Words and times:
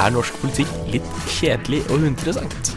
Er 0.00 0.12
norsk 0.14 0.36
politikk 0.40 0.70
litt 0.88 1.08
kjedelig 1.28 1.82
og 1.90 2.06
uinteressant? 2.06 2.70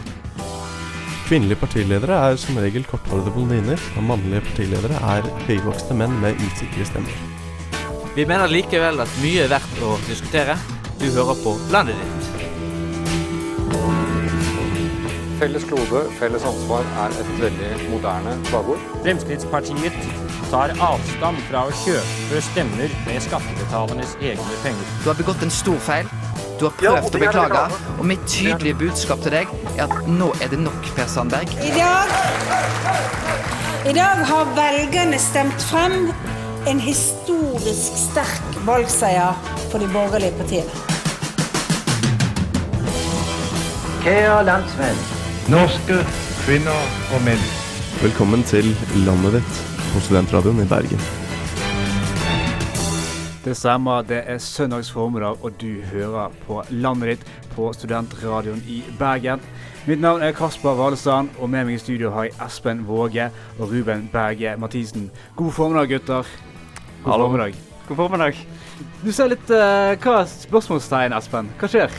Kvinnelige 1.24 1.56
partiledere 1.56 2.18
er 2.20 2.34
som 2.36 2.58
regel 2.60 2.84
korthårede 2.84 3.32
blondiner, 3.32 3.80
og 3.96 4.04
mannlige 4.10 4.42
partiledere 4.44 4.98
er 5.08 5.28
høyvokste 5.46 5.96
menn 5.96 6.18
med 6.20 6.36
usikre 6.44 6.84
stemmer. 6.84 7.22
Vi 8.14 8.26
mener 8.28 8.52
likevel 8.52 9.00
at 9.00 9.14
mye 9.22 9.46
er 9.46 9.48
verdt 9.54 9.80
å 9.80 9.94
diskutere. 10.04 10.58
Du 11.00 11.06
hører 11.14 11.40
på 11.40 11.54
Landet 11.72 11.96
ditt. 12.02 12.28
Felles 15.40 15.64
klode, 15.70 16.04
felles 16.20 16.44
ansvar 16.46 16.84
er 17.06 17.16
et 17.22 17.32
veldig 17.40 17.70
moderne 17.88 18.36
slagord. 18.50 18.84
Fremskrittspartiet 19.00 19.96
tar 20.52 20.76
avstand 20.76 21.40
fra 21.48 21.64
å 21.70 21.72
kjøpe 21.86 22.44
stemmer 22.52 22.92
med 23.08 23.24
skattebetalernes 23.24 24.14
egne 24.20 24.60
penger. 24.66 24.94
Du 25.00 25.08
har 25.08 25.18
begått 25.18 25.42
en 25.42 25.56
stor 25.62 25.80
feil. 25.88 26.12
Du 26.58 26.68
har 26.68 26.74
prøvd 26.78 27.08
å 27.08 27.18
beklage, 27.18 27.62
og 27.98 28.04
mitt 28.06 28.22
tydelige 28.30 28.76
budskap 28.78 29.22
til 29.24 29.34
deg 29.34 29.50
er 29.74 29.88
at 29.88 30.06
nå 30.06 30.28
er 30.44 30.52
det 30.52 30.60
nok, 30.62 30.86
Per 30.94 31.08
Sandberg. 31.10 31.50
I 31.58 31.72
dag, 31.74 32.12
I 33.90 33.94
dag 33.96 34.22
har 34.28 34.52
velgerne 34.56 35.18
stemt 35.18 35.66
frem 35.66 36.12
en 36.70 36.80
historisk 36.80 37.98
sterk 37.98 38.60
valgseier 38.68 39.34
for 39.72 39.82
de 39.82 39.90
borgerlige 39.90 40.38
partiene. 40.38 40.78
Kære 44.04 44.38
landsmenn, 44.46 45.04
norske 45.50 45.98
kvinner 46.44 46.88
og 47.16 47.26
menn. 47.26 47.44
Velkommen 48.04 48.46
til 48.46 48.70
landet 49.02 49.40
ditt 49.40 49.60
på 49.90 50.06
Studentradioen 50.06 50.62
i 50.62 50.70
Bergen. 50.70 51.23
Det 53.44 53.56
stemmer. 53.56 54.02
Det 54.02 54.22
er 54.26 54.38
søndags 54.38 54.90
formiddag, 54.92 55.44
og 55.44 55.52
du 55.60 55.82
hører 55.92 56.32
på 56.46 56.62
landet 56.70 57.08
ditt 57.08 57.26
på 57.52 57.72
Studentradioen 57.76 58.62
i 58.68 58.78
Bergen. 58.98 59.40
Mitt 59.86 60.00
navn 60.00 60.22
er 60.22 60.32
Kasper 60.32 60.72
Valestad, 60.78 61.28
og 61.38 61.50
med 61.50 61.66
meg 61.68 61.76
i 61.76 61.82
studio 61.82 62.10
har 62.14 62.24
jeg 62.24 62.38
Espen 62.46 62.86
Våge 62.88 63.26
og 63.58 63.68
Ruben 63.68 64.08
Berge 64.12 64.56
Mathisen. 64.56 65.10
God 65.36 65.52
formiddag, 65.52 65.88
gutter. 65.92 66.24
God 67.04 67.12
Hallo. 67.12 67.26
formiddag. 67.26 67.54
God 67.88 67.96
formiddag. 67.96 68.40
Du 69.04 69.10
ser 69.12 69.28
litt 69.30 69.50
uh, 69.52 69.94
Hva 70.00 70.20
er 70.22 70.28
spørsmålstegn, 70.30 71.14
Espen? 71.16 71.50
Hva 71.60 71.68
skjer? 71.70 71.92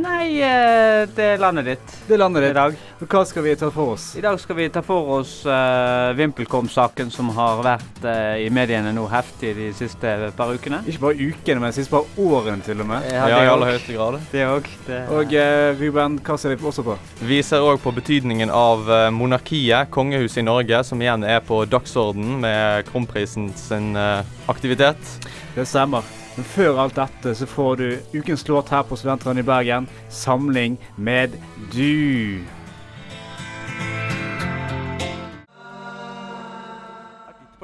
Nei, 0.00 0.40
eh, 0.42 1.04
det 1.14 1.26
er 1.34 1.40
landet 1.40 1.66
ditt 1.68 1.92
Det 2.08 2.16
er 2.16 2.20
landet 2.22 2.46
i 2.48 2.52
dag. 2.56 2.76
Og 3.00 3.06
hva 3.08 3.22
skal 3.28 3.44
vi 3.44 3.54
ta 3.58 3.68
for 3.72 3.94
oss? 3.94 4.06
I 4.18 4.24
dag 4.24 4.36
skal 4.40 4.56
vi 4.58 4.66
ta 4.72 4.82
for 4.84 5.12
oss 5.18 5.32
uh, 5.48 6.10
VimpelCom-saken 6.18 7.12
som 7.12 7.30
har 7.36 7.62
vært 7.64 8.02
uh, 8.04 8.36
i 8.40 8.48
mediene 8.52 8.92
nå 8.96 9.06
heftig 9.12 9.52
de 9.56 9.68
siste 9.76 10.14
par 10.36 10.52
ukene. 10.52 10.82
Ikke 10.90 11.04
bare 11.06 11.28
ukene, 11.30 11.62
men 11.62 11.72
de 11.72 11.78
siste 11.78 11.92
par 11.94 12.08
årene 12.20 12.64
til 12.66 12.82
og 12.82 12.90
med. 12.90 13.06
Ja, 13.12 13.28
Ja, 13.30 13.40
i 13.44 13.52
aller 13.52 13.72
høyeste 13.72 13.96
grad. 13.96 14.18
Det 14.32 14.44
òg. 14.48 14.68
Og 15.16 15.34
uh, 15.36 15.80
Ruben, 15.80 16.18
hva 16.26 16.38
ser 16.40 16.54
vi 16.54 16.68
også 16.72 16.84
på? 16.86 16.96
Vi 17.30 17.40
ser 17.46 17.64
òg 17.64 17.80
på 17.84 17.92
betydningen 17.94 18.50
av 18.52 18.88
eh, 18.90 19.06
monarkiet, 19.14 19.90
kongehuset 19.92 20.40
i 20.42 20.46
Norge, 20.46 20.82
som 20.88 21.00
igjen 21.02 21.24
er 21.26 21.40
på 21.44 21.62
dagsorden 21.68 22.38
med 22.42 22.86
kronprisen 22.88 23.50
sin 23.58 23.94
eh, 23.98 24.22
aktivitet. 24.50 25.30
Det 25.54 25.66
stemmer. 25.66 26.06
Men 26.36 26.46
før 26.46 26.78
alt 26.84 26.96
dette 26.96 27.34
så 27.34 27.46
får 27.46 27.76
du 27.76 27.88
ukens 28.14 28.46
låt 28.48 28.70
her 28.70 28.86
på 28.86 28.96
Studentradioen 28.96 29.42
i 29.42 29.48
Bergen. 29.48 29.88
'Samling 30.10 30.78
med 30.96 31.36
du'. 31.72 32.44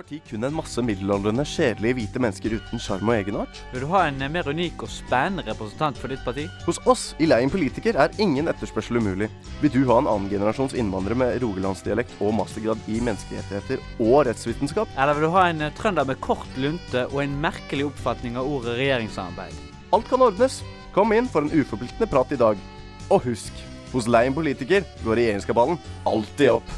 Parti 0.06 0.20
kun 0.30 0.44
en 0.44 0.54
masse 0.54 0.82
middelaldrende, 0.82 1.42
kjedelige 1.44 1.96
hvite 1.98 2.20
mennesker 2.22 2.54
uten 2.54 2.80
sjarm 2.82 3.08
og 3.10 3.16
egenart? 3.16 3.58
Vil 3.72 3.82
du 3.82 3.88
ha 3.90 4.04
en 4.06 4.20
eh, 4.22 4.30
mer 4.30 4.46
unik 4.46 4.84
og 4.86 4.90
spennende 4.92 5.42
representant 5.48 5.98
for 5.98 6.12
ditt 6.12 6.22
parti? 6.24 6.46
Hos 6.66 6.78
oss 6.86 7.08
i 7.18 7.26
Leien 7.26 7.50
politiker 7.50 7.98
er 7.98 8.14
ingen 8.22 8.46
etterspørsel 8.46 9.00
umulig. 9.00 9.28
Vil 9.62 9.72
du 9.74 9.80
ha 9.90 9.98
en 9.98 10.10
annengenerasjons 10.12 10.76
innvandrer 10.78 11.18
med 11.18 11.40
rogalandsdialekt 11.42 12.14
og 12.20 12.36
mastergrad 12.38 12.86
i 12.86 13.00
menneskerettigheter 13.00 13.82
og 13.98 14.28
rettsvitenskap? 14.30 14.94
Eller 14.94 15.18
vil 15.18 15.26
du 15.26 15.34
ha 15.34 15.48
en 15.50 15.66
eh, 15.66 15.74
trønder 15.74 16.06
med 16.06 16.22
kort 16.22 16.60
lunte 16.60 17.06
og 17.10 17.20
en 17.24 17.38
merkelig 17.42 17.90
oppfatning 17.90 18.38
av 18.38 18.46
ordet 18.46 18.78
regjeringssamarbeid? 18.78 19.62
Alt 19.96 20.10
kan 20.12 20.22
ordnes. 20.22 20.62
Kom 20.94 21.10
inn 21.12 21.26
for 21.28 21.44
en 21.44 21.52
uforpliktende 21.52 22.08
prat 22.08 22.30
i 22.32 22.40
dag. 22.40 22.62
Og 23.10 23.26
husk, 23.26 23.58
hos 23.90 24.06
Leien 24.10 24.34
politiker 24.34 24.86
går 25.02 25.18
regjeringskabalen 25.18 25.80
alltid 26.06 26.60
opp. 26.60 26.76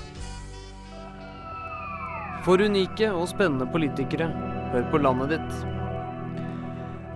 For 2.48 2.62
unike 2.64 3.10
og 3.12 3.26
spennende 3.28 3.66
politikere, 3.68 4.30
hør 4.72 4.86
på 4.88 4.98
landet 5.04 5.34
ditt. 5.34 5.56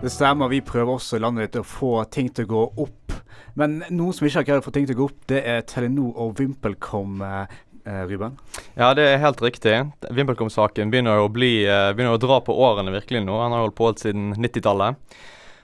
Det 0.03 0.11
stemmer, 0.13 0.51
vi 0.53 0.59
prøver 0.61 0.99
også 0.99 1.17
i 1.17 1.23
landet 1.25 1.47
ditt 1.47 1.57
å 1.63 1.65
få 1.65 1.93
ting 2.13 2.29
til 2.37 2.45
å 2.45 2.51
gå 2.51 2.65
opp. 2.85 3.15
Men 3.57 3.79
noen 3.89 4.13
som 4.13 4.29
ikke 4.29 4.43
har 4.43 4.49
greid 4.51 4.61
å 4.61 4.67
få 4.67 4.75
ting 4.77 4.91
til 4.91 4.99
å 4.99 4.99
gå 4.99 5.07
opp, 5.09 5.23
det 5.33 5.41
er 5.49 5.65
Telenor 5.65 6.21
og 6.21 6.35
VimpelCom, 6.37 7.25
eh, 7.25 7.57
eh, 7.87 8.03
Ruben. 8.13 8.37
Ja, 8.77 8.93
det 8.93 9.09
er 9.09 9.25
helt 9.25 9.41
riktig. 9.41 9.73
VimpelCom-saken 10.05 10.93
begynner, 10.93 11.25
eh, 11.65 11.95
begynner 11.97 12.19
å 12.19 12.21
dra 12.21 12.43
på 12.45 12.53
årene 12.53 12.93
virkelig 12.93 13.25
nå. 13.25 13.41
Han 13.41 13.57
har 13.57 13.65
holdt 13.65 13.79
på 13.81 13.89
helt 13.89 14.05
siden 14.05 14.35
90-tallet. 14.37 15.01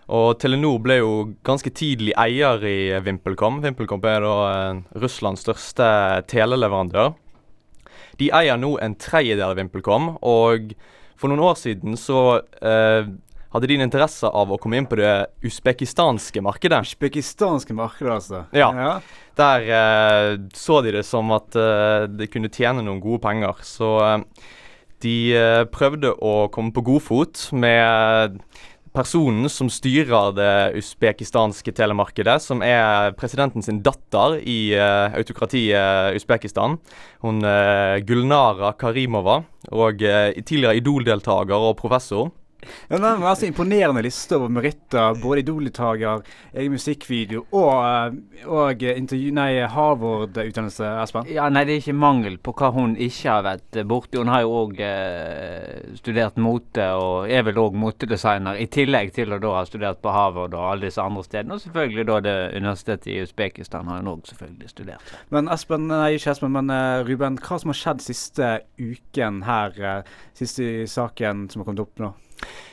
Og 0.08 0.38
Telenor 0.40 0.80
ble 0.80 1.00
jo 1.02 1.34
ganske 1.44 1.68
tidlig 1.68 2.16
eier 2.16 2.64
i 2.64 2.98
VimpelCom. 3.04 3.60
VimpelCom 3.60 4.00
er 4.00 4.24
da 4.24 4.36
eh, 4.48 4.80
Russlands 4.96 5.44
største 5.44 6.24
teleleverandør. 6.24 7.12
De 8.18 8.32
eier 8.34 8.58
nå 8.58 8.74
en 8.82 8.96
tredjedel 8.98 9.46
av 9.52 9.58
VimpelCom, 9.58 10.12
og 10.26 10.72
for 11.18 11.30
noen 11.30 11.42
år 11.48 11.56
siden 11.58 11.96
så 11.98 12.40
eh, 12.62 13.08
hadde 13.54 13.68
de 13.70 13.78
en 13.78 13.86
interesse 13.86 14.28
av 14.28 14.50
å 14.52 14.58
komme 14.60 14.78
inn 14.78 14.88
på 14.88 14.98
det 15.00 15.12
usbekistanske 15.46 16.42
markedet. 16.44 16.82
Usbekistanske 16.90 17.74
markedet, 17.76 18.18
altså. 18.18 18.42
Ja. 18.54 18.98
Der 19.38 19.68
eh, 19.78 20.32
så 20.54 20.80
de 20.84 20.94
det 20.98 21.04
som 21.08 21.32
at 21.34 21.56
eh, 21.58 22.06
de 22.12 22.28
kunne 22.30 22.52
tjene 22.52 22.84
noen 22.84 23.00
gode 23.02 23.22
penger. 23.24 23.62
Så 23.66 23.94
eh, 24.04 24.18
de 25.04 25.16
eh, 25.38 25.62
prøvde 25.72 26.12
å 26.12 26.34
komme 26.54 26.74
på 26.76 26.84
godfot 26.90 27.48
med 27.56 28.38
personen 28.94 29.48
som 29.52 29.68
styrer 29.72 30.32
det 30.36 30.52
usbekistanske 30.80 31.72
telemarkedet, 31.76 32.38
som 32.44 32.62
er 32.64 33.12
presidenten 33.18 33.64
sin 33.64 33.82
datter 33.84 34.38
i 34.40 34.74
uh, 34.76 35.14
autokratiet 35.18 36.16
Usbekistan. 36.18 36.78
Hun 37.24 37.42
uh, 37.44 37.98
Gulnara 38.06 38.72
Karimova, 38.78 39.42
og 39.72 40.04
uh, 40.04 40.32
tidligere 40.40 40.78
Idol-deltaker 40.80 41.70
og 41.70 41.76
professor. 41.80 42.30
Ja, 42.88 42.98
det 42.98 43.04
en 43.06 43.22
altså 43.22 43.46
imponerende 43.46 44.02
liste 44.02 44.36
over 44.36 44.50
meritter. 44.52 45.14
Både 45.22 45.42
Idol-deltaker, 45.44 46.24
egen 46.54 46.74
musikkvideo 46.74 47.44
og, 47.54 47.72
eh, 47.86 48.46
og 48.46 48.82
Harvard-utdannelse, 49.74 50.88
Espen. 51.02 51.28
Ja, 51.32 51.48
Nei, 51.52 51.64
det 51.68 51.76
er 51.76 51.82
ikke 51.82 51.96
mangel 51.98 52.38
på 52.42 52.54
hva 52.58 52.72
hun 52.74 52.96
ikke 52.96 53.30
har 53.30 53.46
vært 53.46 53.78
borti. 53.88 54.18
Hun 54.18 54.32
har 54.32 54.42
jo 54.44 54.56
òg 54.64 54.82
eh, 54.84 55.94
studert 56.00 56.38
mote, 56.42 56.88
og 56.98 57.30
er 57.30 57.46
vel 57.46 57.60
òg 57.62 57.78
motedesigner, 57.78 58.58
i 58.58 58.66
tillegg 58.66 59.14
til 59.16 59.32
å 59.34 59.40
da 59.42 59.54
ha 59.60 59.64
studert 59.68 60.02
på 60.04 60.12
Harvard 60.14 60.56
og 60.56 60.66
alle 60.72 60.88
disse 60.88 61.02
andre 61.02 61.24
stedene. 61.26 61.56
Og 61.56 61.64
selvfølgelig 61.64 62.08
da 62.10 62.20
det 62.26 62.36
universitetet 62.56 63.10
i 63.14 63.20
Usbekistan 63.24 63.88
har 63.90 64.02
hun 64.02 64.12
òg 64.16 64.30
selvfølgelig 64.30 64.72
studert. 64.74 65.16
Men 65.34 65.50
Espen, 65.54 65.88
nei, 65.90 66.14
ikke 66.18 66.34
Espen, 66.34 66.54
men 66.56 66.72
eh, 66.74 67.04
Ruben, 67.08 67.38
hva 67.42 67.60
som 67.60 67.74
har 67.74 67.82
skjedd 67.82 68.04
siste 68.04 68.54
uken 68.78 69.44
her? 69.48 69.78
eh, 69.78 70.16
siste 70.38 70.86
saken 70.90 71.48
som 71.50 71.62
har 71.62 71.70
kommet 71.70 71.86
opp 71.86 72.02
nå? 72.02 72.14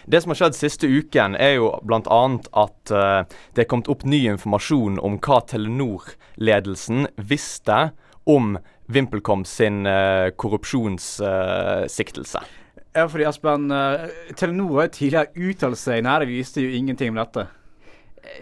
Det 0.05 0.21
som 0.21 0.29
har 0.31 0.37
skjedd 0.39 0.55
siste 0.57 0.87
uken, 0.87 1.35
er 1.35 1.53
jo 1.57 1.79
bl.a. 1.83 2.39
at 2.65 2.91
eh, 2.93 3.21
det 3.55 3.61
er 3.63 3.69
kommet 3.71 3.91
opp 3.91 4.03
ny 4.05 4.29
informasjon 4.35 4.99
om 5.01 5.17
hva 5.17 5.39
Telenor-ledelsen 5.49 7.07
visste 7.17 7.89
om 8.25 8.57
VimpelCom 8.85 9.45
sin 9.45 9.85
uh, 9.89 10.29
korrupsjonssiktelse. 10.37 12.39
Ja, 12.95 13.09
fordi 13.11 13.25
Aspen, 13.25 13.71
eh, 13.71 14.09
Telenor 14.37 14.79
har 14.79 14.87
tidligere 14.87 15.27
uttalt 15.35 15.79
seg 15.81 16.03
Nei, 16.05 16.19
de 16.21 16.29
viste 16.29 16.63
jo 16.63 16.71
ingenting 16.71 17.11
om 17.11 17.17
dette. 17.19 17.43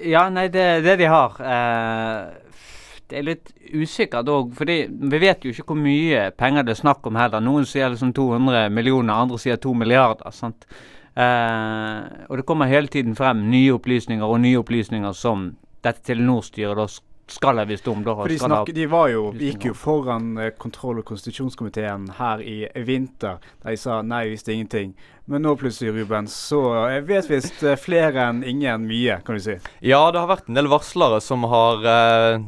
Ja, 0.05 0.27
nei, 0.29 0.45
det 0.53 0.61
er 0.61 0.83
det 0.85 0.99
de 1.01 1.07
har. 1.09 1.39
Eh, 1.41 2.27
det 3.09 3.17
er 3.17 3.25
litt 3.25 3.49
usikkert 3.73 4.29
òg, 4.29 4.53
fordi 4.53 4.85
vi 4.87 5.21
vet 5.23 5.43
jo 5.43 5.49
ikke 5.49 5.65
hvor 5.71 5.79
mye 5.81 6.27
penger 6.37 6.67
det 6.67 6.75
er 6.75 6.83
snakk 6.83 7.09
om 7.09 7.17
heller. 7.17 7.41
Noen 7.41 7.65
sier 7.65 7.89
liksom 7.89 8.13
200 8.13 8.69
millioner, 8.69 9.25
andre 9.25 9.41
sier 9.41 9.57
2 9.57 9.73
milliarder. 9.73 10.29
sant? 10.31 10.67
Eh, 11.13 12.25
og 12.29 12.37
det 12.39 12.45
kommer 12.49 12.71
hele 12.71 12.89
tiden 12.89 13.15
frem 13.15 13.45
nye 13.51 13.73
opplysninger 13.75 14.25
og 14.25 14.41
nye 14.41 14.61
opplysninger 14.63 15.13
som 15.17 15.51
dette 15.83 16.07
Telenor-styret 16.07 16.79
da 16.79 16.87
skal 17.33 17.57
ha 17.61 17.65
visst 17.65 17.87
om. 17.87 18.03
Da, 18.03 18.15
For 18.15 18.31
de, 18.31 18.37
skal 18.39 18.73
de 18.75 18.85
var 18.91 19.09
jo, 19.11 19.27
gikk 19.39 19.69
jo 19.69 19.73
foran 19.77 20.33
eh, 20.37 20.53
kontroll- 20.59 20.99
og 21.01 21.07
konstitusjonskomiteen 21.07 22.09
her 22.19 22.43
i 22.43 22.57
vinter, 22.87 23.39
der 23.63 23.75
de 23.75 23.79
sa 23.79 24.01
nei, 24.05 24.25
vi 24.27 24.37
visste 24.37 24.55
ingenting. 24.55 24.93
Men 25.31 25.45
nå 25.45 25.53
plutselig, 25.55 25.93
Ruben, 25.95 26.27
så 26.27 26.59
jeg 26.91 27.05
vet 27.07 27.29
visst 27.31 27.63
eh, 27.63 27.79
flere 27.79 28.27
enn 28.29 28.43
ingen 28.47 28.87
mye, 28.89 29.21
kan 29.23 29.39
du 29.39 29.43
si. 29.45 29.55
Ja, 29.85 30.03
det 30.11 30.19
har 30.19 30.31
vært 30.33 30.49
en 30.51 30.59
del 30.59 30.71
varslere 30.71 31.21
som 31.23 31.47
har 31.51 31.87
eh, 31.87 32.41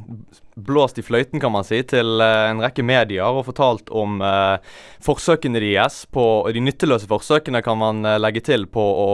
blåst 0.56 1.00
i 1.00 1.04
fløyten, 1.04 1.40
kan 1.40 1.52
man 1.52 1.66
si, 1.68 1.82
til 1.84 2.22
eh, 2.24 2.50
en 2.50 2.62
rekke 2.64 2.84
medier 2.86 3.28
og 3.28 3.46
fortalt 3.50 3.92
om 3.92 4.22
eh, 4.24 4.56
forsøkene 5.04 5.60
deres 5.62 6.04
på 6.12 6.26
De 6.56 6.64
nytteløse 6.64 7.10
forsøkene 7.12 7.62
kan 7.66 7.80
man 7.80 8.06
eh, 8.08 8.20
legge 8.22 8.44
til 8.46 8.66
på 8.72 8.82
å 8.82 9.08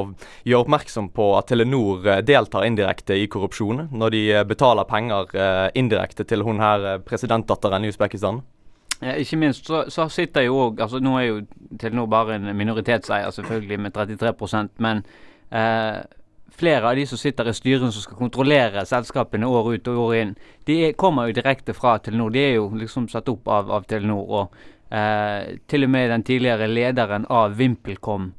gjøre 0.46 0.62
oppmerksom 0.66 1.10
på 1.16 1.32
at 1.40 1.50
Telenor 1.50 2.08
eh, 2.08 2.24
deltar 2.26 2.68
indirekte 2.70 3.18
i 3.18 3.28
korrupsjon 3.32 3.88
når 3.92 4.16
de 4.16 4.24
betaler 4.48 4.90
penger 4.90 5.36
eh, 5.36 5.68
indirekte 5.82 6.28
til 6.30 6.46
hun 6.46 6.62
her 6.62 7.02
presidentdatteren 7.06 7.86
i 7.86 7.94
Usbekistan. 7.94 8.44
Ja, 9.02 9.16
ikke 9.18 9.40
minst 9.42 9.66
så, 9.66 9.88
så 9.90 10.06
sitter 10.14 10.46
jo 10.46 10.60
òg 10.68 10.82
altså 10.86 11.00
Nå 11.02 11.16
er 11.18 11.24
jo 11.26 11.38
Telenor 11.82 12.10
bare 12.12 12.38
en 12.38 12.52
minoritetseier, 12.54 13.34
selvfølgelig, 13.34 13.80
med 13.82 13.98
33% 13.98 14.78
men 14.86 15.02
eh, 15.50 16.04
flere 16.62 16.90
av 16.90 16.96
de 16.96 17.06
som 17.10 17.20
sitter 17.20 17.50
i 17.50 17.56
styrene 17.58 17.92
som 17.92 18.06
skal 18.06 18.20
kontrollere 18.20 18.86
selskapene 18.88 19.50
år 19.50 19.72
ut 19.76 19.90
og 19.92 20.04
år 20.06 20.18
inn, 20.20 20.36
de 20.70 20.78
er, 20.88 20.94
kommer 21.00 21.30
jo 21.30 21.38
direkte 21.40 21.74
fra 21.78 21.98
Telenor. 22.00 22.34
De 22.34 22.44
er 22.44 22.54
jo 22.60 22.68
liksom 22.78 23.10
satt 23.12 23.32
opp 23.32 23.50
av, 23.50 23.72
av 23.74 23.88
Telenor. 23.90 24.30
Og 24.30 24.94
eh, 24.94 25.58
til 25.72 25.88
og 25.88 25.94
med 25.96 26.14
den 26.14 26.28
tidligere 26.28 26.70
lederen 26.70 27.26
av 27.30 27.58
VimpelCom 27.58 28.32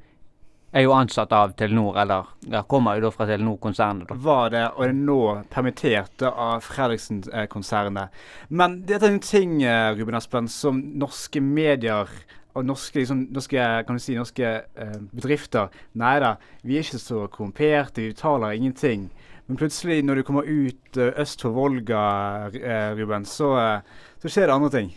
er 0.72 0.86
jo 0.86 0.94
ansatt 0.96 1.32
av 1.36 1.52
Telenor, 1.58 1.98
eller 2.00 2.28
ja, 2.48 2.62
kommer 2.64 2.96
jo 2.96 3.06
da 3.06 3.10
fra 3.12 3.26
Telenor-konsernet. 3.28 4.12
Var 4.24 4.52
det, 4.54 4.62
og 4.72 4.86
er 4.86 4.94
nå 4.96 5.18
permittert 5.52 6.24
av 6.30 6.62
Fredriksen-konsernet. 6.64 8.22
Men 8.48 8.78
dette 8.88 9.10
er 9.10 9.16
en 9.18 9.26
ting, 9.26 9.58
eh, 9.62 9.90
Ruben 9.98 10.16
Espen, 10.16 10.48
som 10.48 10.80
norske 11.02 11.42
medier 11.44 12.08
og 12.52 12.66
norske, 12.68 13.00
liksom, 13.00 13.26
norske, 13.32 13.66
si, 14.02 14.16
norske 14.18 14.48
eh, 14.62 14.96
bedrifter 15.12 15.72
Nei 15.98 16.18
da, 16.22 16.34
vi 16.62 16.76
er 16.76 16.86
ikke 16.86 17.00
så 17.00 17.26
korrumperte, 17.32 18.02
vi 18.02 18.12
uttaler 18.12 18.56
ingenting. 18.56 19.08
Men 19.46 19.58
plutselig, 19.58 20.02
når 20.06 20.20
du 20.20 20.26
kommer 20.26 20.46
ut 20.48 20.96
eh, 20.96 21.14
øst 21.20 21.42
for 21.42 21.54
Volga, 21.56 22.02
eh, 22.56 22.92
Ruben, 22.96 23.26
så, 23.28 23.50
eh, 23.58 24.04
så 24.22 24.30
skjer 24.30 24.48
det 24.48 24.54
andre 24.54 24.70
ting. 24.72 24.92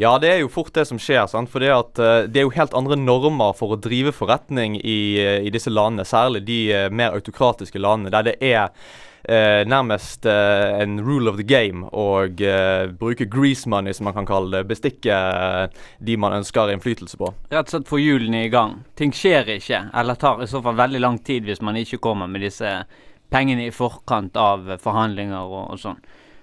Ja, 0.00 0.14
det 0.18 0.30
er 0.30 0.38
jo 0.40 0.50
fort 0.50 0.72
det 0.74 0.86
som 0.88 0.98
skjer. 0.98 1.26
sant? 1.30 1.50
For 1.50 1.62
det, 1.62 1.70
at, 1.70 2.00
det 2.32 2.40
er 2.40 2.46
jo 2.46 2.54
helt 2.54 2.74
andre 2.74 2.96
normer 2.98 3.52
for 3.54 3.74
å 3.74 3.78
drive 3.78 4.10
forretning 4.16 4.78
i, 4.80 5.20
i 5.46 5.52
disse 5.52 5.70
landene. 5.70 6.06
Særlig 6.08 6.42
de 6.48 6.58
mer 6.90 7.14
autokratiske 7.14 7.78
landene, 7.78 8.10
der 8.10 8.26
det 8.30 8.34
er 8.40 8.72
eh, 9.22 9.62
nærmest 9.68 10.26
eh, 10.26 10.82
en 10.82 11.00
rule 11.04 11.30
of 11.30 11.36
the 11.36 11.46
game 11.46 11.88
å 11.92 12.26
bruke 12.98 13.26
grease 13.30 13.68
money, 13.68 13.92
som 13.92 14.04
man 14.04 14.16
kan 14.16 14.28
kalle 14.28 14.56
det. 14.56 14.68
Bestikke 14.70 15.16
eh, 15.16 15.84
de 15.98 16.16
man 16.16 16.38
ønsker 16.40 16.72
innflytelse 16.72 17.20
på. 17.20 17.32
Rett 17.50 17.68
og 17.68 17.74
slett 17.74 17.90
få 17.90 18.00
hjulene 18.00 18.44
i 18.46 18.52
gang. 18.52 18.80
Ting 18.98 19.12
skjer 19.16 19.56
ikke, 19.56 19.84
eller 19.94 20.20
tar 20.20 20.42
i 20.42 20.50
så 20.50 20.62
fall 20.64 20.78
veldig 20.80 21.02
lang 21.02 21.20
tid 21.24 21.48
hvis 21.48 21.62
man 21.64 21.78
ikke 21.80 22.02
kommer 22.02 22.30
med 22.30 22.44
disse 22.46 22.80
pengene 23.30 23.68
i 23.68 23.74
forkant 23.74 24.36
av 24.40 24.74
forhandlinger 24.82 25.40
og, 25.46 25.74
og 25.74 25.80
sånn. 25.80 26.00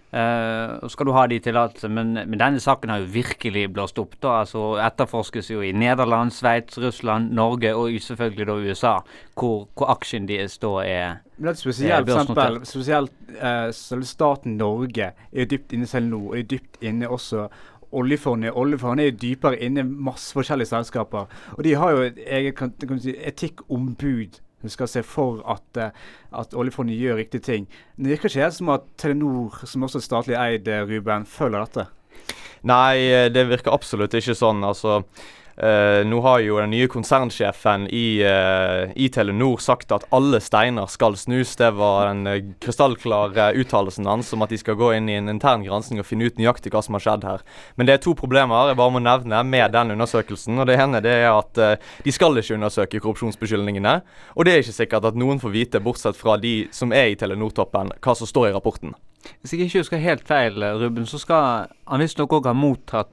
Uh, 0.07 0.88
skal 0.88 1.09
du 1.09 1.12
ha 1.12 1.25
de 1.27 1.38
tillatelsene, 1.44 1.92
men, 1.92 2.30
men 2.31 2.39
denne 2.39 2.62
saken 2.63 2.94
har 2.94 3.01
jo 3.01 3.09
virkelig 3.12 3.65
blåst 3.75 4.00
opp. 4.00 4.15
da, 4.24 4.38
altså 4.45 4.77
Etterforskes 4.80 5.51
jo 5.51 5.59
i 5.62 5.74
Nederland, 5.75 6.31
Sveits, 6.31 6.77
Russland, 6.80 7.33
Norge 7.36 7.74
og 7.75 7.92
selvfølgelig 8.01 8.48
da 8.48 8.56
USA, 8.56 8.94
hvor, 9.36 9.68
hvor 9.75 9.92
aksjen 9.92 10.30
deres 10.30 10.56
da 10.63 10.71
er 10.86 11.18
Men 11.38 11.50
det 11.50 11.57
er 11.57 11.59
spesielt, 11.59 11.92
eh, 11.92 12.13
for 12.13 12.21
eksempel, 12.21 12.62
spesielt 12.65 13.12
uh, 13.44 14.04
staten 14.07 14.57
Norge 14.57 15.12
er 15.12 15.44
jo 15.44 15.50
dypt 15.51 15.75
inne 15.75 15.92
selv 15.92 16.07
nå, 16.13 16.24
og 16.31 16.39
er 16.39 16.48
dypt 16.56 16.80
inne 16.81 17.12
også 17.12 17.50
oljefondet. 17.92 18.56
Oljefondet 18.56 19.04
er 19.04 19.12
jo 19.12 19.19
dypere 19.21 19.59
inne 19.59 19.83
i 19.83 19.92
masse 20.07 20.31
forskjellige 20.33 20.71
selskaper. 20.71 21.27
Og 21.57 21.63
de 21.63 21.75
har 21.75 21.92
jo 21.92 22.07
et 22.07 22.19
eget 22.25 22.63
si, 23.04 23.15
etikkombud 23.19 24.39
som 24.62 24.74
skal 24.74 24.89
se 24.89 25.04
for 25.06 25.42
at, 25.50 25.77
eh, 25.77 25.92
at 26.33 26.56
oljefondet 26.57 26.98
gjør 26.98 27.19
riktige 27.21 27.45
ting. 27.45 27.68
Men 27.95 28.06
det 28.07 28.15
virker 28.15 28.31
ikke 28.31 28.44
helt 28.45 28.57
som 28.57 28.74
at 28.74 28.88
Telenor, 28.98 29.59
som 29.65 29.86
også 29.86 30.01
er 30.01 30.07
statlig 30.07 30.38
eid, 30.39 30.68
eh, 30.68 30.86
Ruben, 30.89 31.25
følger 31.25 31.65
dette. 31.65 31.88
Nei, 32.63 32.98
eh, 33.12 33.30
det 33.30 33.48
virker 33.48 33.74
absolutt 33.74 34.18
ikke 34.18 34.36
sånn. 34.36 34.63
Altså, 34.65 35.04
eh, 35.57 36.01
nå 36.07 36.19
har 36.21 36.42
jo 36.45 36.59
den 36.62 36.71
nye 36.74 36.88
konsernsjefen 36.92 37.88
i, 37.94 38.21
uh, 38.24 38.92
i 38.95 39.07
Telenor 39.13 39.57
sagt 39.63 39.92
at 39.95 40.06
alle 40.13 40.39
steiner 40.44 40.89
skal 40.92 41.18
snus. 41.18 41.56
Det 41.59 41.71
var 41.77 42.09
den 42.12 42.30
uh, 42.30 42.54
krystallklare 42.63 43.50
uttalelsen 43.62 44.07
hans 44.09 44.30
om 44.36 44.45
at 44.45 44.54
de 44.54 44.59
skal 44.62 44.77
gå 44.80 44.92
inn 44.98 45.09
i 45.09 45.18
en 45.18 45.31
intern 45.33 45.65
gransking 45.65 46.01
og 46.01 46.07
finne 46.07 46.30
ut 46.30 46.38
nøyaktig 46.39 46.74
hva 46.74 46.83
som 46.86 46.98
har 46.98 47.06
skjedd 47.06 47.27
her. 47.27 47.44
Men 47.75 47.89
det 47.89 47.98
er 47.98 48.04
to 48.06 48.13
problemer 48.18 48.71
jeg 48.71 48.80
bare 48.80 48.95
må 48.95 49.04
nevne 49.04 49.42
med 49.48 49.74
den 49.75 49.95
undersøkelsen. 49.98 50.59
og 50.62 50.69
Det 50.69 50.77
ene 50.77 51.04
det 51.04 51.18
er 51.24 51.31
at 51.33 51.62
de 52.06 52.13
skal 52.13 52.38
ikke 52.38 52.56
undersøke 52.56 53.01
korrupsjonsbeskyldningene. 53.01 54.00
Og 54.36 54.45
det 54.45 54.54
er 54.54 54.63
ikke 54.63 54.80
sikkert 54.80 55.09
at 55.12 55.19
noen 55.19 55.42
får 55.42 55.54
vite, 55.54 55.83
bortsett 55.83 56.18
fra 56.18 56.38
de 56.42 56.56
som 56.75 56.94
er 56.95 57.12
i 57.12 57.19
Telenor-toppen, 57.19 57.95
hva 57.98 58.15
som 58.18 58.30
står 58.30 58.51
i 58.51 58.56
rapporten. 58.56 58.95
Hvis 59.42 59.54
jeg 59.54 59.68
ikke 59.68 59.81
husker 59.83 60.01
helt 60.01 60.27
feil, 60.27 60.63
Ruben, 60.80 61.06
så 61.09 61.19
skal 61.21 61.68
han 61.88 62.04
visstnok 62.04 62.38
òg 62.38 62.50
ha 62.50 62.56
mottatt 62.56 63.12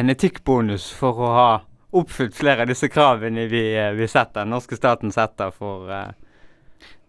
en 0.00 0.10
etikkbonus 0.10 0.90
for 0.96 1.20
å 1.20 1.30
ha 1.34 1.50
oppfylt 1.90 2.34
flere 2.36 2.64
av 2.64 2.70
disse 2.70 2.88
kravene 2.88 3.46
vi, 3.50 3.62
eh, 3.76 3.92
vi 3.92 4.08
setter, 4.08 4.44
den 4.44 4.54
norske 4.54 4.78
staten 4.78 5.12
setter 5.12 5.50
for 5.54 5.90
uh, 5.90 6.10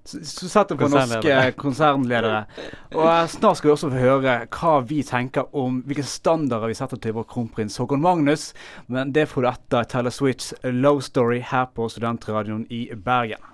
Så, 0.03 0.17
så 0.25 0.47
setter 0.49 0.75
på 0.75 0.87
Konsernledere. 0.89 1.35
norske 1.35 1.51
konsernledere. 1.61 2.39
Og 2.95 3.05
eh, 3.05 3.27
snart 3.29 3.59
skal 3.59 3.69
vi 3.69 3.73
også 3.75 3.91
få 3.91 3.99
høre 4.01 4.33
hva 4.49 4.71
vi 4.89 5.03
tenker 5.05 5.53
om 5.53 5.83
hvilke 5.85 6.05
standarder 6.09 6.71
vi 6.71 6.77
setter 6.79 6.97
til 6.97 7.13
vår 7.13 7.27
kronprins 7.29 7.77
Håkon 7.77 8.01
Magnus. 8.01 8.47
Men 8.89 9.13
det 9.13 9.27
får 9.29 9.45
du 9.45 9.49
etter 9.51 9.85
Taylor 9.93 10.15
Swifts 10.15 10.55
Low 10.63 11.03
Story 11.05 11.43
her 11.45 11.69
på 11.69 11.85
Studentradioen 11.93 12.65
i 12.73 12.87
Bergen. 12.97 13.45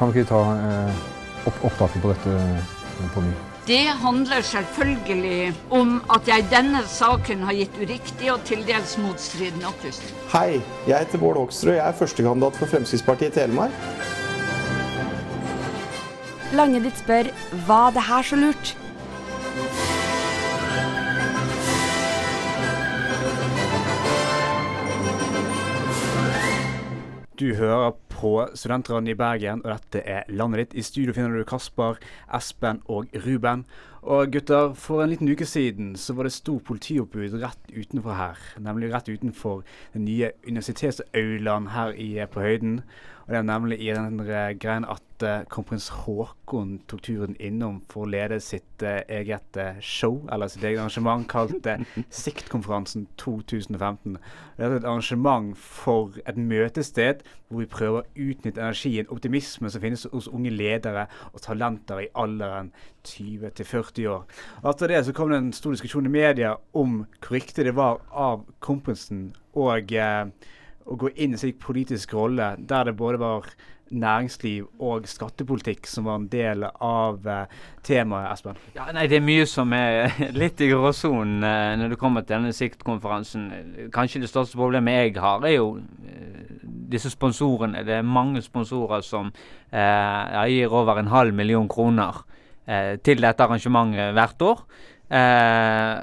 Kan 0.00 0.12
vi 0.12 0.24
ikke 0.24 0.32
ta 0.32 0.42
eh, 0.56 1.06
opp 1.44 1.62
opptaket 1.68 2.02
på 2.02 2.16
dette 2.16 2.40
eh, 2.40 3.12
på 3.12 3.28
ny? 3.28 3.36
Det 3.68 3.86
handler 3.86 4.40
selvfølgelig 4.40 5.54
om 5.70 6.02
at 6.14 6.28
jeg 6.28 6.38
i 6.38 6.46
denne 6.48 6.80
saken 6.88 7.42
har 7.44 7.52
gitt 7.52 7.74
uriktig 7.76 8.30
og 8.32 8.46
til 8.48 8.62
dels 8.64 8.94
motstridende 8.96 9.68
opplysninger. 9.68 10.22
Hei, 10.32 10.62
jeg 10.88 11.02
heter 11.02 11.20
Bård 11.20 11.36
Hoksrud. 11.36 11.74
Jeg 11.74 11.84
er 11.84 11.98
førstekandidat 11.98 12.56
for 12.56 12.72
Fremskrittspartiet 12.72 13.28
i 13.28 13.40
Telemark. 13.40 13.76
Lange 16.56 16.80
ditt 16.80 16.96
spør 17.04 17.28
var 17.68 17.92
det 17.92 18.08
her 18.08 18.24
så 18.24 18.40
lurt? 18.40 18.72
Du 27.36 27.54
hører 27.54 27.92
på 28.18 28.32
Studentradioen 28.58 29.12
i 29.12 29.18
Bergen, 29.18 29.62
og 29.64 29.70
dette 29.70 30.02
er 30.02 30.26
landet 30.34 30.68
ditt. 30.68 30.78
I 30.80 30.86
studio 30.86 31.14
finner 31.14 31.38
du 31.38 31.46
Kasper, 31.48 32.00
Espen 32.34 32.82
og 32.90 33.12
Ruben. 33.24 33.64
Og 34.08 34.30
gutter, 34.32 34.70
for 34.72 35.02
en 35.02 35.10
liten 35.12 35.28
uke 35.28 35.44
siden 35.44 35.90
så 36.00 36.14
var 36.16 36.24
det 36.24 36.32
stor 36.32 36.62
politioppbud 36.64 37.34
rett 37.42 37.72
utenfor 37.76 38.16
her. 38.16 38.38
Nemlig 38.56 38.88
rett 38.94 39.10
utenfor 39.12 39.60
den 39.92 40.06
nye 40.08 40.30
universitetsaulaen 40.46 41.66
her 41.74 41.92
i, 41.92 42.14
på 42.32 42.40
høyden. 42.40 42.80
Og 43.26 43.34
det 43.34 43.38
er 43.38 43.42
nemlig 43.44 43.76
i 43.84 43.90
den 43.92 44.20
eh, 44.24 44.54
greien 44.56 44.86
at 44.88 45.22
uh, 45.22 45.44
kronprins 45.52 45.90
Haakon 45.92 46.78
tok 46.88 47.02
turen 47.04 47.36
innom 47.36 47.82
for 47.92 48.06
å 48.06 48.08
lede 48.08 48.38
sitt 48.40 48.80
uh, 48.80 49.02
eget 49.04 49.58
eh, 49.60 49.76
show, 49.84 50.22
eller 50.32 50.48
sitt 50.48 50.64
eget 50.64 50.80
arrangement, 50.80 51.28
kalt 51.28 51.68
eh, 51.68 51.84
Siktkonferansen 52.22 53.04
2015. 53.20 54.16
Det 54.56 54.64
er 54.64 54.78
et 54.78 54.88
arrangement 54.88 55.52
for 55.60 56.16
et 56.24 56.40
møtested 56.40 57.20
hvor 57.48 57.60
vi 57.60 57.68
prøver 57.68 58.00
å 58.00 58.30
utnytte 58.30 58.64
energien, 58.64 59.12
optimismen 59.12 59.76
som 59.76 59.84
finnes 59.84 60.06
hos 60.08 60.30
unge 60.32 60.54
ledere 60.54 61.04
og 61.34 61.44
talenter 61.44 62.06
i 62.06 62.10
alderen 62.16 62.72
20 63.04 63.50
til 63.54 63.66
40 63.66 64.08
år. 64.12 64.26
Etter 64.66 64.92
det 64.92 65.04
så 65.06 65.14
kom 65.16 65.32
det 65.32 65.40
en 65.42 65.52
stor 65.56 65.76
diskusjon 65.76 66.06
i 66.06 66.12
media 66.12 66.54
om 66.72 67.02
hvor 67.20 67.36
riktig 67.36 67.68
det 67.68 67.76
var 67.78 68.00
av 68.10 68.46
Kompensen 68.64 69.32
og 69.58 69.92
eh, 69.92 70.30
å 70.88 70.96
gå 70.96 71.10
inn 71.16 71.32
i 71.32 71.36
en 71.36 71.40
slik 71.40 71.58
politisk 71.60 72.14
rolle 72.16 72.54
der 72.58 72.88
det 72.88 72.96
både 72.96 73.20
var 73.20 73.50
næringsliv 73.88 74.66
og 74.84 75.06
skattepolitikk 75.08 75.86
som 75.88 76.08
var 76.08 76.18
en 76.20 76.28
del 76.28 76.64
av 76.68 77.26
eh, 77.28 77.58
temaet, 77.86 78.32
Espen. 78.32 78.58
Ja, 78.76 78.88
nei, 78.92 79.06
Det 79.08 79.18
er 79.18 79.24
mye 79.24 79.46
som 79.48 79.72
er 79.72 80.12
litt 80.42 80.60
i 80.60 80.70
gråsonen 80.72 81.44
eh, 81.44 81.74
når 81.80 81.94
det 81.94 82.00
kommer 82.00 82.26
til 82.26 82.36
denne 82.36 82.54
siktkonferansen. 82.56 83.48
Kanskje 83.94 84.22
det 84.24 84.32
største 84.32 84.60
problemet 84.60 84.98
jeg 84.98 85.16
har, 85.22 85.44
er 85.46 85.56
jo 85.56 85.78
eh, 85.78 86.58
disse 86.92 87.12
sponsorene. 87.12 87.84
Det 87.86 87.98
er 88.00 88.06
mange 88.06 88.42
sponsorer 88.44 89.04
som 89.04 89.32
eh, 89.72 90.42
gir 90.52 90.74
over 90.74 91.00
en 91.00 91.12
halv 91.12 91.34
million 91.36 91.68
kroner 91.68 92.24
til 93.02 93.22
dette 93.24 93.44
arrangementet 93.44 94.12
hvert 94.16 94.42
år. 94.44 94.64
Eh, 95.08 95.98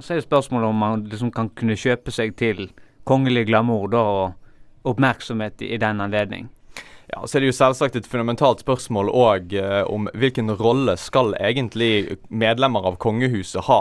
Så 0.00 0.14
er 0.14 0.20
det 0.20 0.28
spørsmålet 0.28 0.68
om 0.70 0.78
man 0.78 1.02
liksom 1.10 1.32
kan 1.34 1.48
kunne 1.58 1.74
kjøpe 1.76 2.12
seg 2.14 2.36
til 2.38 2.68
kongelig 3.04 3.46
glamour 3.48 3.88
da, 3.90 3.98
og 3.98 4.88
oppmerksomhet 4.88 5.60
i, 5.66 5.72
i 5.74 5.78
den 5.82 6.00
anledning. 6.00 6.46
Ja, 7.08 7.22
så 7.26 7.38
er 7.38 7.40
det 7.42 7.50
jo 7.50 7.56
selvsagt 7.56 7.96
et 7.96 8.06
fundamentalt 8.06 8.60
spørsmål 8.60 9.08
òg 9.10 9.54
eh, 9.58 9.82
om 9.88 10.08
hvilken 10.14 10.52
rolle 10.60 10.94
skal 11.00 11.34
egentlig 11.40 12.18
medlemmer 12.28 12.84
av 12.88 12.98
kongehuset 13.00 13.64
ha 13.66 13.80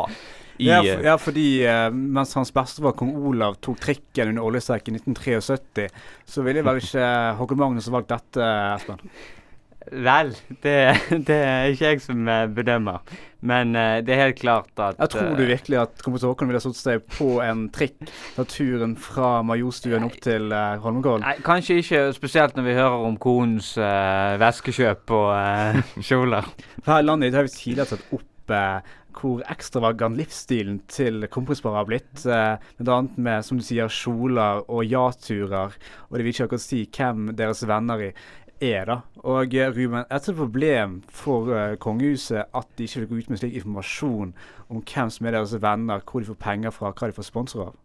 i 0.58 0.70
Ja, 0.72 0.80
eh, 0.82 0.96
for, 0.96 1.04
ja, 1.06 1.16
fordi 1.22 1.48
eh, 1.68 1.90
mens 1.94 2.32
hans 2.40 2.54
bestefar 2.56 2.96
kong 2.98 3.14
Olav 3.30 3.60
tok 3.62 3.78
trikken 3.84 4.32
under 4.32 4.48
oljestreiken 4.48 4.96
i 4.98 5.02
1973, 5.04 5.90
så 6.26 6.46
ville 6.48 6.64
vel 6.66 6.80
ikke 6.82 7.10
Håkon 7.38 7.60
Magnus 7.62 7.92
valgt 7.94 8.10
dette, 8.16 8.48
Espen? 8.80 9.04
Vel, 9.92 10.34
det, 10.64 10.76
det 11.28 11.38
er 11.38 11.72
ikke 11.72 11.92
jeg 11.92 12.04
som 12.04 12.28
eh, 12.32 12.46
bedømmer. 12.52 13.02
Men 13.48 13.76
uh, 13.78 14.00
det 14.02 14.16
er 14.16 14.24
helt 14.24 14.40
klart 14.40 14.82
at 14.82 14.98
Jeg 14.98 15.12
tror 15.14 15.36
du 15.38 15.44
eh, 15.44 15.52
virkelig 15.52 15.78
at 15.78 16.02
kompis 16.02 16.24
Håkon 16.26 16.50
ville 16.50 16.62
satt 16.64 16.80
seg 16.80 17.04
på 17.06 17.36
en 17.46 17.68
trikk 17.70 18.10
da 18.34 18.48
turen 18.50 18.96
fra 18.98 19.44
Majorstuen 19.46 20.08
opp 20.08 20.18
til 20.26 20.50
uh, 20.50 20.80
Holmenkollen? 20.82 21.22
Nei, 21.22 21.36
kanskje 21.46 21.78
ikke 21.84 22.02
spesielt 22.18 22.58
når 22.58 22.66
vi 22.66 22.78
hører 22.80 23.06
om 23.12 23.20
konens 23.22 23.76
uh, 23.78 24.36
veskekjøp 24.42 25.14
og 25.20 25.30
uh, 25.38 25.84
kjoler. 26.10 26.50
Her 26.90 27.06
landet 27.06 27.38
har 27.38 27.46
vi 27.46 27.54
tidligere 27.54 27.94
tatt 27.94 28.18
opp 28.18 28.56
uh, 28.58 28.82
hvor 29.18 29.44
ekstravagant 29.52 30.18
livsstilen 30.18 30.80
til 30.92 31.26
kompisparet 31.34 31.82
har 31.82 31.88
blitt. 31.90 32.26
Eh, 32.26 32.58
annet 32.86 33.18
med 33.18 33.46
som 33.46 33.60
du 33.60 33.66
sier, 33.66 33.90
kjoler 33.90 34.64
og 34.68 34.86
ja-turer. 34.86 35.78
Og 36.10 36.18
det 36.18 36.26
vil 36.26 36.34
ikke 36.34 36.50
akkurat 36.50 36.66
si 36.66 36.84
hvem 36.86 37.32
deres 37.38 37.66
venner 37.68 38.10
i 38.10 38.12
er, 38.64 38.86
da. 38.90 39.00
Og 39.28 39.54
eh, 39.54 39.70
Ruben, 39.74 40.06
et 40.12 40.30
problem 40.38 41.02
for 41.10 41.52
eh, 41.54 41.76
kongehuset 41.82 42.46
at 42.56 42.70
de 42.78 42.88
ikke 42.88 43.04
vil 43.04 43.10
gå 43.10 43.22
ut 43.22 43.30
med 43.30 43.42
slik 43.42 43.58
informasjon 43.60 44.34
om 44.70 44.82
hvem 44.84 45.12
som 45.14 45.28
er 45.28 45.38
deres 45.38 45.56
venner, 45.62 46.02
hvor 46.04 46.22
de 46.24 46.30
får 46.30 46.40
penger 46.42 46.74
fra, 46.76 46.92
hva 46.92 47.10
de 47.10 47.16
får 47.16 47.30
sponsorer 47.30 47.72
av. 47.72 47.76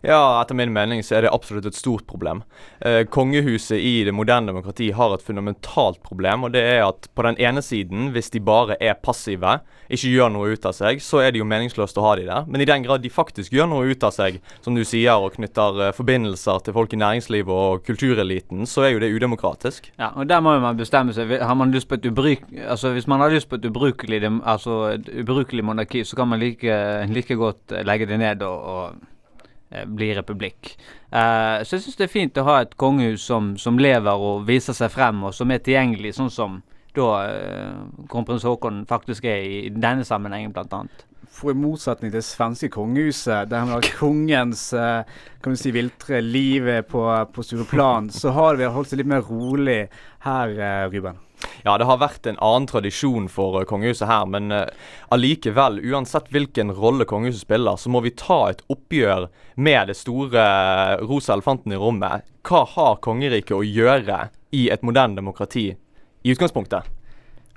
Ja, 0.00 0.40
etter 0.40 0.56
min 0.56 0.72
mening 0.72 1.02
så 1.04 1.18
er 1.18 1.26
det 1.26 1.32
absolutt 1.34 1.66
et 1.68 1.76
stort 1.76 2.06
problem. 2.08 2.40
Eh, 2.80 3.02
kongehuset 3.12 3.76
i 3.76 4.00
det 4.06 4.14
moderne 4.16 4.48
demokrati 4.48 4.88
har 4.96 5.12
et 5.14 5.24
fundamentalt 5.24 6.00
problem, 6.06 6.46
og 6.48 6.54
det 6.54 6.62
er 6.64 6.86
at 6.86 7.10
på 7.14 7.26
den 7.26 7.36
ene 7.36 7.60
siden, 7.62 8.08
hvis 8.14 8.32
de 8.32 8.40
bare 8.40 8.78
er 8.80 8.96
passive, 8.96 9.58
ikke 9.90 10.12
gjør 10.14 10.32
noe 10.32 10.54
ut 10.54 10.66
av 10.66 10.72
seg, 10.76 11.02
så 11.04 11.20
er 11.20 11.34
det 11.34 11.42
jo 11.42 11.48
meningsløst 11.50 11.98
å 12.00 12.04
ha 12.06 12.14
de 12.16 12.24
der. 12.30 12.48
Men 12.48 12.64
i 12.64 12.68
den 12.68 12.86
grad 12.86 13.04
de 13.04 13.10
faktisk 13.12 13.52
gjør 13.52 13.68
noe 13.68 13.92
ut 13.92 14.06
av 14.06 14.14
seg, 14.16 14.38
som 14.64 14.78
du 14.78 14.84
sier, 14.88 15.20
og 15.20 15.36
knytter 15.36 15.84
eh, 15.88 15.92
forbindelser 15.96 16.64
til 16.64 16.76
folk 16.76 16.96
i 16.96 17.02
næringslivet 17.02 17.52
og 17.52 17.84
kultureliten, 17.84 18.64
så 18.70 18.86
er 18.86 18.94
jo 18.94 19.04
det 19.04 19.12
udemokratisk. 19.12 19.92
Ja, 20.00 20.14
og 20.14 20.30
der 20.30 20.40
må 20.40 20.56
jo 20.56 20.64
man 20.64 20.80
bestemme 20.80 21.12
seg. 21.16 21.36
Har 21.44 21.58
man 21.58 21.74
lyst 21.74 21.90
på 21.90 22.00
et 22.00 22.08
ubruk... 22.08 22.48
altså 22.64 22.94
Hvis 22.96 23.10
man 23.10 23.20
har 23.20 23.34
lyst 23.34 23.50
på 23.50 23.60
et 23.60 23.68
ubrukelig, 23.68 24.22
altså 24.48 24.94
et 24.94 25.12
ubrukelig 25.20 25.64
monarki, 25.66 26.04
så 26.08 26.16
kan 26.16 26.28
man 26.29 26.29
like, 26.38 26.78
like 27.10 27.36
godt 27.38 27.74
legge 27.86 28.08
det 28.10 28.18
ned 28.20 28.42
og, 28.46 28.64
og 28.72 29.36
eh, 29.70 29.86
bli 29.86 30.12
republikk. 30.16 30.74
Uh, 31.10 31.62
så 31.64 31.76
jeg 31.76 31.86
syns 31.86 31.98
det 31.98 32.06
er 32.06 32.12
fint 32.12 32.40
å 32.40 32.46
ha 32.46 32.60
et 32.62 32.76
kongehus 32.78 33.24
som, 33.26 33.54
som 33.58 33.78
lever 33.80 34.26
og 34.26 34.44
viser 34.48 34.76
seg 34.76 34.92
frem, 34.94 35.24
og 35.26 35.34
som 35.34 35.50
er 35.50 35.62
tilgjengelig, 35.64 36.14
sånn 36.18 36.32
som 36.34 36.60
da 36.94 37.06
uh, 37.22 38.04
kronprins 38.10 38.46
Haakon 38.46 38.84
faktisk 38.90 39.26
er 39.30 39.46
i, 39.46 39.62
denne 39.74 40.06
sammenhengen, 40.06 40.54
blant 40.54 40.74
annet. 40.76 41.06
For 41.30 41.54
i 41.54 41.58
motsetning 41.58 42.10
til 42.10 42.18
det 42.18 42.26
svenske 42.26 42.68
kongehuset, 42.74 43.48
der 43.50 43.64
man 43.64 43.76
har 43.76 43.90
kongens 43.94 44.64
kan 44.74 45.56
si, 45.56 45.70
viltre 45.72 46.18
liv 46.20 46.66
på, 46.90 47.04
på 47.32 47.46
store 47.46 47.68
plan, 47.70 48.10
så 48.10 48.34
har 48.34 48.58
vi 48.58 48.66
holdt 48.66 48.90
seg 48.90 49.00
litt 49.00 49.12
mer 49.14 49.22
rolig 49.22 49.84
her, 50.26 50.56
Ruben. 50.90 51.22
Ja, 51.64 51.76
det 51.78 51.88
har 51.88 52.00
vært 52.00 52.26
en 52.26 52.38
annen 52.40 52.68
tradisjon 52.70 53.28
for 53.32 53.60
eh, 53.60 53.66
kongehuset 53.68 54.08
her, 54.08 54.28
men 54.30 54.52
uh, 54.54 54.66
allikevel, 55.12 55.80
uansett 55.92 56.30
hvilken 56.32 56.72
rolle 56.76 57.06
kongehuset 57.08 57.44
spiller, 57.44 57.76
så 57.80 57.92
må 57.92 58.02
vi 58.04 58.14
ta 58.16 58.42
et 58.50 58.62
oppgjør 58.72 59.28
med 59.60 59.90
det 59.92 59.98
store 59.98 60.44
eh, 60.44 60.94
rosa 61.04 61.36
elefanten 61.36 61.74
i 61.74 61.80
rommet. 61.80 62.24
Hva 62.46 62.64
har 62.76 63.02
kongeriket 63.04 63.58
å 63.58 63.64
gjøre 63.66 64.28
i 64.56 64.68
et 64.72 64.86
moderne 64.86 65.20
demokrati 65.20 65.68
i 65.70 66.32
utgangspunktet? 66.32 66.88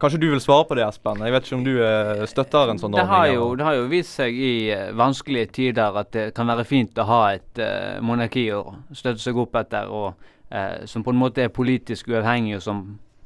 Kanskje 0.04 0.20
du 0.20 0.30
vil 0.34 0.42
svare 0.42 0.66
på 0.68 0.76
det, 0.76 0.84
Espen? 0.84 1.22
Jeg 1.24 1.32
vet 1.32 1.46
ikke 1.48 1.56
om 1.56 1.64
du 1.64 1.74
eh, 1.80 2.24
støtter 2.28 2.74
en 2.74 2.82
sånn 2.82 2.96
Det 2.98 3.06
har, 3.08 3.30
ordning, 3.30 3.38
jo, 3.38 3.46
det 3.56 3.68
har 3.68 3.78
jo 3.78 3.86
vist 3.88 4.18
seg 4.18 4.36
i 4.36 4.54
eh, 4.74 4.90
vanskelige 5.00 5.52
tider 5.56 6.00
at 6.02 6.10
det 6.12 6.26
kan 6.36 6.50
være 6.52 6.66
fint 6.68 7.00
å 7.00 7.06
ha 7.08 7.20
et 7.38 7.62
uh, 7.62 8.02
monarki 8.04 8.50
å 8.52 8.66
støtte 8.92 9.24
seg 9.24 9.40
opp 9.40 9.56
etter, 9.62 9.88
og 9.88 10.10
uh, 10.52 10.84
som 10.90 11.06
på 11.06 11.14
en 11.14 11.22
måte 11.22 11.46
er 11.46 11.54
politisk 11.56 12.12
uavhengig, 12.12 12.58
og 12.58 12.66
som 12.66 12.84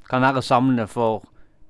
kan 0.09 0.23
være 0.23 0.43
samlende 0.45 0.87
for, 0.91 1.25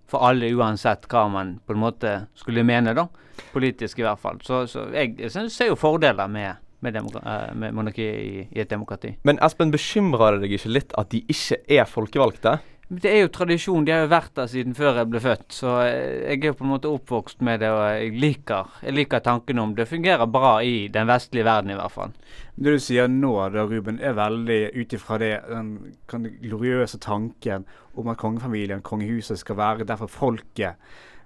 for 0.10 0.27
alle, 0.27 0.51
uansett 0.56 1.08
hva 1.12 1.27
man 1.32 1.58
på 1.65 1.75
en 1.75 1.82
måte 1.82 2.13
skulle 2.38 2.65
mene, 2.67 2.96
da. 2.98 3.08
Politisk 3.53 4.00
i 4.01 4.06
hvert 4.06 4.22
fall. 4.22 4.39
Så, 4.46 4.63
så 4.70 4.88
jeg, 4.94 5.15
jeg 5.20 5.51
ser 5.53 5.72
jo 5.72 5.77
fordeler 5.77 6.29
med, 6.32 6.63
med, 6.86 6.98
eh, 6.98 7.51
med 7.53 7.75
monarki 7.77 8.08
i, 8.08 8.48
i 8.50 8.63
et 8.63 8.72
demokrati. 8.72 9.15
Men 9.27 9.41
Espen, 9.46 9.74
bekymrer 9.74 10.38
det 10.38 10.48
deg 10.48 10.58
ikke 10.58 10.74
litt 10.74 10.98
at 10.98 11.12
de 11.13 11.22
ikke 11.29 11.62
er 11.77 11.89
folkevalgte? 11.89 12.58
Det 12.88 13.10
er 13.12 13.25
jo 13.25 13.32
tradisjon. 13.36 13.84
De 13.84 13.91
har 13.91 14.06
jo 14.06 14.12
vært 14.13 14.32
der 14.38 14.48
siden 14.48 14.75
før 14.75 15.01
jeg 15.01 15.10
ble 15.12 15.20
født. 15.20 15.48
Så 15.51 15.72
jeg 15.84 16.38
er 16.39 16.53
på 16.56 16.63
en 16.63 16.72
måte 16.72 16.88
oppvokst 16.88 17.41
med 17.44 17.60
det, 17.60 17.72
og 17.75 17.82
jeg 17.84 18.13
liker, 18.15 18.70
jeg 18.86 18.96
liker 18.96 19.24
tanken 19.25 19.60
om 19.60 19.74
det. 19.75 19.89
fungerer 19.89 20.25
bra 20.25 20.62
i 20.63 20.88
den 20.88 21.08
vestlige 21.08 21.44
verden, 21.44 21.72
i 21.72 21.75
hvert 21.75 21.91
fall. 21.91 22.13
Det 22.56 22.77
du 22.77 22.79
sier 22.79 23.12
nå, 23.12 23.34
da, 23.51 23.65
Ruben, 23.67 24.00
er 24.00 24.15
veldig 24.15 24.62
ut 24.79 24.96
ifra 24.96 25.20
den 25.20 25.75
gloriøse 26.08 26.98
tanken 27.03 27.67
om 27.94 28.08
at 28.08 28.17
kongefamilien, 28.17 28.82
kongehuset, 28.82 29.39
skal 29.39 29.58
være 29.58 29.84
der 29.84 30.00
for 30.00 30.08
folket. 30.08 30.79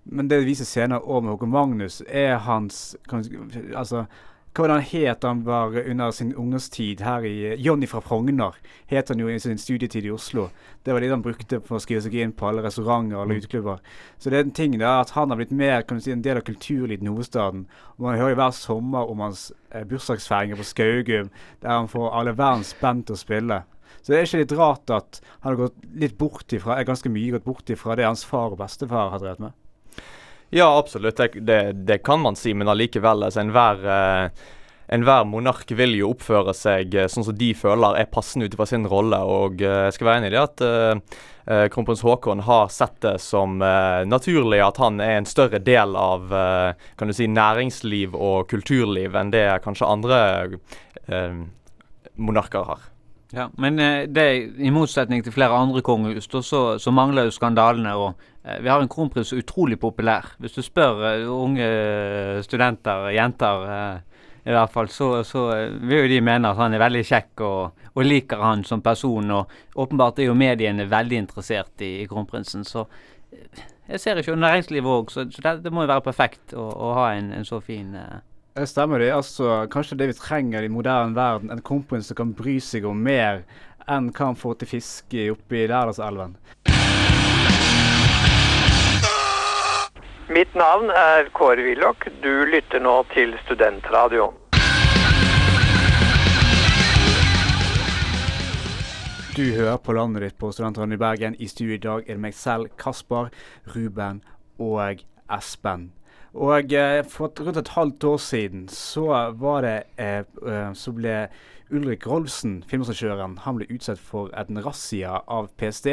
Men 0.05 0.27
det 0.27 0.41
viser 0.47 0.65
senere 0.65 1.05
år 1.05 1.21
med 1.21 1.35
Håkon 1.35 1.53
Magnus, 1.53 2.01
er 2.07 2.39
hans 2.41 2.95
altså, 3.75 4.07
hva 4.51 4.65
var 4.65 4.67
det 4.67 4.75
han 4.75 4.87
het 4.91 5.23
han 5.23 5.41
var 5.47 5.75
under 5.79 6.11
sin 6.11 6.33
ungdomstid 6.35 6.99
her 7.05 7.23
i 7.23 7.55
Johnny 7.55 7.87
fra 7.87 8.01
Frogner. 8.03 8.57
Het 8.91 9.07
han 9.07 9.19
jo 9.23 9.29
i 9.31 9.39
sin 9.39 9.57
studietid 9.57 10.05
i 10.05 10.11
Oslo. 10.11 10.49
Det 10.83 10.91
var 10.91 10.99
det 10.99 11.09
han 11.09 11.23
brukte 11.23 11.61
for 11.63 11.77
å 11.77 11.79
skrive 11.79 12.01
seg 12.03 12.17
inn 12.19 12.33
på 12.35 12.49
alle 12.49 12.65
restauranter 12.65 13.15
og 13.15 13.21
alle 13.21 13.37
uteklubber. 13.39 13.79
Så 14.19 14.29
det 14.29 14.41
er 14.41 14.43
en 14.43 14.51
ting 14.51 14.75
da, 14.75 14.97
at 15.05 15.15
han 15.15 15.31
har 15.31 15.39
blitt 15.39 15.55
mer 15.55 15.85
kan 15.87 16.01
du 16.01 16.03
si, 16.03 16.11
en 16.11 16.25
del 16.25 16.41
av 16.41 16.43
kulturlivet 16.49 17.07
i 17.07 17.07
hovedstaden. 17.07 17.63
Og 17.95 18.03
Man 18.09 18.19
hører 18.19 18.35
jo 18.35 18.41
hver 18.41 18.57
sommer 18.59 19.13
om 19.13 19.23
hans 19.23 19.45
eh, 19.71 19.87
bursdagsfeiringer 19.87 20.59
på 20.59 20.67
Skaugum, 20.67 21.31
der 21.63 21.71
han 21.71 21.87
får 21.87 22.11
alle 22.11 22.35
verdens 22.35 22.75
band 22.81 23.07
til 23.07 23.15
å 23.15 23.23
spille. 23.23 23.63
Så 24.01 24.11
det 24.11 24.19
er 24.19 24.27
ikke 24.27 24.43
litt 24.43 24.59
rart 24.59 24.91
at 24.91 25.23
han 25.39 25.53
har 25.53 25.61
gått 25.63 25.79
litt 25.95 26.19
bort 26.19 26.51
ifra, 26.51 26.81
ganske 26.83 27.07
mye 27.13 27.37
gått 27.37 27.47
bort 27.47 27.71
ifra 27.71 27.95
det 27.95 28.09
hans 28.09 28.27
far 28.27 28.51
og 28.51 28.59
bestefar 28.59 29.13
har 29.15 29.23
drevet 29.23 29.47
med. 29.47 29.60
Ja, 30.53 30.77
absolutt. 30.77 31.17
Det, 31.17 31.39
det, 31.47 31.61
det 31.87 32.01
kan 32.03 32.19
man 32.19 32.35
si, 32.35 32.53
men 32.53 32.67
allikevel. 32.67 33.23
Altså, 33.23 33.39
enhver 33.39 33.85
eh, 33.87 34.49
enhver 34.91 35.23
monark 35.23 35.71
vil 35.79 35.95
jo 35.95 36.09
oppføre 36.11 36.51
seg 36.55 36.95
eh, 36.99 37.07
sånn 37.11 37.23
som 37.23 37.37
de 37.39 37.53
føler 37.55 37.95
er 38.01 38.09
passende 38.11 38.49
ut 38.49 38.57
fra 38.59 38.67
sin 38.67 38.87
rolle. 38.91 39.21
Og 39.23 39.63
eh, 39.63 39.85
jeg 39.87 39.95
skal 39.95 40.09
være 40.09 40.21
enig 40.21 40.33
i 40.33 40.35
det 40.35 40.41
at 40.43 40.63
eh, 40.67 41.63
kronprins 41.71 42.03
Haakon 42.03 42.43
har 42.49 42.67
sett 42.75 42.99
det 43.05 43.15
som 43.23 43.63
eh, 43.63 44.03
naturlig 44.11 44.59
at 44.65 44.83
han 44.83 44.99
er 44.99 45.21
en 45.21 45.29
større 45.29 45.63
del 45.63 45.95
av 45.95 46.35
eh, 46.35 46.87
kan 46.99 47.07
du 47.07 47.15
si, 47.15 47.31
næringsliv 47.31 48.17
og 48.19 48.51
kulturliv 48.51 49.15
enn 49.15 49.31
det 49.31 49.47
kanskje 49.63 49.87
andre 49.87 50.21
monarker 52.19 52.67
har. 52.67 52.90
Ja, 53.33 53.49
Men 53.57 53.79
eh, 53.79 54.03
det, 54.07 54.25
i 54.59 54.71
motsetning 54.71 55.23
til 55.23 55.31
flere 55.31 55.55
andre 55.55 55.81
kongehus, 55.81 56.27
så, 56.43 56.61
så 56.79 56.91
mangler 56.91 57.29
jo 57.29 57.31
skandalene. 57.31 57.93
og 57.95 58.13
eh, 58.43 58.59
Vi 58.63 58.69
har 58.69 58.81
en 58.81 58.91
kronprins 58.91 59.31
som 59.31 59.37
er 59.37 59.45
utrolig 59.45 59.79
populær. 59.79 60.33
Hvis 60.39 60.57
du 60.57 60.61
spør 60.61 61.03
eh, 61.13 61.27
unge 61.31 61.67
studenter, 62.43 63.07
jenter 63.15 64.01
i 64.41 64.49
hvert 64.49 64.73
fall, 64.73 64.89
så, 64.89 65.23
så 65.23 65.45
vil 65.79 66.01
jo 66.03 66.09
de 66.09 66.21
mene 66.25 66.49
at 66.49 66.57
han 66.57 66.73
er 66.73 66.81
veldig 66.81 67.03
kjekk 67.05 67.43
og, 67.45 67.83
og 67.93 68.05
liker 68.05 68.41
han 68.41 68.65
som 68.67 68.81
person. 68.81 69.31
og 69.31 69.79
Åpenbart 69.79 70.19
er 70.19 70.27
jo 70.31 70.35
mediene 70.35 70.89
veldig 70.89 71.21
interessert 71.23 71.85
i, 71.85 72.01
i 72.01 72.07
kronprinsen. 72.09 72.65
så 72.65 72.87
jeg 73.91 73.99
ser 73.99 74.17
ikke 74.17 74.31
og 74.31 74.39
næringslivet 74.39 74.89
òg, 74.89 75.11
så, 75.11 75.25
så 75.31 75.41
det, 75.43 75.63
det 75.63 75.71
må 75.73 75.83
jo 75.83 75.91
være 75.91 76.03
perfekt 76.03 76.53
å, 76.55 76.63
å 76.63 76.91
ha 76.95 77.07
en, 77.15 77.31
en 77.35 77.45
så 77.47 77.59
fin 77.63 77.95
stemmer 78.55 78.99
det. 78.99 79.11
altså 79.11 79.67
Kanskje 79.71 79.97
det 79.97 80.07
vi 80.07 80.13
trenger 80.13 80.63
i 80.63 80.69
moderne 80.69 81.15
verden, 81.15 81.51
en 81.51 81.61
kompis 81.61 82.07
som 82.07 82.15
kan 82.15 82.33
bry 82.33 82.59
seg 82.59 82.85
om 82.85 82.99
mer 83.03 83.43
enn 83.87 84.11
hva 84.11 84.31
han 84.31 84.35
får 84.35 84.59
til 84.59 84.67
fiske 84.67 85.29
oppe 85.31 85.63
i 85.63 85.67
Lærdalselven. 85.71 86.35
Mitt 90.31 90.53
navn 90.55 90.91
er 90.95 91.27
Kåre 91.35 91.63
Willoch. 91.63 92.05
Du 92.23 92.45
lytter 92.47 92.79
nå 92.79 93.01
til 93.11 93.35
Studentradioen. 93.45 94.37
Du 99.35 99.43
hører 99.55 99.77
på 99.79 99.95
landet 99.95 100.23
ditt 100.27 100.37
på 100.39 100.51
Studentradioen 100.51 100.95
i 100.95 100.99
Bergen. 100.99 101.35
I 101.39 101.47
studio 101.47 101.75
i 101.75 101.83
dag 101.83 102.03
er 102.03 102.19
det 102.19 102.23
meg 102.27 102.35
selv, 102.35 102.71
Kasper, 102.79 103.31
Ruben 103.75 104.21
og 104.59 105.03
Espen. 105.31 105.91
Og 106.33 106.73
eh, 106.73 107.03
for 107.03 107.33
rundt 107.43 107.57
et 107.59 107.73
halvt 107.75 108.03
år 108.03 108.17
siden 108.17 108.67
så 108.71 109.31
var 109.35 109.61
det 109.65 109.83
eh, 109.99 110.23
eh, 110.47 110.73
Så 110.73 110.93
ble 110.95 111.27
Ulrik 111.71 112.03
Rolfsen, 112.07 112.63
filmregissøren, 112.67 113.37
han 113.45 113.55
ble 113.55 113.67
utsatt 113.71 113.99
for 113.99 114.27
en 114.35 114.59
razzia 114.59 115.21
av 115.31 115.45
PST, 115.55 115.87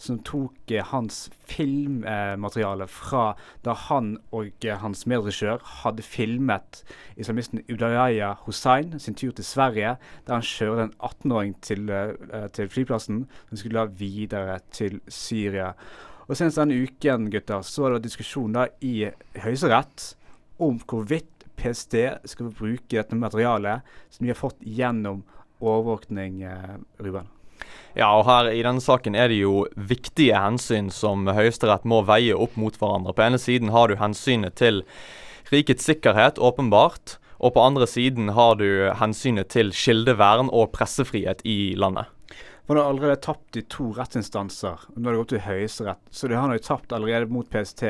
som 0.00 0.22
tok 0.24 0.72
hans 0.88 1.26
filmmateriale 1.44 2.86
fra 2.88 3.34
da 3.60 3.74
han 3.76 4.14
og 4.32 4.64
hans 4.80 5.04
medregissør 5.04 5.60
hadde 5.82 6.06
filmet 6.06 6.80
islamisten 7.20 7.60
Udayaya 7.68 8.38
Hussein 8.46 8.96
sin 8.96 9.20
tur 9.20 9.36
til 9.36 9.44
Sverige, 9.44 9.98
der 10.24 10.32
han 10.32 10.48
kjørte 10.48 10.88
en 10.88 10.96
18-åring 10.96 11.58
til, 11.60 11.92
til 12.56 12.72
flyplassen 12.72 13.26
som 13.50 13.60
skulle 13.60 13.82
la 13.82 13.84
videre 13.84 14.60
til 14.72 15.02
Syria. 15.12 15.74
Og 16.28 16.36
Senest 16.36 16.60
denne 16.60 16.76
uken 16.84 17.30
gutter, 17.32 17.62
så 17.64 17.86
var 17.86 17.96
det 17.96 18.04
diskusjon 18.04 18.52
da 18.52 18.66
i 18.84 19.08
Høyesterett 19.40 20.10
om 20.60 20.76
hvorvidt 20.84 21.46
PST 21.58 21.96
skal 22.28 22.52
bruke 22.54 22.92
dette 22.92 23.16
materialet 23.16 23.86
som 24.12 24.26
de 24.26 24.32
har 24.34 24.38
fått 24.38 24.60
gjennom 24.60 25.24
overvåkning, 25.58 26.42
eh, 26.44 26.76
Ruben. 27.02 27.30
Ja, 27.96 28.12
og 28.12 28.26
her 28.28 28.50
i 28.52 28.62
denne 28.62 28.82
saken 28.84 29.16
er 29.16 29.32
det 29.32 29.40
jo 29.40 29.64
viktige 29.74 30.38
hensyn 30.38 30.92
som 30.94 31.26
Høyesterett 31.26 31.88
må 31.88 32.02
veie 32.06 32.36
opp 32.36 32.54
mot 32.60 32.76
hverandre. 32.78 33.14
På 33.16 33.24
ene 33.24 33.40
siden 33.40 33.72
har 33.74 33.88
du 33.88 33.96
hensynet 33.98 34.54
til 34.60 34.84
rikets 35.50 35.88
sikkerhet, 35.88 36.38
åpenbart. 36.38 37.16
Og 37.40 37.54
på 37.54 37.62
andre 37.62 37.86
siden 37.86 38.34
har 38.34 38.58
du 38.58 38.90
hensynet 38.98 39.48
til 39.54 39.72
kildevern 39.72 40.50
og 40.52 40.72
pressefrihet 40.74 41.42
i 41.46 41.74
landet. 41.78 42.10
Han 42.68 42.76
har 42.76 42.84
allerede 42.84 43.16
tapt 43.24 43.56
i 43.56 43.62
to 43.72 43.90
rettsinstanser. 43.96 44.88
Nå 44.94 45.08
har 45.08 45.14
det 45.14 45.20
gått 45.22 45.30
til 45.32 45.44
Høyesterett, 45.46 46.02
så 46.10 46.28
det 46.28 46.36
har 46.36 46.52
jo 46.52 46.64
tapt 46.66 46.92
allerede 46.92 47.30
mot 47.32 47.48
PST. 47.48 47.84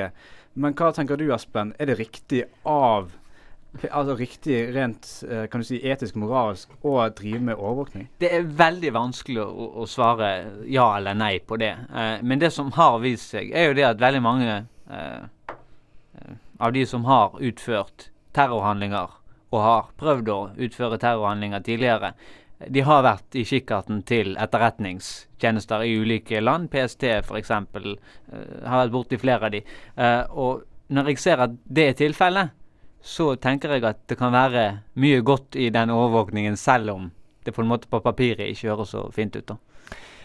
Men 0.54 0.76
hva 0.78 0.92
tenker 0.94 1.18
du, 1.18 1.32
Aspen, 1.34 1.74
Er 1.78 1.90
det 1.90 1.98
riktig 1.98 2.44
av 2.64 3.10
Altså 3.90 4.14
riktig 4.16 4.74
rent 4.74 5.04
eh, 5.28 5.44
kan 5.52 5.60
du 5.60 5.66
si, 5.68 5.76
etisk 5.84 6.16
moralsk 6.16 6.70
å 6.88 6.94
drive 7.14 7.40
med 7.50 7.58
overvåkning? 7.60 8.06
Det 8.18 8.30
er 8.32 8.46
veldig 8.58 8.92
vanskelig 8.96 9.42
å, 9.44 9.66
å 9.82 9.86
svare 9.86 10.30
ja 10.66 10.86
eller 10.96 11.14
nei 11.14 11.34
på 11.44 11.58
det. 11.60 11.74
Eh, 11.92 12.24
men 12.24 12.40
det 12.40 12.48
som 12.54 12.72
har 12.78 12.96
vist 13.04 13.34
seg, 13.34 13.52
er 13.52 13.68
jo 13.68 13.76
det 13.76 13.84
at 13.90 14.00
veldig 14.00 14.22
mange 14.24 14.56
eh, 14.88 15.52
av 16.58 16.72
de 16.72 16.86
som 16.88 17.04
har 17.04 17.36
utført 17.38 18.08
terrorhandlinger, 18.34 19.14
og 19.52 19.62
har 19.62 19.92
prøvd 20.00 20.32
å 20.32 20.40
utføre 20.56 20.98
terrorhandlinger 21.00 21.62
tidligere, 21.68 22.14
de 22.66 22.82
har 22.82 23.04
vært 23.06 23.36
i 23.38 23.44
kikkerten 23.46 24.02
til 24.08 24.34
etterretningstjenester 24.40 25.84
i 25.86 25.94
ulike 26.00 26.40
land. 26.42 26.70
PST 26.72 27.04
f.eks. 27.20 27.52
Uh, 27.52 27.92
har 28.64 28.82
vært 28.82 28.94
borti 28.94 29.20
flere 29.20 29.50
av 29.50 29.54
de. 29.54 29.62
Uh, 29.98 30.24
og 30.34 30.64
når 30.94 31.12
jeg 31.12 31.22
ser 31.22 31.44
at 31.44 31.54
det 31.64 31.86
er 31.90 32.00
tilfellet, 32.00 32.54
så 33.04 33.30
tenker 33.38 33.76
jeg 33.76 33.86
at 33.86 34.02
det 34.10 34.18
kan 34.18 34.34
være 34.34 34.64
mye 34.98 35.22
godt 35.22 35.56
i 35.56 35.70
den 35.70 35.94
overvåkningen, 35.94 36.58
selv 36.58 36.96
om 36.96 37.08
det 37.46 37.54
på 37.54 37.62
en 37.62 37.70
måte 37.70 37.88
på 37.88 38.02
papiret 38.02 38.50
ikke 38.50 38.72
høres 38.72 38.92
så 38.96 39.06
fint 39.14 39.36
ut. 39.38 39.46
da. 39.46 39.56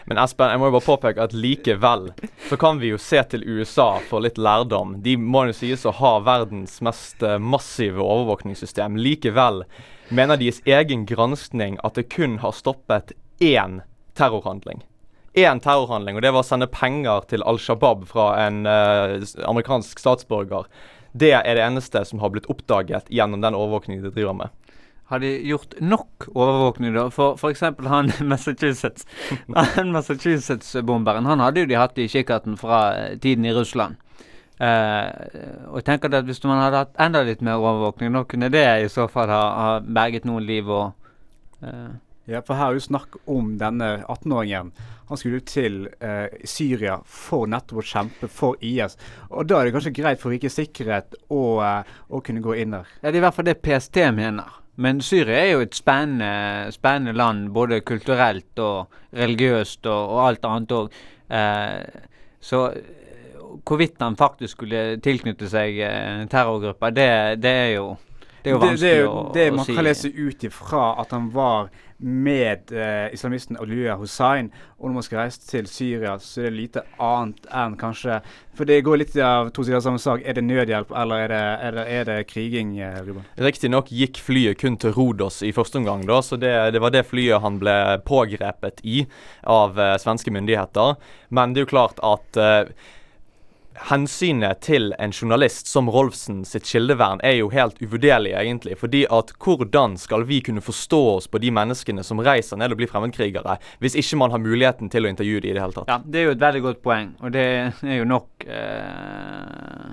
Men 0.04 0.20
Espen, 0.20 0.50
jeg 0.52 0.60
må 0.60 0.68
jo 0.68 0.74
bare 0.74 0.84
påpeke 0.84 1.24
at 1.24 1.32
likevel 1.32 2.10
så 2.50 2.58
kan 2.60 2.80
vi 2.82 2.90
jo 2.90 2.98
se 3.00 3.22
til 3.30 3.46
USA 3.48 3.94
for 4.04 4.24
litt 4.24 4.36
lærdom. 4.36 4.98
De 5.04 5.16
må 5.16 5.46
jo 5.48 5.56
sies 5.56 5.86
å 5.88 5.94
ha 5.96 6.18
verdens 6.26 6.76
mest 6.84 7.24
uh, 7.24 7.38
massive 7.40 8.04
overvåkningssystem. 8.04 8.98
Likevel 9.00 9.62
mener 10.08 10.40
deres 10.40 10.60
egen 10.68 11.06
granskning 11.06 11.78
at 11.84 11.94
det 11.98 12.08
kun 12.12 12.38
har 12.42 12.56
stoppet 12.56 13.12
én 13.40 13.80
terrorhandling. 14.18 14.84
Én 15.34 15.60
terrorhandling, 15.60 16.16
og 16.16 16.22
det 16.22 16.30
var 16.34 16.44
å 16.44 16.46
sende 16.46 16.70
penger 16.70 17.24
til 17.30 17.42
Al 17.42 17.58
Shabaab 17.58 18.04
fra 18.06 18.28
en 18.44 18.62
uh, 18.68 19.16
amerikansk 19.48 19.98
statsborger. 19.98 20.68
Det 21.14 21.32
er 21.34 21.56
det 21.56 21.64
eneste 21.64 22.04
som 22.06 22.22
har 22.22 22.30
blitt 22.34 22.46
oppdaget 22.50 23.10
gjennom 23.10 23.42
den 23.42 23.56
overvåkningen 23.58 24.04
de 24.04 24.12
driver 24.14 24.36
med. 24.44 24.54
Har 25.10 25.20
de 25.20 25.30
gjort 25.46 25.74
nok 25.84 26.28
overvåkning, 26.32 26.94
da? 26.94 27.08
For 27.12 27.36
f.eks. 27.36 27.60
han 27.86 28.12
Massachusetts-bomberen. 28.30 29.92
Massachusetts-bomberen 29.96 31.28
han 31.28 31.42
hadde 31.44 31.64
jo 31.64 31.70
de 31.70 31.78
hatt 31.78 32.00
i 32.00 32.08
kikkerten 32.08 32.56
fra 32.60 32.80
eh, 32.96 33.18
tiden 33.20 33.44
i 33.44 33.52
Russland. 33.52 34.00
Uh, 34.54 35.10
og 35.72 35.80
jeg 35.80 35.86
tenker 35.88 36.12
at 36.14 36.28
Hvis 36.28 36.38
man 36.46 36.60
hadde 36.62 36.84
hatt 36.84 36.98
enda 37.02 37.24
litt 37.26 37.40
mer 37.42 37.58
overvåkning, 37.58 38.12
nå 38.14 38.22
kunne 38.30 38.52
det 38.54 38.62
i 38.84 38.90
så 38.92 39.08
fall 39.10 39.32
ha, 39.32 39.42
ha 39.58 39.70
berget 39.82 40.28
noen 40.28 40.46
liv. 40.46 40.70
og 40.70 40.92
uh. 41.64 41.94
Ja, 42.30 42.40
for 42.40 42.56
her 42.56 42.70
er 42.70 42.78
jo 42.78 42.84
snakk 42.86 43.18
om 43.28 43.50
denne 43.60 43.98
18-åringen. 44.08 44.70
Han 45.10 45.18
skulle 45.20 45.42
til 45.44 45.82
uh, 46.00 46.30
Syria 46.48 46.96
for 47.04 47.50
nettopp 47.50 47.82
å 47.82 47.84
kjempe 47.84 48.30
for 48.32 48.56
IS. 48.64 48.96
Og 49.28 49.44
Da 49.50 49.58
er 49.58 49.68
det 49.68 49.74
kanskje 49.74 49.92
greit 49.98 50.22
for 50.22 50.32
rikets 50.32 50.56
sikkerhet 50.56 51.18
å, 51.28 51.42
å 51.60 52.22
kunne 52.24 52.40
gå 52.44 52.56
inn 52.62 52.78
der? 52.78 52.88
Ja, 53.02 53.10
Det 53.10 53.18
er 53.18 53.20
i 53.20 53.24
hvert 53.26 53.36
fall 53.36 53.50
det 53.50 53.58
PST 53.60 54.00
mener. 54.16 54.56
Men 54.80 55.02
Syria 55.04 55.36
er 55.42 55.52
jo 55.52 55.66
et 55.66 55.76
spennende, 55.76 56.72
spennende 56.74 57.12
land, 57.14 57.50
både 57.54 57.82
kulturelt 57.86 58.58
og 58.58 58.96
religiøst 59.14 59.84
og, 59.84 60.14
og 60.16 60.24
alt 60.24 60.48
annet 60.48 60.74
òg. 60.78 60.96
så 62.40 62.62
hvorvidt 63.62 64.02
han 64.02 64.16
faktisk 64.18 64.58
skulle 64.58 64.82
tilknytte 65.04 65.48
seg 65.50 65.78
terrorgruppa, 65.78 66.28
terrorgrupper, 66.32 66.94
det, 66.96 67.08
det, 67.42 67.54
er 67.64 67.72
jo 67.76 67.86
det 68.42 68.50
er 68.50 68.56
jo 68.56 68.60
vanskelig 68.60 68.90
det, 68.90 68.92
det, 68.92 69.02
jo 69.04 69.16
det 69.34 69.48
å 69.48 69.56
man 69.56 69.68
si. 69.68 69.74
kan 69.78 69.88
lese 69.88 70.12
ut 70.12 70.46
ifra 70.50 70.84
at 71.00 71.14
han 71.16 71.30
var 71.32 71.70
med 72.04 72.72
eh, 72.72 73.14
islamisten 73.14 73.56
Aluya 73.56 73.96
Hussain. 73.96 74.50
Og 74.78 74.88
når 74.88 74.94
man 74.94 75.04
skal 75.06 75.18
reise 75.22 75.40
til 75.48 75.66
Syria, 75.70 76.18
så 76.20 76.42
er 76.42 76.50
det 76.50 76.58
lite 76.58 76.82
annet 77.00 77.46
enn 77.48 77.76
kanskje 77.80 78.18
For 78.54 78.68
det 78.68 78.82
går 78.86 79.00
litt 79.00 79.14
av 79.16 79.48
to 79.54 79.64
sider 79.64 79.78
av 79.78 79.86
samme 79.86 80.02
sak. 80.02 80.22
Er 80.24 80.36
det 80.36 80.44
nødhjelp, 80.44 80.92
eller 80.92 81.24
er 81.24 81.32
det, 81.32 81.42
er 81.68 81.78
det, 81.78 81.84
er 81.98 82.08
det 82.10 82.18
kriging, 82.30 82.74
eh, 82.78 82.98
Ruben? 83.06 83.24
Riktignok 83.40 83.88
gikk 83.88 84.20
flyet 84.22 84.60
kun 84.60 84.76
til 84.80 84.92
Rodos 84.94 85.40
i 85.42 85.54
første 85.56 85.80
omgang, 85.80 86.04
da, 86.06 86.20
så 86.22 86.36
det, 86.40 86.52
det 86.74 86.82
var 86.84 86.92
det 86.94 87.06
flyet 87.08 87.42
han 87.44 87.56
ble 87.62 87.78
pågrepet 88.06 88.84
i 88.84 89.06
av 89.48 89.80
eh, 89.80 89.96
svenske 90.02 90.34
myndigheter. 90.34 90.98
Men 91.34 91.54
det 91.54 91.62
er 91.62 91.68
jo 91.68 91.72
klart 91.72 92.04
at 92.04 92.40
eh, 92.40 92.74
hensynet 93.88 94.60
til 94.64 94.92
en 94.98 95.12
journalist 95.12 95.66
som 95.66 95.88
Rolfsen 95.90 96.42
sitt 96.46 96.66
kildevern 96.68 97.20
er 97.26 97.38
jo 97.38 97.50
helt 97.52 97.80
uvurderlig, 97.82 98.32
egentlig. 98.38 98.78
Fordi 98.78 99.04
at 99.10 99.32
hvordan 99.42 99.96
skal 100.00 100.26
vi 100.28 100.40
kunne 100.44 100.62
forstå 100.64 101.02
oss 101.16 101.28
på 101.28 101.40
de 101.42 101.50
menneskene 101.54 102.04
som 102.06 102.22
reiser 102.24 102.60
ned 102.60 102.74
og 102.74 102.80
blir 102.80 102.90
fremmedkrigere, 102.90 103.58
hvis 103.82 103.98
ikke 104.00 104.20
man 104.22 104.34
har 104.34 104.42
muligheten 104.42 104.90
til 104.92 105.06
å 105.06 105.12
intervjue 105.12 105.42
dem 105.44 105.50
i 105.50 105.58
det 105.58 105.64
hele 105.64 105.76
tatt? 105.76 105.90
Ja, 105.90 106.00
det 106.04 106.20
er 106.20 106.28
jo 106.28 106.34
et 106.36 106.46
veldig 106.46 106.64
godt 106.68 106.82
poeng, 106.84 107.12
og 107.20 107.34
det 107.34 107.46
er 107.82 107.98
jo 107.98 108.08
nok 108.08 108.46
eh, 108.46 109.92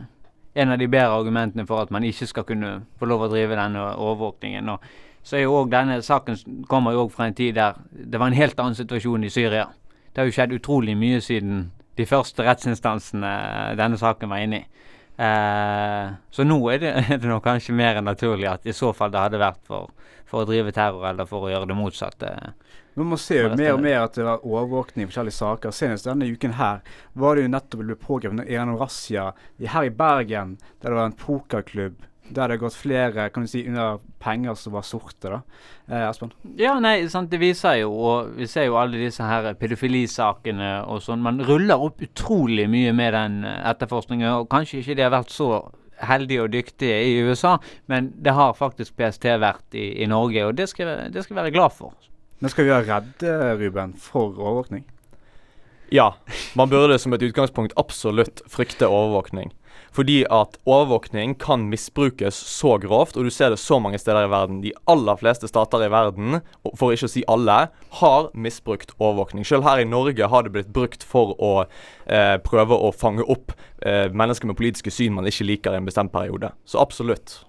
en 0.62 0.74
av 0.76 0.80
de 0.82 0.90
bedre 0.92 1.18
argumentene 1.18 1.66
for 1.68 1.84
at 1.84 1.92
man 1.92 2.06
ikke 2.08 2.30
skal 2.30 2.48
kunne 2.48 2.74
få 3.00 3.10
lov 3.10 3.26
å 3.26 3.32
drive 3.34 3.58
denne 3.58 3.92
overvåkningen. 3.96 4.74
Og 4.76 5.24
så 5.24 5.38
er 5.38 5.46
jo 5.46 5.60
også 5.60 5.74
denne 5.74 6.02
saken 6.06 6.66
kommer 6.70 6.96
jo 6.96 7.06
også 7.06 7.18
fra 7.18 7.30
en 7.30 7.38
tid 7.38 7.56
der 7.58 7.78
det 7.92 8.20
var 8.20 8.32
en 8.32 8.38
helt 8.38 8.60
annen 8.60 8.78
situasjon 8.78 9.26
i 9.26 9.34
Syria. 9.34 9.70
Det 10.12 10.22
har 10.22 10.28
jo 10.28 10.36
skjedd 10.36 10.58
utrolig 10.58 10.98
mye 11.00 11.22
siden 11.24 11.70
de 12.02 12.10
første 12.10 12.46
rettsinstansene 12.46 13.32
denne 13.80 14.00
saken 14.02 14.34
var 14.34 14.44
inne 14.44 14.64
i. 14.64 14.68
Eh, 15.22 16.14
så 16.34 16.44
nå 16.48 16.58
er 16.74 16.82
det, 16.82 16.92
er 17.14 17.22
det 17.22 17.40
kanskje 17.46 17.76
mer 17.78 18.00
enn 18.00 18.10
naturlig 18.10 18.50
at 18.50 18.66
i 18.66 18.76
så 18.76 18.92
fall 18.96 19.14
det 19.14 19.22
hadde 19.22 19.42
vært 19.42 19.62
for, 19.68 19.92
for 20.26 20.44
å 20.44 20.50
drive 20.50 20.74
terror 20.74 21.10
eller 21.12 21.30
for 21.30 21.46
å 21.46 21.52
gjøre 21.52 21.70
det 21.70 21.78
motsatte. 21.78 22.32
Men 22.98 23.08
man 23.14 23.20
ser 23.22 23.46
jo 23.46 23.56
mer 23.56 23.76
og 23.78 23.84
mer 23.86 24.02
at 24.02 24.18
det 24.18 24.26
var 24.28 24.42
overvåkning 24.44 25.06
i 25.06 25.10
forskjellige 25.12 25.38
saker. 25.38 25.76
Senest 25.76 26.08
denne 26.10 26.28
uken 26.28 26.58
her 26.58 26.82
var 27.14 27.38
det 27.38 27.46
jo 27.46 27.52
nettopp 27.54 27.84
ble 27.86 28.00
pågrepet 28.00 28.50
en 28.52 28.74
razzia 28.80 29.30
her 29.62 29.88
i 29.88 29.94
Bergen, 29.96 30.58
der 30.82 30.92
det 30.92 31.00
var 31.00 31.12
en 31.12 31.20
pokerklubb 31.22 32.02
det 32.32 32.42
har 32.42 32.56
gått 32.62 32.78
flere 32.78 33.28
kan 33.34 33.46
du 33.46 33.50
si, 33.52 33.64
under 33.68 34.00
penger 34.22 34.56
som 34.60 34.76
var 34.76 34.86
sorte. 34.88 35.30
da. 35.30 35.42
Eh, 35.88 36.08
Espen? 36.08 36.32
Ja, 36.60 36.78
nei, 36.84 37.08
sant, 37.12 37.32
det 37.32 37.42
viser 37.42 37.82
jo, 37.82 37.92
og 37.92 38.32
vi 38.38 38.48
ser 38.50 38.70
jo 38.70 38.80
alle 38.80 39.02
disse 39.02 39.26
her 39.26 39.52
pedofilisakene 39.60 40.72
og 40.88 41.04
sånn. 41.06 41.24
Man 41.26 41.42
ruller 41.48 41.82
opp 41.90 42.02
utrolig 42.04 42.70
mye 42.72 42.94
med 42.96 43.14
den 43.18 43.44
eh, 43.48 43.60
etterforskningen, 43.74 44.30
og 44.42 44.50
kanskje 44.52 44.82
ikke 44.82 44.98
de 45.00 45.08
har 45.08 45.14
vært 45.14 45.34
så 45.36 45.52
heldige 46.02 46.46
og 46.46 46.54
dyktige 46.54 46.96
i 47.06 47.20
USA, 47.22 47.58
men 47.92 48.10
det 48.26 48.34
har 48.34 48.58
faktisk 48.58 48.96
PST 48.98 49.28
vært 49.42 49.78
i, 49.78 49.92
i 50.02 50.10
Norge, 50.10 50.48
og 50.48 50.56
det 50.58 50.72
skal, 50.72 51.12
det 51.14 51.26
skal 51.26 51.36
vi 51.36 51.44
være 51.44 51.54
glad 51.54 51.76
for. 51.78 51.94
Men 52.42 52.50
skal 52.50 52.66
vi 52.66 52.74
være 52.74 52.88
redde, 52.90 53.36
Ruben, 53.60 53.94
for 54.02 54.34
overvåkning? 54.34 54.88
Ja, 55.94 56.14
man 56.56 56.72
burde 56.72 56.98
som 57.00 57.14
et 57.14 57.24
utgangspunkt 57.28 57.76
absolutt 57.78 58.42
frykte 58.50 58.88
overvåkning. 58.88 59.52
Fordi 59.92 60.22
at 60.32 60.56
overvåkning 60.66 61.36
kan 61.40 61.66
misbrukes 61.70 62.36
så 62.36 62.78
grovt, 62.80 63.18
og 63.20 63.28
du 63.28 63.32
ser 63.34 63.52
det 63.52 63.60
så 63.60 63.80
mange 63.84 64.00
steder 64.00 64.26
i 64.26 64.32
verden. 64.32 64.62
De 64.64 64.72
aller 64.88 65.20
fleste 65.20 65.50
stater 65.52 65.84
i 65.84 65.92
verden, 65.92 66.40
for 66.80 66.96
ikke 66.96 67.10
å 67.10 67.12
si 67.12 67.26
alle, 67.32 67.58
har 68.00 68.30
misbrukt 68.32 68.96
overvåkning. 69.00 69.44
Selv 69.48 69.68
her 69.68 69.84
i 69.84 69.88
Norge 69.88 70.32
har 70.32 70.48
det 70.48 70.56
blitt 70.56 70.72
brukt 70.72 71.04
for 71.04 71.36
å 71.44 71.52
eh, 72.08 72.38
prøve 72.46 72.78
å 72.78 72.94
fange 72.96 73.28
opp 73.28 73.52
eh, 73.84 74.08
mennesker 74.08 74.48
med 74.48 74.60
politiske 74.60 74.94
syn 74.94 75.18
man 75.18 75.28
ikke 75.28 75.50
liker 75.50 75.76
i 75.76 75.82
en 75.82 75.90
bestemt 75.90 76.16
periode. 76.16 76.54
Så 76.64 76.80
absolutt. 76.80 77.42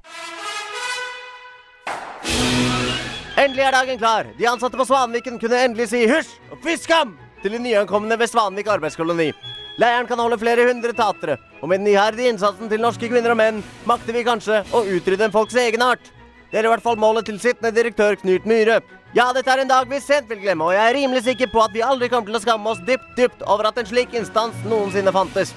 Endelig 3.38 3.64
er 3.64 3.74
dagen 3.74 3.98
klar. 3.98 4.28
De 4.38 4.50
ansatte 4.50 4.78
på 4.78 4.86
Svanviken 4.86 5.38
kunne 5.42 5.62
endelig 5.62 5.92
si 5.94 6.04
hysj 6.10 6.34
og 6.50 6.62
fiskam 6.66 7.16
til 7.42 7.54
de 7.54 7.62
nyankomne 7.62 8.18
ved 8.18 8.30
Svanvik 8.30 8.70
arbeidskoloni. 8.70 9.32
Leiren 9.80 10.06
kan 10.06 10.20
holde 10.20 10.36
flere 10.40 10.66
hundre 10.68 10.92
tatere, 10.92 11.38
og 11.62 11.70
med 11.70 11.80
den 11.80 11.92
iherdige 11.94 12.32
innsatsen 12.32 12.68
til 12.68 12.82
norske 12.82 13.08
kvinner 13.08 13.32
og 13.32 13.38
menn 13.40 13.62
makter 13.88 14.12
vi 14.12 14.24
kanskje 14.26 14.60
å 14.74 14.82
utrydde 14.84 15.28
en 15.28 15.34
folks 15.34 15.56
egenart. 15.56 16.10
Det 16.50 16.60
er 16.60 16.68
i 16.68 16.72
hvert 16.74 16.84
fall 16.84 16.98
målet 17.00 17.24
til 17.24 17.38
sittende 17.40 17.72
direktør 17.72 18.18
Knut 18.20 18.44
Myhre. 18.48 18.82
Ja, 19.16 19.30
dette 19.32 19.48
er 19.48 19.62
en 19.62 19.70
dag 19.70 19.88
vi 19.88 20.00
sent 20.04 20.28
vil 20.28 20.42
glemme, 20.42 20.68
og 20.68 20.76
jeg 20.76 20.84
er 20.84 20.96
rimelig 20.98 21.22
sikker 21.24 21.48
på 21.52 21.62
at 21.64 21.72
vi 21.72 21.84
aldri 21.84 22.10
kommer 22.12 22.28
til 22.28 22.36
å 22.36 22.42
skamme 22.44 22.74
oss 22.74 22.82
dypt, 22.84 23.08
dypt 23.16 23.44
over 23.48 23.70
at 23.70 23.80
en 23.80 23.88
slik 23.88 24.12
instans 24.16 24.58
noensinne 24.68 25.12
fantes. 25.12 25.54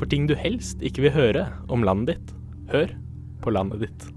For 0.00 0.08
ting 0.08 0.24
du 0.28 0.32
helst 0.36 0.80
ikke 0.80 1.04
vil 1.04 1.12
høre 1.12 1.44
om 1.68 1.84
landet 1.84 2.14
ditt, 2.14 2.32
hør 2.72 2.96
på 3.44 3.52
landet 3.52 3.84
ditt. 3.84 4.08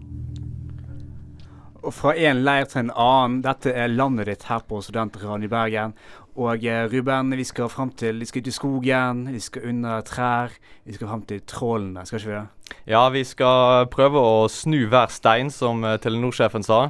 Og 1.83 1.91
fra 1.91 2.13
en 2.15 2.45
leir 2.47 2.67
til 2.71 2.85
en 2.85 2.93
annen. 2.95 3.41
Dette 3.43 3.73
er 3.75 3.91
landet 3.91 4.29
ditt 4.31 4.45
her 4.47 4.63
på 4.63 4.79
Studentradioen 4.79 5.43
i 5.43 5.51
Bergen. 5.51 5.95
Og 6.33 6.65
eh, 6.65 6.85
Ruben, 6.89 7.35
vi 7.37 7.45
skal 7.45 7.69
fram 7.69 7.91
til 7.93 8.19
Vi 8.19 8.25
skal 8.25 8.41
ut 8.41 8.49
i 8.49 8.55
skogen, 8.55 9.27
vi 9.33 9.39
skal 9.39 9.67
under 9.69 10.01
trær. 10.01 10.55
Vi 10.85 10.95
skal 10.95 11.07
fram 11.07 11.25
til 11.29 11.43
trålene, 11.45 12.05
skal 12.05 12.19
ikke 12.19 12.31
vi 12.31 12.37
det? 12.39 12.77
Ja, 12.89 13.03
vi 13.13 13.21
skal 13.27 13.85
prøve 13.93 14.21
å 14.21 14.47
snu 14.49 14.87
hver 14.89 15.13
stein, 15.13 15.53
som 15.53 15.85
eh, 15.85 15.99
Telenor-sjefen 16.01 16.65
sa. 16.65 16.87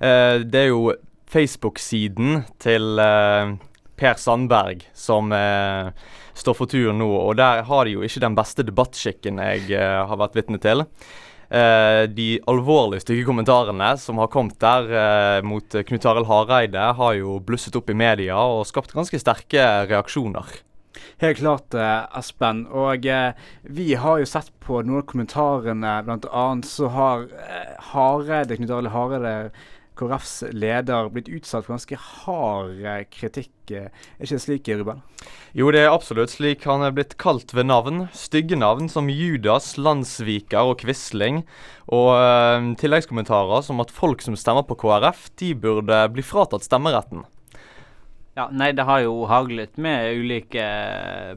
Eh, 0.00 0.44
det 0.44 0.66
er 0.66 0.68
jo 0.72 0.92
Facebook-siden 1.32 2.44
til 2.62 3.00
eh, 3.00 3.54
Per 3.96 4.20
Sandberg 4.20 4.84
som 4.92 5.32
eh, 5.32 5.90
står 6.36 6.58
for 6.58 6.70
tur 6.70 6.92
nå. 6.92 7.08
Og 7.08 7.38
der 7.40 7.64
har 7.64 7.84
de 7.86 7.96
jo 7.96 8.04
ikke 8.04 8.22
den 8.26 8.36
beste 8.36 8.66
debattskikken 8.66 9.40
jeg 9.42 9.70
eh, 9.72 10.00
har 10.04 10.20
vært 10.20 10.36
vitne 10.36 10.60
til. 10.62 10.84
Eh, 11.54 12.02
de 12.10 12.28
alvorlig 12.50 12.98
stygge 13.04 13.26
kommentarene 13.28 13.92
som 14.00 14.18
har 14.18 14.30
kommet 14.32 14.56
der 14.62 14.88
eh, 14.90 15.40
mot 15.46 15.76
Knut 15.86 16.06
Arild 16.10 16.26
Hareide, 16.26 16.88
har 16.98 17.12
jo 17.14 17.36
blusset 17.46 17.76
opp 17.78 17.92
i 17.92 17.98
media 17.98 18.40
og 18.42 18.64
skapt 18.66 18.94
ganske 18.96 19.20
sterke 19.22 19.62
reaksjoner. 19.86 20.56
Helt 21.22 21.38
klart, 21.38 21.74
eh, 21.78 22.18
Espen. 22.18 22.64
Og 22.74 23.06
eh, 23.06 23.36
vi 23.62 23.92
har 23.94 24.18
jo 24.18 24.26
sett 24.26 24.50
på 24.64 24.80
noen 24.82 25.04
av 25.04 25.06
kommentarene. 25.12 25.94
Annet 26.26 26.66
så 26.66 26.90
har 26.96 27.28
eh, 27.38 27.76
Hareide, 27.92 28.58
Knut 28.58 28.74
Arild 28.74 28.94
Hareide, 28.94 29.52
KrFs 29.98 30.42
leder, 30.52 31.10
blitt 31.14 31.28
utsatt 31.30 31.66
for 31.66 31.74
ganske 31.74 31.98
hard 31.98 32.80
eh, 32.82 33.02
kritikk. 33.12 33.52
Eh, 33.70 33.88
Er 33.88 34.26
ikke 34.26 34.36
det 34.36 34.42
slik, 34.42 34.70
Ruben? 34.80 35.02
Jo, 35.54 35.70
det 35.74 35.84
er 35.84 35.92
absolutt 35.94 36.34
slik. 36.34 36.64
Han 36.66 36.82
er 36.82 36.94
blitt 36.94 37.14
kalt 37.20 37.54
ved 37.54 37.68
navn. 37.70 38.08
Stygge 38.14 38.58
navn 38.58 38.90
som 38.90 39.10
Judas, 39.12 39.76
Landsviker 39.78 40.72
og 40.72 40.80
Quisling. 40.82 41.44
Og 41.86 42.10
øh, 42.18 42.72
tilleggskommentarer 42.80 43.62
som 43.62 43.82
at 43.84 43.94
folk 43.94 44.24
som 44.24 44.36
stemmer 44.36 44.66
på 44.66 44.78
KrF, 44.82 45.28
de 45.38 45.54
burde 45.54 46.00
bli 46.14 46.26
fratatt 46.26 46.66
stemmeretten. 46.66 47.22
Ja, 48.34 48.48
nei, 48.50 48.72
det 48.74 48.82
har 48.88 49.04
jo 49.04 49.28
haglet 49.30 49.76
med 49.78 50.16
ulike 50.18 50.64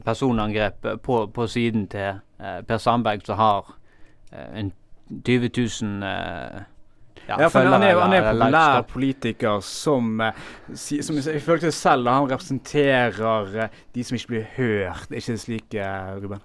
personangrep 0.02 0.82
på, 1.06 1.20
på 1.30 1.46
siden 1.46 1.86
til 1.92 2.18
eh, 2.42 2.58
Per 2.66 2.82
Sandberg, 2.82 3.22
som 3.26 3.38
har 3.38 3.70
eh, 4.32 4.48
en 4.64 4.72
20 5.24 5.52
000 5.54 6.02
eh, 6.02 6.66
Ja, 7.28 7.48
for 7.52 7.66
han 7.68 7.82
er, 7.84 7.98
han 8.00 8.14
er 8.16 8.26
populær 8.30 8.84
politiker 8.88 9.64
som, 9.64 10.14
eh, 10.24 10.36
som 10.74 11.18
ifølge 11.20 11.68
seg 11.68 11.74
selv 11.76 12.08
han 12.08 12.28
representerer 12.30 13.58
eh, 13.64 13.74
de 13.92 14.04
som 14.06 14.16
ikke 14.16 14.32
blir 14.32 14.46
hørt. 14.56 15.10
Er 15.10 15.20
ikke 15.20 15.34
det 15.36 15.42
slik, 15.42 15.76
eh, 15.76 16.14
Ruben? 16.22 16.40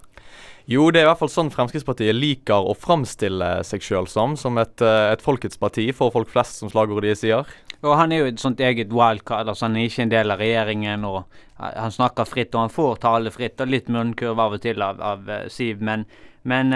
Jo, 0.68 0.90
det 0.92 1.02
er 1.02 1.06
i 1.06 1.10
hvert 1.10 1.20
fall 1.20 1.32
sånn 1.32 1.52
Fremskrittspartiet 1.52 2.16
liker 2.16 2.68
å 2.68 2.76
framstille 2.76 3.50
seg 3.68 3.84
sjøl 3.84 4.08
som. 4.12 4.36
Som 4.40 4.60
et, 4.60 4.84
et 4.84 5.24
folkets 5.24 5.60
parti 5.60 5.90
for 5.96 6.12
folk 6.12 6.32
flest, 6.32 6.60
som 6.60 6.72
slagordet 6.72 7.14
de 7.14 7.20
sier. 7.20 7.56
Og 7.84 7.98
han 8.00 8.12
er 8.16 8.22
jo 8.22 8.30
et 8.32 8.44
sånt 8.44 8.64
eget 8.64 8.92
wildcard. 8.96 9.52
altså 9.52 9.68
Han 9.68 9.76
er 9.76 9.90
ikke 9.90 10.06
en 10.06 10.14
del 10.14 10.32
av 10.32 10.40
regjeringen. 10.40 11.04
og 11.04 11.26
Han 11.60 11.92
snakker 11.92 12.28
fritt, 12.28 12.56
og 12.56 12.64
han 12.64 12.72
får 12.72 13.02
tale 13.04 13.32
fritt. 13.36 13.60
og 13.60 13.72
Litt 13.76 13.92
munnkurv 13.92 14.40
av 14.40 14.56
og 14.56 14.64
til 14.64 14.80
av, 14.84 15.04
av 15.04 15.28
Siv. 15.52 15.84
Men, 15.84 16.08
men 16.48 16.72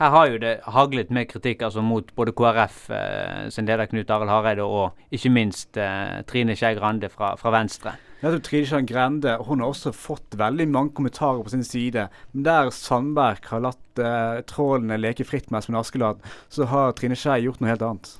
her 0.00 0.10
har 0.10 0.26
jo 0.32 0.38
det 0.40 0.52
haglet 0.64 1.10
med 1.12 1.28
kritikk 1.28 1.62
altså 1.66 1.82
mot 1.84 2.06
både 2.16 2.32
KrF 2.32 2.86
eh, 2.96 3.48
sin 3.52 3.66
leder 3.68 3.88
Knut 3.90 4.10
Arild 4.10 4.32
Hareide 4.32 4.64
og 4.64 4.96
ikke 5.12 5.32
minst 5.34 5.76
eh, 5.76 6.22
Trine 6.28 6.56
Skei 6.56 6.74
Grande 6.78 7.10
fra, 7.12 7.34
fra 7.36 7.52
Venstre. 7.52 7.92
Nettopp 8.20 8.42
Trine 8.44 8.68
Skei 8.68 8.84
Grende 8.84 9.36
hun 9.46 9.62
har 9.62 9.70
også 9.72 9.94
fått 9.96 10.36
veldig 10.36 10.66
mange 10.68 10.92
kommentarer 10.96 11.40
på 11.44 11.52
sin 11.54 11.64
side. 11.64 12.08
Men 12.34 12.44
der 12.44 12.70
Sandberg 12.74 13.46
har 13.48 13.62
latt 13.64 14.00
eh, 14.00 14.40
trålene 14.50 14.98
leke 15.00 15.24
fritt 15.24 15.48
med 15.48 15.62
Espen 15.62 15.78
Askeladd, 15.80 16.20
så 16.52 16.66
har 16.68 16.92
Trine 16.98 17.16
Skei 17.16 17.38
gjort 17.46 17.62
noe 17.62 17.70
helt 17.72 17.84
annet. 17.86 18.10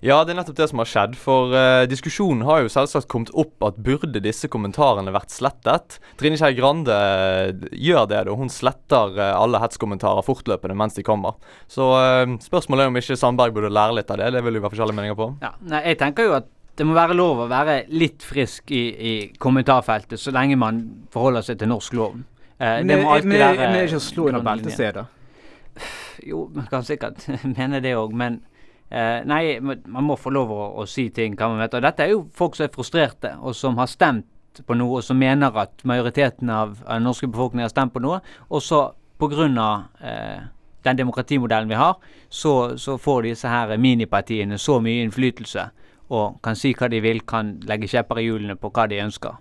Ja, 0.00 0.22
det 0.24 0.32
er 0.32 0.38
nettopp 0.40 0.56
det 0.56 0.70
som 0.70 0.80
har 0.80 0.88
skjedd. 0.88 1.16
For 1.20 1.52
eh, 1.56 1.84
diskusjonen 1.90 2.46
har 2.48 2.62
jo 2.64 2.72
selvsagt 2.72 3.10
kommet 3.12 3.32
opp 3.36 3.66
at 3.68 3.80
burde 3.84 4.22
disse 4.24 4.48
kommentarene 4.52 5.12
vært 5.12 5.34
slettet. 5.34 5.98
Trine 6.20 6.40
Skei 6.40 6.56
Grande 6.56 6.96
eh, 6.96 7.52
gjør 7.76 8.08
det, 8.08 8.22
da. 8.30 8.36
Hun 8.40 8.52
sletter 8.52 9.20
eh, 9.20 9.34
alle 9.36 9.60
hetskommentarer 9.60 10.24
fortløpende 10.24 10.78
mens 10.78 10.96
de 10.96 11.04
kommer. 11.04 11.36
Så 11.68 11.90
eh, 11.98 12.24
spørsmålet 12.46 12.86
er 12.86 12.94
om 12.94 13.02
ikke 13.02 13.18
Sandberg 13.20 13.52
burde 13.58 13.74
lære 13.76 14.00
litt 14.00 14.14
av 14.14 14.22
det. 14.22 14.32
Det 14.38 14.44
vil 14.46 14.56
jo 14.56 14.64
være 14.64 14.72
forskjellige 14.72 15.00
meninger 15.02 15.20
på. 15.20 15.28
Ja, 15.44 15.52
nei, 15.68 15.84
jeg 15.90 16.00
tenker 16.00 16.30
jo 16.30 16.38
at 16.40 16.48
det 16.80 16.86
må 16.88 16.94
være 16.96 17.12
lov 17.12 17.42
å 17.44 17.48
være 17.50 17.82
litt 17.92 18.24
frisk 18.24 18.70
i, 18.72 18.82
i 18.88 19.14
kommentarfeltet, 19.36 20.16
så 20.16 20.32
lenge 20.32 20.56
man 20.56 20.78
forholder 21.12 21.44
seg 21.44 21.58
til 21.60 21.68
norsk 21.68 21.96
lov. 21.98 22.14
Eh, 22.56 22.78
Men 22.80 22.88
det 22.88 22.96
må 23.02 23.10
alltid 23.12 23.28
men 23.28 23.42
være 23.42 23.58
men 23.66 23.74
er 23.76 23.88
ikke 23.90 23.98
å 23.98 24.04
slå 24.04 24.28
under 24.30 24.44
beltestedet? 24.46 25.02
Jo, 26.24 26.46
man 26.54 26.70
kan 26.70 26.86
sikkert 26.88 27.26
mene 27.58 27.82
det 27.84 27.92
òg, 28.00 28.14
men 28.16 28.38
eh, 28.88 29.18
nei, 29.28 29.58
man 29.60 30.06
må 30.08 30.16
få 30.16 30.32
lov 30.32 30.54
å, 30.56 30.62
å 30.80 30.86
si 30.88 31.10
ting. 31.12 31.36
Kan 31.36 31.52
man 31.52 31.60
vite. 31.60 31.76
Og 31.76 31.84
dette 31.84 32.06
er 32.06 32.14
jo 32.14 32.22
folk 32.36 32.56
som 32.56 32.64
er 32.64 32.72
frustrerte, 32.72 33.34
og 33.44 33.56
som 33.58 33.76
har 33.80 33.90
stemt 33.90 34.62
på 34.64 34.76
noe, 34.80 35.02
og 35.02 35.04
som 35.04 35.20
mener 35.20 35.60
at 35.60 35.84
majoriteten 35.84 36.48
av, 36.48 36.78
av 36.86 36.96
den 36.96 37.04
norske 37.10 37.28
befolkningen 37.28 37.68
har 37.68 37.74
stemt 37.74 37.92
på 37.92 38.00
noe. 38.06 38.22
Og 38.48 38.64
så 38.64 38.86
pga. 39.20 39.68
Eh, 40.00 40.48
den 40.80 40.96
demokratimodellen 40.96 41.68
vi 41.68 41.76
har, 41.76 41.98
så, 42.32 42.78
så 42.80 42.94
får 42.96 43.26
disse 43.26 43.48
her 43.52 43.74
minipartiene 43.76 44.56
så 44.56 44.78
mye 44.80 45.02
innflytelse 45.04 45.66
og 46.10 46.40
kan 46.42 46.58
si 46.58 46.74
hva 46.74 46.88
de 46.90 47.00
vil, 47.04 47.22
kan 47.26 47.54
legge 47.70 47.88
kjepper 47.90 48.18
i 48.20 48.26
hjulene 48.26 48.58
på 48.58 48.70
hva 48.74 48.88
de 48.90 48.98
ønsker. 49.04 49.38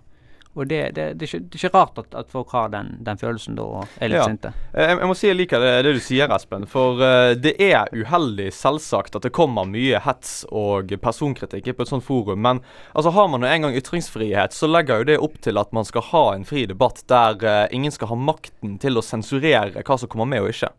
Og 0.58 0.66
det, 0.68 0.80
det, 0.98 1.04
det, 1.22 1.24
er, 1.24 1.30
ikke, 1.30 1.40
det 1.46 1.56
er 1.56 1.62
ikke 1.62 1.78
rart 1.78 2.00
at, 2.02 2.16
at 2.18 2.32
folk 2.34 2.50
har 2.52 2.72
den, 2.74 2.88
den 3.06 3.20
følelsen 3.22 3.56
da 3.56 3.64
og 3.64 3.84
er 4.02 4.10
litt 4.10 4.18
Ja. 4.18 4.24
sinte. 4.28 4.50
Eh, 4.74 4.90
Jeg, 4.90 4.98
jeg 4.98 5.08
må 5.08 5.16
si 5.16 5.28
jeg 5.30 5.38
liker 5.38 5.62
det, 5.62 5.70
det 5.86 5.94
du 5.96 6.00
sier, 6.04 6.34
Espen. 6.36 6.66
For 6.68 6.98
uh, 7.00 7.36
det 7.38 7.54
er 7.62 7.88
uheldig, 7.94 8.48
selvsagt, 8.58 9.16
at 9.16 9.28
det 9.28 9.32
kommer 9.38 9.70
mye 9.70 10.02
hets 10.04 10.42
og 10.50 10.90
personkritikk 11.06 11.70
på 11.78 11.86
et 11.86 11.92
sånt 11.94 12.04
forum. 12.04 12.42
Men 12.42 12.64
altså, 12.98 13.14
har 13.16 13.30
man 13.30 13.46
nå 13.46 13.48
en 13.48 13.68
gang 13.68 13.78
ytringsfrihet, 13.78 14.58
så 14.58 14.68
legger 14.68 15.04
jo 15.04 15.08
det 15.12 15.20
opp 15.30 15.38
til 15.46 15.62
at 15.62 15.72
man 15.72 15.86
skal 15.88 16.08
ha 16.10 16.26
en 16.34 16.44
fri 16.50 16.66
debatt 16.68 17.06
der 17.08 17.40
uh, 17.46 17.68
ingen 17.72 17.94
skal 17.94 18.12
ha 18.12 18.18
makten 18.20 18.80
til 18.82 18.98
å 19.00 19.06
sensurere 19.06 19.86
hva 19.86 20.00
som 20.02 20.10
kommer 20.12 20.28
med 20.34 20.44
og 20.44 20.50
ikke. 20.58 20.74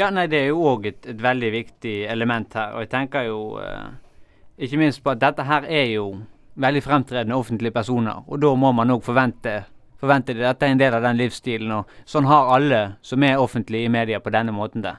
Ja, 0.00 0.08
nei, 0.10 0.26
det 0.28 0.40
er 0.40 0.50
jo 0.50 0.64
òg 0.72 0.88
et, 0.90 1.06
et 1.08 1.20
veldig 1.22 1.52
viktig 1.54 1.94
element 2.10 2.56
her. 2.58 2.74
Og 2.74 2.82
jeg 2.84 2.90
tenker 2.96 3.28
jo 3.28 3.38
eh, 3.60 3.86
ikke 4.56 4.80
minst 4.80 5.02
på 5.04 5.12
at 5.12 5.22
dette 5.22 5.44
her 5.44 5.66
er 5.68 5.90
jo 5.92 6.10
veldig 6.56 6.82
fremtredende 6.84 7.36
offentlige 7.36 7.74
personer. 7.76 8.22
Og 8.26 8.40
da 8.40 8.52
må 8.56 8.72
man 8.72 8.94
òg 8.94 9.02
forvente, 9.04 9.58
forvente 10.00 10.34
det. 10.34 10.44
Dette 10.46 10.68
er 10.68 10.76
en 10.76 10.80
del 10.80 10.96
av 10.96 11.04
den 11.04 11.18
livsstilen. 11.20 11.74
Og 11.80 11.98
sånn 12.08 12.28
har 12.30 12.54
alle 12.56 12.80
som 13.04 13.24
er 13.26 13.42
offentlige 13.42 13.88
i 13.88 13.92
media 13.92 14.22
på 14.24 14.32
denne 14.32 14.54
måten 14.56 14.84
det. 14.86 14.96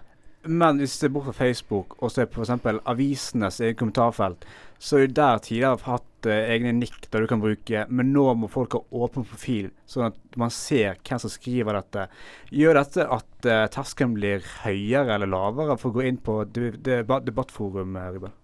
Men 0.47 0.77
hvis 0.79 0.93
du 0.95 1.01
ser 1.01 1.11
bort 1.11 1.25
fra 1.27 1.35
Facebook 1.35 1.97
og 1.97 2.11
ser 2.13 2.29
på 2.31 2.39
f.eks. 2.45 2.77
avisenes 2.87 3.59
eget 3.59 3.79
kommentarfelt, 3.79 4.45
så 4.79 4.95
er 4.95 5.07
jo 5.07 5.15
der 5.17 5.41
tidligere 5.43 5.81
hatt 5.89 6.29
eh, 6.29 6.51
egne 6.53 6.71
nikk 6.77 7.09
der 7.11 7.25
du 7.25 7.27
kan 7.27 7.41
bruke, 7.41 7.83
men 7.89 8.13
nå 8.13 8.27
må 8.37 8.47
folk 8.51 8.77
ha 8.77 8.83
åpen 8.95 9.25
profil, 9.27 9.71
sånn 9.89 10.11
at 10.11 10.37
man 10.39 10.53
ser 10.53 11.01
hvem 11.01 11.19
som 11.23 11.33
skriver 11.33 11.79
dette. 11.81 12.05
Gjør 12.53 12.79
dette 12.79 13.07
at 13.17 13.49
uh, 13.49 13.65
terskelen 13.73 14.13
blir 14.15 14.45
høyere 14.61 15.17
eller 15.17 15.33
lavere 15.33 15.75
for 15.81 15.91
å 15.91 15.97
gå 15.97 16.05
inn 16.07 16.21
på 16.21 16.43
debattforumet, 16.45 16.83
debatt, 16.85 17.27
debattforum, 17.27 17.97
eh, 17.97 18.11
Ruben? 18.15 18.37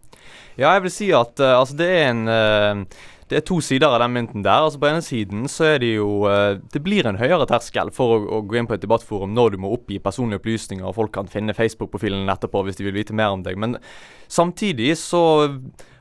Ja, 0.60 0.76
jeg 0.76 0.84
vil 0.86 0.94
si 0.94 1.10
at 1.16 1.42
uh, 1.42 1.56
altså 1.58 1.78
det 1.80 1.90
er 1.90 2.12
en 2.12 2.24
uh, 2.30 3.02
Det 3.30 3.40
er 3.40 3.46
to 3.48 3.58
sider 3.64 3.90
av 3.90 4.04
den 4.04 4.14
mynten 4.14 4.44
der. 4.46 4.66
Altså 4.68 4.78
På 4.82 4.90
ene 4.92 5.02
siden 5.02 5.48
så 5.50 5.72
er 5.72 5.80
det 5.82 5.94
jo 5.96 6.28
eh, 6.30 6.60
Det 6.74 6.84
blir 6.84 7.08
en 7.08 7.18
høyere 7.18 7.48
terskel 7.50 7.90
for 7.96 8.18
å, 8.18 8.18
å 8.38 8.42
gå 8.46 8.60
inn 8.60 8.68
på 8.70 8.76
et 8.76 8.84
debattforum 8.84 9.34
når 9.34 9.56
du 9.56 9.64
må 9.64 9.72
oppgi 9.74 9.98
personlige 10.04 10.44
opplysninger, 10.44 10.86
og 10.86 10.94
folk 11.00 11.14
kan 11.16 11.32
finne 11.32 11.56
Facebook-profilen 11.58 12.30
etterpå 12.30 12.62
hvis 12.68 12.78
de 12.78 12.86
vil 12.86 13.00
vite 13.00 13.16
mer 13.18 13.34
om 13.34 13.42
deg. 13.42 13.58
Men 13.58 13.80
samtidig 14.28 14.92
så 15.02 15.24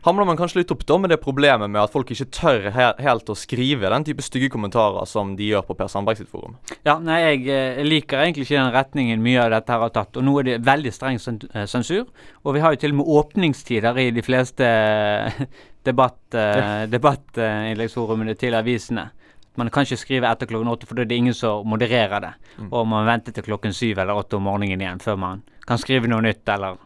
hamler 0.07 0.27
man 0.29 0.38
kanskje 0.38 0.62
litt 0.62 0.75
opp 0.75 0.85
da 0.87 0.99
med 0.99 1.12
det 1.12 1.21
problemet 1.23 1.71
med 1.71 1.83
at 1.83 1.93
folk 1.95 2.11
ikke 2.15 2.29
tør 2.35 2.69
he 2.75 2.88
helt 3.05 3.31
å 3.31 3.37
skrive 3.38 3.91
den 3.93 4.07
type 4.07 4.25
stygge 4.25 4.51
kommentarer 4.53 5.07
som 5.09 5.35
de 5.38 5.53
gjør 5.53 5.67
på 5.69 5.77
Per 5.79 5.91
Sandberg 5.93 6.21
sitt 6.21 6.31
forum. 6.33 6.57
Ja, 6.87 6.99
nei, 7.03 7.21
jeg 7.23 7.43
eh, 7.55 7.83
liker 7.87 8.23
egentlig 8.23 8.49
ikke 8.49 8.59
den 8.59 8.75
retningen 8.75 9.25
mye 9.25 9.45
av 9.45 9.53
dette 9.55 9.75
her 9.75 9.85
har 9.87 9.95
tatt. 9.95 10.19
Og 10.19 10.27
nå 10.27 10.37
er 10.41 10.49
det 10.51 10.61
veldig 10.67 10.95
streng 10.95 11.21
eh, 11.23 11.67
sensur. 11.71 12.07
Og 12.43 12.57
vi 12.57 12.65
har 12.65 12.75
jo 12.75 12.83
til 12.83 12.97
og 12.97 13.03
med 13.03 13.12
åpningstider 13.19 14.03
i 14.03 14.11
de 14.15 14.25
fleste 14.27 14.69
debattinnleggsforumene 14.69 15.71
debatt, 15.83 16.38
eh, 16.38 16.87
debattinnleggsforumene 16.91 18.38
til 18.38 18.55
avisene. 18.55 19.09
Man 19.55 19.69
kan 19.71 19.85
ikke 19.85 20.01
skrive 20.01 20.31
etter 20.31 20.49
klokken 20.49 20.71
åtte, 20.73 20.87
for 20.88 20.97
da 20.97 21.05
er 21.05 21.11
det 21.11 21.19
ingen 21.21 21.35
som 21.37 21.67
modererer 21.69 22.23
det. 22.25 22.33
Og 22.71 22.87
man 22.88 23.07
venter 23.07 23.35
til 23.37 23.45
klokken 23.45 23.75
syv 23.77 23.99
eller 24.01 24.17
åtte 24.17 24.38
om 24.38 24.47
morgenen 24.49 24.81
igjen 24.81 25.03
før 25.03 25.19
man 25.21 25.43
kan 25.69 25.79
skrive 25.79 26.09
noe 26.09 26.25
nytt, 26.25 26.47
eller 26.49 26.79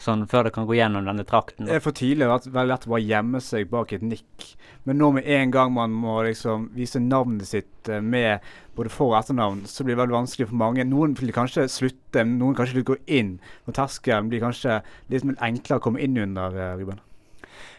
sånn 0.00 0.26
før 0.28 0.48
det 0.48 0.54
kan 0.54 0.66
gå 0.68 0.76
gjennom 0.76 1.06
denne 1.06 1.24
trakten. 1.28 1.66
Det 1.68 1.78
er 1.78 1.82
for 1.84 1.96
tidlig 1.96 2.26
er 2.26 2.50
veldig 2.50 2.70
lett 2.72 2.86
å 2.88 2.92
bare 2.94 3.06
gjemme 3.08 3.40
seg 3.44 3.70
bak 3.70 3.94
et 3.96 4.04
nikk. 4.04 4.48
Men 4.84 4.98
nå 5.00 5.10
med 5.16 5.28
en 5.36 5.54
gang 5.54 5.72
man 5.72 5.94
må 5.96 6.18
liksom 6.26 6.68
vise 6.76 7.00
navnet 7.00 7.48
sitt 7.48 7.88
eh, 7.88 8.02
med 8.04 8.44
både 8.76 8.92
for- 8.92 9.14
og 9.14 9.18
etternavn, 9.22 9.64
så 9.70 9.84
blir 9.84 9.94
det 9.96 10.02
veldig 10.02 10.18
vanskelig 10.18 10.48
for 10.50 10.60
mange. 10.60 10.84
Noen 10.84 11.16
vil 11.18 11.32
kanskje 11.32 11.66
slutte, 11.72 12.24
noen 12.28 12.56
kanskje 12.58 12.80
vil 12.80 12.88
gå 12.92 12.98
inn. 13.06 13.38
Og 13.68 13.76
terskelen 13.78 14.28
blir 14.32 14.44
kanskje 14.44 14.82
litt 15.12 15.24
enklere 15.38 15.80
å 15.80 15.84
komme 15.84 16.02
inn 16.04 16.18
under, 16.18 16.52
eh, 16.52 16.76
Ruben. 16.76 17.00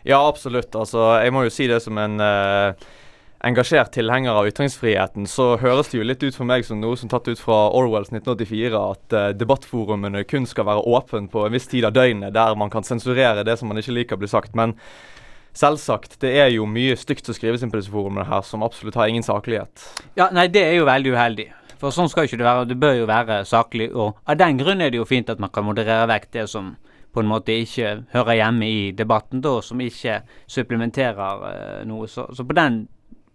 Ja, 0.05 0.21
absolutt. 0.27 0.71
Altså, 0.77 1.21
jeg 1.21 1.33
må 1.33 1.43
jo 1.43 1.53
si 1.53 1.67
det 1.67 1.81
som 1.81 1.97
en 1.97 2.19
eh, 2.21 2.73
engasjert 3.45 3.91
tilhenger 3.93 4.37
av 4.39 4.47
ytringsfriheten, 4.49 5.27
så 5.29 5.55
høres 5.61 5.91
det 5.91 5.99
jo 5.99 6.05
litt 6.07 6.23
ut 6.25 6.35
for 6.35 6.47
meg 6.49 6.65
som 6.65 6.79
noe 6.81 6.97
som 6.97 7.11
tatt 7.11 7.27
ut 7.29 7.41
fra 7.41 7.67
Orwells 7.77 8.09
1984, 8.09 8.71
at 8.79 9.17
uh, 9.17 9.25
debattforumene 9.37 10.23
kun 10.29 10.47
skal 10.49 10.67
være 10.69 10.85
åpne 10.97 11.29
på 11.31 11.45
en 11.45 11.53
viss 11.53 11.69
tid 11.69 11.85
av 11.85 11.93
døgnet, 11.95 12.33
der 12.35 12.57
man 12.57 12.73
kan 12.73 12.87
sensurere 12.87 13.45
det 13.45 13.59
som 13.59 13.69
man 13.69 13.81
ikke 13.81 13.99
liker 13.99 14.21
blir 14.21 14.31
sagt. 14.31 14.55
Men 14.57 14.73
selvsagt, 15.55 16.17
det 16.23 16.33
er 16.41 16.49
jo 16.55 16.65
mye 16.69 16.97
stygt 16.99 17.29
som 17.29 17.37
skrives 17.37 17.63
inn 17.63 17.71
på 17.73 17.79
disse 17.79 17.93
forumene 17.93 18.27
her, 18.27 18.41
som 18.47 18.65
absolutt 18.65 18.97
har 18.99 19.11
ingen 19.11 19.25
saklighet. 19.25 19.85
Ja, 20.17 20.31
nei, 20.33 20.47
det 20.51 20.65
er 20.65 20.79
jo 20.79 20.89
veldig 20.89 21.13
uheldig. 21.15 21.47
For 21.79 21.93
sånn 21.93 22.09
skal 22.09 22.27
ikke 22.27 22.39
det 22.39 22.47
være. 22.47 22.67
Det 22.71 22.79
bør 22.79 22.97
jo 23.01 23.07
være 23.09 23.43
saklig. 23.47 23.89
Og 23.93 24.17
av 24.25 24.39
den 24.39 24.59
grunn 24.59 24.81
er 24.81 24.91
det 24.91 24.99
jo 24.99 25.07
fint 25.07 25.29
at 25.31 25.41
man 25.43 25.51
kan 25.53 25.67
moderere 25.67 26.07
vekk 26.11 26.29
det 26.33 26.47
som 26.51 26.73
på 27.15 27.23
en 27.23 27.29
måte 27.31 27.55
ikke 27.55 27.91
hører 28.11 28.39
hjemme 28.41 28.67
i 28.67 28.79
debatten, 28.95 29.39
da, 29.43 29.53
som 29.63 29.79
ikke 29.79 30.19
supplementerer 30.51 31.45
uh, 31.45 31.83
noe. 31.87 32.09
Så, 32.11 32.27
så 32.35 32.43
på, 32.43 32.55
den, 32.57 32.81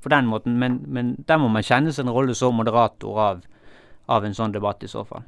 på 0.02 0.12
den 0.12 0.26
måten, 0.30 0.58
men, 0.58 0.80
men 0.86 1.16
der 1.28 1.40
må 1.40 1.50
man 1.52 1.66
kjenne 1.66 1.92
sin 1.92 2.10
rolle 2.10 2.34
som 2.34 2.56
moderator 2.56 3.20
av, 3.20 3.44
av 4.08 4.24
en 4.24 4.36
sånn 4.36 4.54
debatt 4.56 4.84
i 4.84 4.90
så 4.90 5.04
fall. 5.04 5.26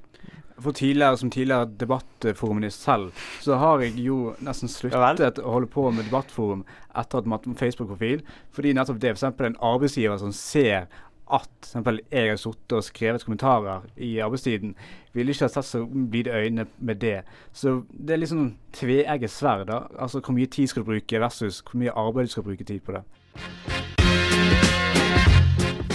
For 0.63 0.73
tidligere, 0.73 1.17
Som 1.17 1.31
tidligere 1.31 1.71
debattforumnist 1.81 2.83
selv, 2.83 3.13
så 3.41 3.57
har 3.59 3.81
jeg 3.81 3.97
jo 3.99 4.35
nesten 4.41 4.69
sluttet 4.69 5.41
å 5.43 5.55
holde 5.57 5.67
på 5.67 5.91
med 5.91 6.07
debattforum 6.07 6.65
etter 6.95 7.19
at 7.19 7.27
man 7.27 7.41
har 7.47 7.55
Facebook-profil. 7.59 8.23
Fordi 8.53 8.75
nettopp 8.77 9.01
det 9.01 9.11
er 9.11 9.17
f.eks. 9.17 9.41
en 9.41 9.57
arbeidsgiver 9.59 10.21
som 10.21 10.33
ser 10.33 10.87
at 11.33 11.49
eksempel, 11.63 12.01
jeg 12.13 12.29
har 12.29 12.37
sittet 12.37 12.75
og 12.77 12.85
skrevet 12.85 13.25
kommentarer 13.25 13.87
i 13.97 14.19
arbeidstiden, 14.21 14.75
ville 15.13 15.33
ikke 15.33 15.49
ha 15.49 15.55
sett 15.55 15.65
så 15.71 15.85
blide 15.87 16.35
øyne 16.35 16.67
med 16.79 17.01
det. 17.01 17.23
Så 17.53 17.83
det 17.89 18.15
er 18.15 18.23
liksom 18.23 18.55
tveegget 18.73 19.31
sverd. 19.31 19.73
Altså 19.99 20.21
Hvor 20.21 20.37
mye 20.37 20.47
tid 20.47 20.67
skal 20.67 20.83
du 20.83 20.93
bruke 20.93 21.21
versus 21.21 21.63
hvor 21.65 21.79
mye 21.79 21.97
arbeid 21.97 22.27
du 22.27 22.31
skal 22.31 22.43
bruke 22.43 22.65
tid 22.65 22.81
på 22.81 22.93
det. 22.93 23.03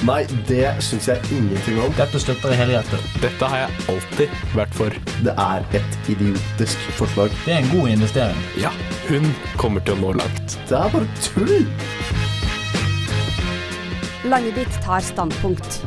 Nei, 0.07 0.21
det 0.47 0.69
syns 0.85 1.09
jeg 1.09 1.19
ingenting 1.35 1.81
om. 1.83 1.91
Dette 1.97 2.19
støtter 2.23 2.53
jeg 2.53 2.61
helhjertet. 2.61 3.07
Dette 3.19 3.47
har 3.51 3.65
jeg 3.65 3.87
alltid 3.91 4.35
vært 4.55 4.77
for. 4.77 4.95
Det 5.25 5.33
er 5.43 5.65
et 5.75 5.97
idiotisk 6.13 6.85
forslag. 6.95 7.33
Det 7.43 7.57
er 7.57 7.65
en 7.65 7.67
god 7.73 7.91
investering. 7.91 8.39
Ja, 8.61 8.71
hun 9.09 9.27
kommer 9.59 9.83
til 9.83 9.97
å 9.97 10.05
nå 10.05 10.13
langt. 10.21 10.55
Det 10.69 10.79
er 10.79 10.93
bare 10.93 11.09
tull! 11.25 11.67
Landet 14.31 14.61
ditt 14.61 14.79
tar 14.85 15.03
standpunkt. 15.03 15.81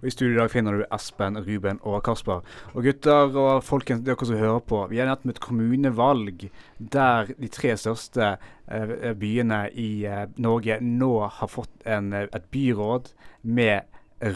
Og 0.00 0.08
I 0.08 0.12
studio 0.14 0.32
i 0.32 0.40
dag 0.40 0.50
finner 0.52 0.78
du 0.78 0.84
Espen, 0.96 1.36
Ruben 1.44 1.80
og 1.84 1.98
Kasper. 2.06 2.40
Og 2.72 2.86
gutter 2.86 3.34
og 3.36 3.64
folkens, 3.64 4.00
dere 4.06 4.24
som 4.24 4.38
hører 4.40 4.62
på, 4.64 4.78
vi 4.88 5.00
har 5.00 5.10
nettopp 5.10 5.34
et 5.34 5.42
kommunevalg 5.44 6.46
der 6.78 7.32
de 7.36 7.50
tre 7.52 7.74
største 7.76 8.30
eh, 8.32 9.10
byene 9.20 9.66
i 9.76 9.90
eh, 10.08 10.24
Norge 10.40 10.78
nå 10.80 11.12
har 11.28 11.52
fått 11.52 11.84
en, 11.84 12.14
eh, 12.16 12.30
et 12.32 12.48
byråd 12.54 13.12
med 13.44 13.84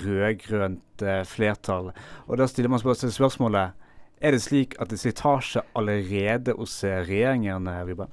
rød-grønt 0.05 1.05
eh, 1.05 1.23
flertall. 1.29 1.95
Og 2.29 2.37
Da 2.41 2.49
stiller 2.51 2.73
man 2.73 2.85
seg 2.85 3.09
spørsmålet 3.17 3.81
er 4.25 4.33
det 4.37 4.45
slik 4.45 4.77
at 4.81 4.93
det 4.93 4.99
er 4.99 5.05
slitasje 5.07 5.65
allerede 5.77 6.55
hos 6.61 6.77
eh, 6.85 7.01
regjeringen, 7.09 7.73
Ruben? 7.89 8.13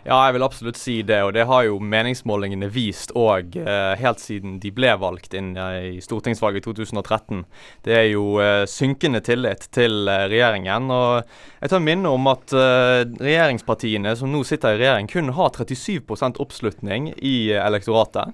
Ja, 0.00 0.16
jeg 0.24 0.38
vil 0.38 0.44
absolutt 0.46 0.78
si 0.80 0.94
det, 1.04 1.18
og 1.26 1.34
det 1.36 1.42
har 1.44 1.66
jo 1.66 1.74
meningsmålingene 1.84 2.70
vist 2.72 3.10
òg 3.20 3.58
eh, 3.60 3.98
helt 4.00 4.22
siden 4.22 4.54
de 4.62 4.70
ble 4.72 4.94
valgt 4.96 5.34
inn 5.36 5.50
eh, 5.60 5.98
i 5.98 5.98
stortingsvalget 6.00 6.64
i 6.64 6.70
2013. 6.70 7.42
Det 7.84 7.98
er 7.98 8.06
jo 8.08 8.38
eh, 8.40 8.64
synkende 8.64 9.20
tillit 9.20 9.66
til 9.76 10.08
eh, 10.08 10.24
regjeringen. 10.32 10.88
og 10.88 11.60
Jeg 11.60 11.72
tar 11.74 11.84
minne 11.84 12.12
om 12.16 12.30
at 12.32 12.54
eh, 12.56 13.02
regjeringspartiene 13.20 14.14
som 14.16 14.32
nå 14.32 14.40
sitter 14.48 14.78
i 14.78 14.80
regjering, 14.80 15.10
kun 15.12 15.34
har 15.36 15.52
37% 15.58 16.40
oppslutning 16.40 17.10
i 17.18 17.34
eh, 17.52 17.60
elektoratet. 17.60 18.32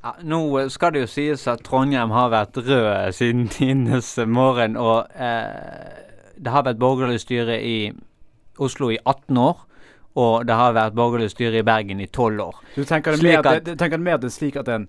Ja, 0.00 0.14
nå 0.24 0.40
skal 0.72 0.96
det 0.96 1.04
jo 1.04 1.12
sies 1.18 1.44
at 1.52 1.66
Trondheim 1.68 2.16
har 2.16 2.32
vært 2.32 2.62
rød 2.64 3.12
siden 3.12 3.44
tidenes 3.52 4.14
morgen, 4.24 4.80
og 4.80 5.12
det 5.12 6.56
har 6.56 6.64
vært 6.64 6.80
borgerlig 6.80 7.20
styre 7.20 7.60
i 7.60 7.76
Oslo 8.56 8.88
i 8.88 9.00
18 9.04 9.44
år 9.44 9.64
og 10.14 10.44
det 10.46 10.54
har 10.54 10.74
vært 10.76 10.94
borgerlig 10.94 11.32
styre 11.32 11.58
i 11.60 11.66
Bergen 11.66 12.02
i 12.02 12.06
tolv 12.06 12.42
år. 12.48 12.60
Du 12.76 12.84
tenker 12.84 13.16
det, 13.16 13.22
mer, 13.22 13.40
at, 13.42 13.64
det, 13.66 13.78
tenker 13.78 13.98
mer 13.98 14.18
at 14.18 14.22
det 14.22 14.30
er 14.30 14.36
slik 14.36 14.58
at 14.60 14.68
det 14.68 14.74
er 14.74 14.82
en 14.82 14.88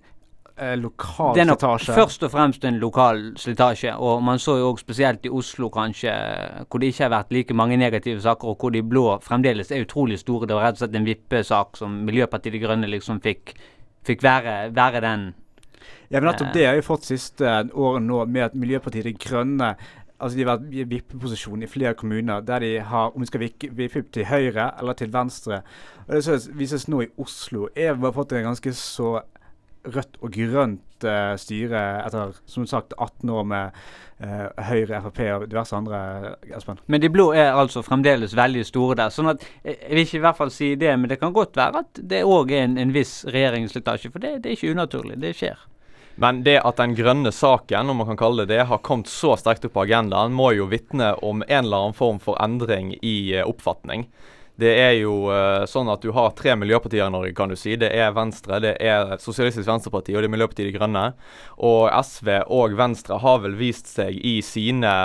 eh, 0.55 0.75
lokal 0.77 1.33
det 1.33 1.41
er 1.41 1.49
nok 1.49 1.63
slitasje? 1.63 1.95
først 1.97 2.25
og 2.27 2.33
fremst 2.35 2.67
en 2.69 2.77
lokal 2.81 3.23
slitasje. 3.41 3.95
Og 3.97 4.21
man 4.23 4.41
så 4.41 4.59
jo 4.59 4.69
også 4.71 4.85
spesielt 4.85 5.25
i 5.25 5.31
Oslo 5.33 5.71
kanskje, 5.73 6.13
hvor 6.69 6.83
det 6.83 6.91
ikke 6.93 7.07
har 7.07 7.15
vært 7.15 7.33
like 7.33 7.57
mange 7.57 7.79
negative 7.81 8.21
saker, 8.21 8.53
og 8.53 8.61
hvor 8.61 8.75
de 8.75 8.83
blå 8.85 9.07
fremdeles 9.25 9.71
er 9.71 9.87
utrolig 9.87 10.19
store. 10.21 10.45
Det 10.47 10.59
var 10.59 10.69
rett 10.69 10.77
og 10.77 10.85
slett 10.85 10.99
en 11.01 11.09
vippesak 11.09 11.81
som 11.81 11.97
Miljøpartiet 12.05 12.53
De 12.53 12.61
Grønne 12.61 12.91
liksom 12.91 13.23
fikk, 13.25 13.55
fikk 14.05 14.23
være, 14.23 14.59
være 14.77 15.01
den 15.05 15.33
ja, 16.09 16.19
men 16.19 16.29
nettopp 16.29 16.53
det 16.53 16.65
har 16.67 16.75
vi 16.77 16.85
fått 16.85 17.07
siste 17.07 17.49
året 17.73 18.03
nå, 18.05 18.19
med 18.29 18.51
at 18.51 18.57
Miljøpartiet 18.57 19.07
De 19.07 19.13
Grønne 19.17 19.73
altså 20.19 20.37
de 20.37 20.43
har 20.45 20.55
vært 20.55 20.73
i 20.73 20.85
vippeposisjon 20.89 21.63
i 21.63 21.69
flere 21.69 21.95
kommuner 21.97 22.43
der 22.45 22.63
de 22.63 22.71
har 22.79 23.13
om 23.13 23.23
de 23.23 23.29
skal 23.29 23.45
vippe 23.45 24.03
til 24.15 24.27
høyre 24.29 24.71
eller 24.79 24.93
til 24.93 25.13
venstre. 25.13 25.61
Og 26.07 26.15
Det 26.15 26.39
vises 26.55 26.87
nå 26.87 27.01
i 27.01 27.11
Oslo. 27.17 27.67
Jeg 27.75 27.95
har 27.95 28.11
fått 28.15 28.31
en 28.33 28.49
ganske 28.51 28.73
så 28.73 29.19
rødt 29.85 30.17
og 30.21 30.33
grønt 30.33 31.05
uh, 31.05 31.35
styre 31.37 31.81
etter 32.05 32.33
som 32.49 32.65
sagt 32.69 32.95
18 32.97 33.29
år 33.29 33.43
med 33.45 33.75
uh, 34.23 34.63
Høyre, 34.69 35.01
Frp 35.03 35.19
og 35.35 35.45
diverse 35.51 35.75
andre. 35.77 35.99
Espen. 36.57 36.79
Men 36.87 37.03
de 37.03 37.11
blå 37.13 37.31
er 37.33 37.53
altså 37.53 37.83
fremdeles 37.85 38.35
veldig 38.37 38.65
store 38.65 38.97
der. 39.03 39.13
sånn 39.13 39.29
at 39.35 39.45
Jeg 39.63 39.91
vil 39.91 40.05
ikke 40.05 40.17
i 40.17 40.25
hvert 40.25 40.39
fall 40.39 40.51
si 40.51 40.73
det, 40.75 40.95
men 40.99 41.09
det 41.11 41.19
kan 41.21 41.33
godt 41.33 41.57
være 41.57 41.85
at 41.85 42.01
det 42.01 42.23
òg 42.25 42.51
er 42.51 42.65
en, 42.65 42.77
en 42.81 42.93
viss 42.95 43.25
regjeringsslitasje. 43.25 44.11
For 44.11 44.19
det, 44.19 44.39
det 44.43 44.51
er 44.51 44.57
ikke 44.57 44.73
unaturlig. 44.73 45.19
Det 45.21 45.35
skjer. 45.37 45.61
Men 46.15 46.43
det 46.43 46.61
at 46.63 46.79
den 46.79 46.95
grønne 46.95 47.31
saken 47.35 47.91
om 47.91 47.99
man 47.99 48.13
kan 48.13 48.21
kalle 48.21 48.45
det 48.45 48.55
det, 48.55 48.67
har 48.69 48.83
kommet 48.85 49.11
så 49.11 49.35
sterkt 49.39 49.67
opp 49.67 49.75
på 49.75 49.83
agendaen, 49.83 50.35
må 50.35 50.53
jo 50.55 50.69
vitne 50.71 51.13
om 51.19 51.43
en 51.47 51.65
eller 51.65 51.89
annen 51.89 51.97
form 51.97 52.21
for 52.23 52.39
endring 52.43 52.93
i 53.01 53.35
uh, 53.35 53.43
oppfatning. 53.49 54.07
Det 54.55 54.71
er 54.79 54.93
jo 55.01 55.25
uh, 55.27 55.65
sånn 55.67 55.91
at 55.91 55.99
du 55.99 56.13
har 56.15 56.31
tre 56.37 56.53
miljøpartier 56.55 57.03
i 57.03 57.11
Norge, 57.11 57.33
kan 57.35 57.51
du 57.51 57.57
si. 57.59 57.75
Det 57.75 57.89
er 57.91 58.15
Venstre, 58.15 58.61
det 58.63 58.77
er 58.79 59.17
Sosialistisk 59.19 59.67
Venstreparti 59.67 60.15
og 60.15 60.23
det 60.23 60.29
er 60.29 60.35
Miljøpartiet 60.37 60.69
De 60.71 60.77
Grønne. 60.77 61.03
Og 61.59 61.91
SV 61.91 62.31
og 62.55 62.79
Venstre 62.79 63.19
har 63.19 63.43
vel 63.43 63.59
vist 63.59 63.91
seg 63.91 64.15
i 64.15 64.37
sine 64.39 64.95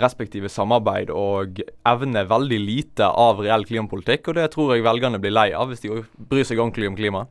respektive 0.00 0.48
samarbeid 0.48 1.12
og 1.12 1.60
evne 1.84 2.24
veldig 2.32 2.64
lite 2.64 3.12
av 3.12 3.44
reell 3.44 3.68
klimapolitikk, 3.68 4.32
og 4.32 4.40
det 4.40 4.48
tror 4.56 4.72
jeg 4.72 4.88
velgerne 4.88 5.20
blir 5.20 5.36
lei 5.36 5.50
av 5.52 5.68
hvis 5.68 5.84
de 5.84 6.00
bryr 6.16 6.48
seg 6.48 6.64
ordentlig 6.64 6.88
om 6.88 6.96
klima. 7.04 7.26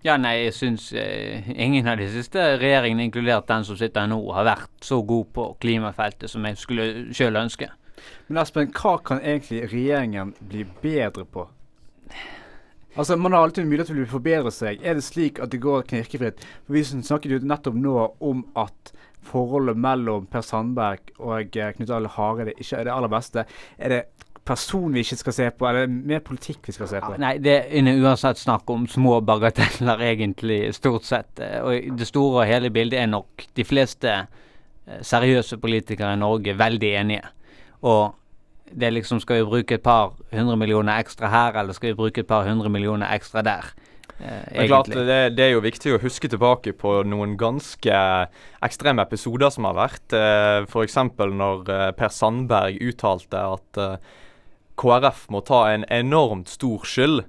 Ja, 0.00 0.14
nei, 0.16 0.46
jeg 0.46 0.54
syns 0.56 0.86
eh, 0.96 1.50
ingen 1.60 1.88
av 1.90 1.98
de 2.00 2.06
siste 2.08 2.40
regjeringene, 2.56 3.04
inkludert 3.10 3.48
den 3.50 3.66
som 3.68 3.76
sitter 3.76 4.06
nå, 4.08 4.16
har 4.32 4.46
vært 4.48 4.86
så 4.86 5.02
god 5.04 5.28
på 5.36 5.44
klimafeltet 5.60 6.32
som 6.32 6.46
jeg 6.48 6.56
skulle 6.56 6.86
sjøl 7.12 7.36
ønske. 7.36 7.68
Men 8.28 8.40
Espen, 8.40 8.70
hva 8.72 8.94
kan 9.04 9.20
egentlig 9.20 9.66
regjeringen 9.68 10.32
bli 10.40 10.64
bedre 10.80 11.26
på? 11.28 11.44
Altså, 12.96 13.16
Man 13.16 13.36
har 13.36 13.44
alltid 13.44 13.68
mulighet 13.68 13.92
til 13.92 14.00
å 14.02 14.08
forbedre 14.08 14.50
seg. 14.54 14.80
Er 14.80 14.96
det 14.96 15.04
slik 15.04 15.38
at 15.38 15.52
det 15.52 15.60
går 15.60 15.84
knirkefritt? 15.92 16.40
For 16.64 16.78
Vi 16.78 16.84
snakket 16.88 17.36
jo 17.36 17.42
nettopp 17.44 17.76
nå 17.76 17.94
om 18.24 18.42
at 18.58 18.94
forholdet 19.20 19.76
mellom 19.76 20.24
Per 20.32 20.40
Sandberg 20.40 21.12
og 21.20 21.60
eh, 21.60 21.74
Knut 21.76 21.92
Arild 21.92 22.14
Hareide 22.16 22.56
ikke 22.56 22.80
er 22.80 22.88
det 22.88 22.96
aller 22.96 23.12
beste. 23.12 23.44
Er 23.76 23.92
det 23.92 24.02
person 24.50 24.92
vi 24.94 25.04
ikke 25.04 25.18
skal 25.20 25.36
se 25.36 25.48
på, 25.54 25.68
eller 25.70 25.88
mer 25.88 26.22
politikk 26.26 26.68
vi 26.68 26.74
skal 26.76 26.90
se 26.90 27.00
på? 27.02 27.14
Ja, 27.14 27.22
nei, 27.22 27.34
det 27.42 27.56
er 27.70 27.90
uansett 28.02 28.40
snakk 28.40 28.70
om 28.72 28.86
små 28.90 29.20
bagateller, 29.24 30.02
egentlig, 30.10 30.62
stort 30.76 31.06
sett. 31.08 31.40
Eh, 31.42 31.58
og 31.62 31.98
det 31.98 32.08
store 32.10 32.42
og 32.42 32.50
hele 32.50 32.72
bildet 32.74 33.00
er 33.04 33.10
nok 33.10 33.46
de 33.56 33.66
fleste 33.66 34.16
eh, 34.20 35.02
seriøse 35.06 35.60
politikere 35.62 36.16
i 36.16 36.20
Norge 36.20 36.56
veldig 36.58 36.96
enige. 37.02 37.36
Og 37.86 38.16
det 38.70 38.86
er 38.86 38.92
liksom 38.94 39.18
Skal 39.20 39.40
vi 39.40 39.48
bruke 39.48 39.74
et 39.74 39.82
par 39.82 40.12
hundre 40.32 40.56
millioner 40.56 41.00
ekstra 41.00 41.30
her, 41.30 41.56
eller 41.58 41.74
skal 41.74 41.90
vi 41.90 41.98
bruke 41.98 42.20
et 42.20 42.26
par 42.26 42.46
hundre 42.46 42.70
millioner 42.70 43.10
ekstra 43.14 43.42
der? 43.42 43.72
Eh, 44.20 44.52
det, 44.52 44.64
er 44.64 44.66
klart, 44.68 44.88
det, 44.92 45.36
det, 45.36 45.44
er 45.44 45.54
jo 45.54 45.64
viktig 45.64 45.94
å 45.94 46.00
huske 46.02 46.28
tilbake 46.28 46.74
på 46.76 47.00
noen 47.08 47.36
ganske 47.40 48.00
ekstreme 48.64 49.04
episoder 49.06 49.52
som 49.54 49.68
har 49.68 49.78
vært. 49.78 50.16
Eh, 50.16 50.66
F.eks. 50.68 50.98
når 51.40 51.70
Per 51.96 52.12
Sandberg 52.12 52.80
uttalte 52.84 53.44
at 53.56 53.80
eh, 53.80 54.18
KrF 54.80 55.26
må 55.28 55.42
ta 55.44 55.66
en 55.72 55.84
enormt 55.92 56.48
stor 56.48 56.86
skyld 56.88 57.22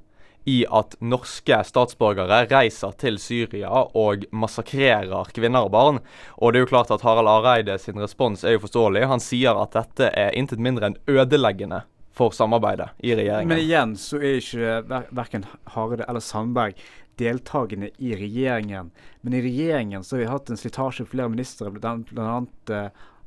i 0.50 0.64
at 0.74 0.96
norske 1.04 1.60
statsborgere 1.68 2.46
reiser 2.50 2.96
til 2.98 3.20
Syria 3.22 3.70
og 3.98 4.24
massakrerer 4.34 5.30
kvinner 5.36 5.68
og 5.68 5.74
barn. 5.76 6.00
Og 6.42 6.54
det 6.54 6.62
er 6.62 6.66
jo 6.66 6.72
klart 6.72 6.94
at 6.94 7.04
Harald 7.06 7.30
Areide 7.30 7.78
sin 7.82 8.00
respons 8.02 8.46
er 8.46 8.56
jo 8.56 8.64
forståelig. 8.64 9.06
Han 9.12 9.22
sier 9.22 9.60
at 9.62 9.76
dette 9.78 10.10
er 10.18 10.34
intet 10.38 10.64
mindre 10.64 10.90
enn 10.90 10.98
ødeleggende 11.12 11.84
for 12.18 12.34
samarbeidet 12.36 12.90
i 13.06 13.14
regjeringen. 13.16 13.54
Men 13.54 13.62
igjen 13.62 13.94
så 14.00 14.20
er 14.20 14.42
ikke 14.42 14.82
ver 14.90 15.06
verken 15.22 15.46
Hareide 15.76 16.10
eller 16.10 16.24
Sandberg 16.26 16.82
deltakende 17.22 17.92
i 18.02 18.16
regjeringen. 18.18 18.90
Men 19.22 19.38
i 19.38 19.44
regjeringen 19.46 20.04
så 20.04 20.16
har 20.16 20.24
vi 20.24 20.32
hatt 20.32 20.50
en 20.50 20.60
slitasje 20.60 21.06
på 21.06 21.14
flere 21.14 21.30
ministre, 21.30 21.70
bl.a. 21.70 22.40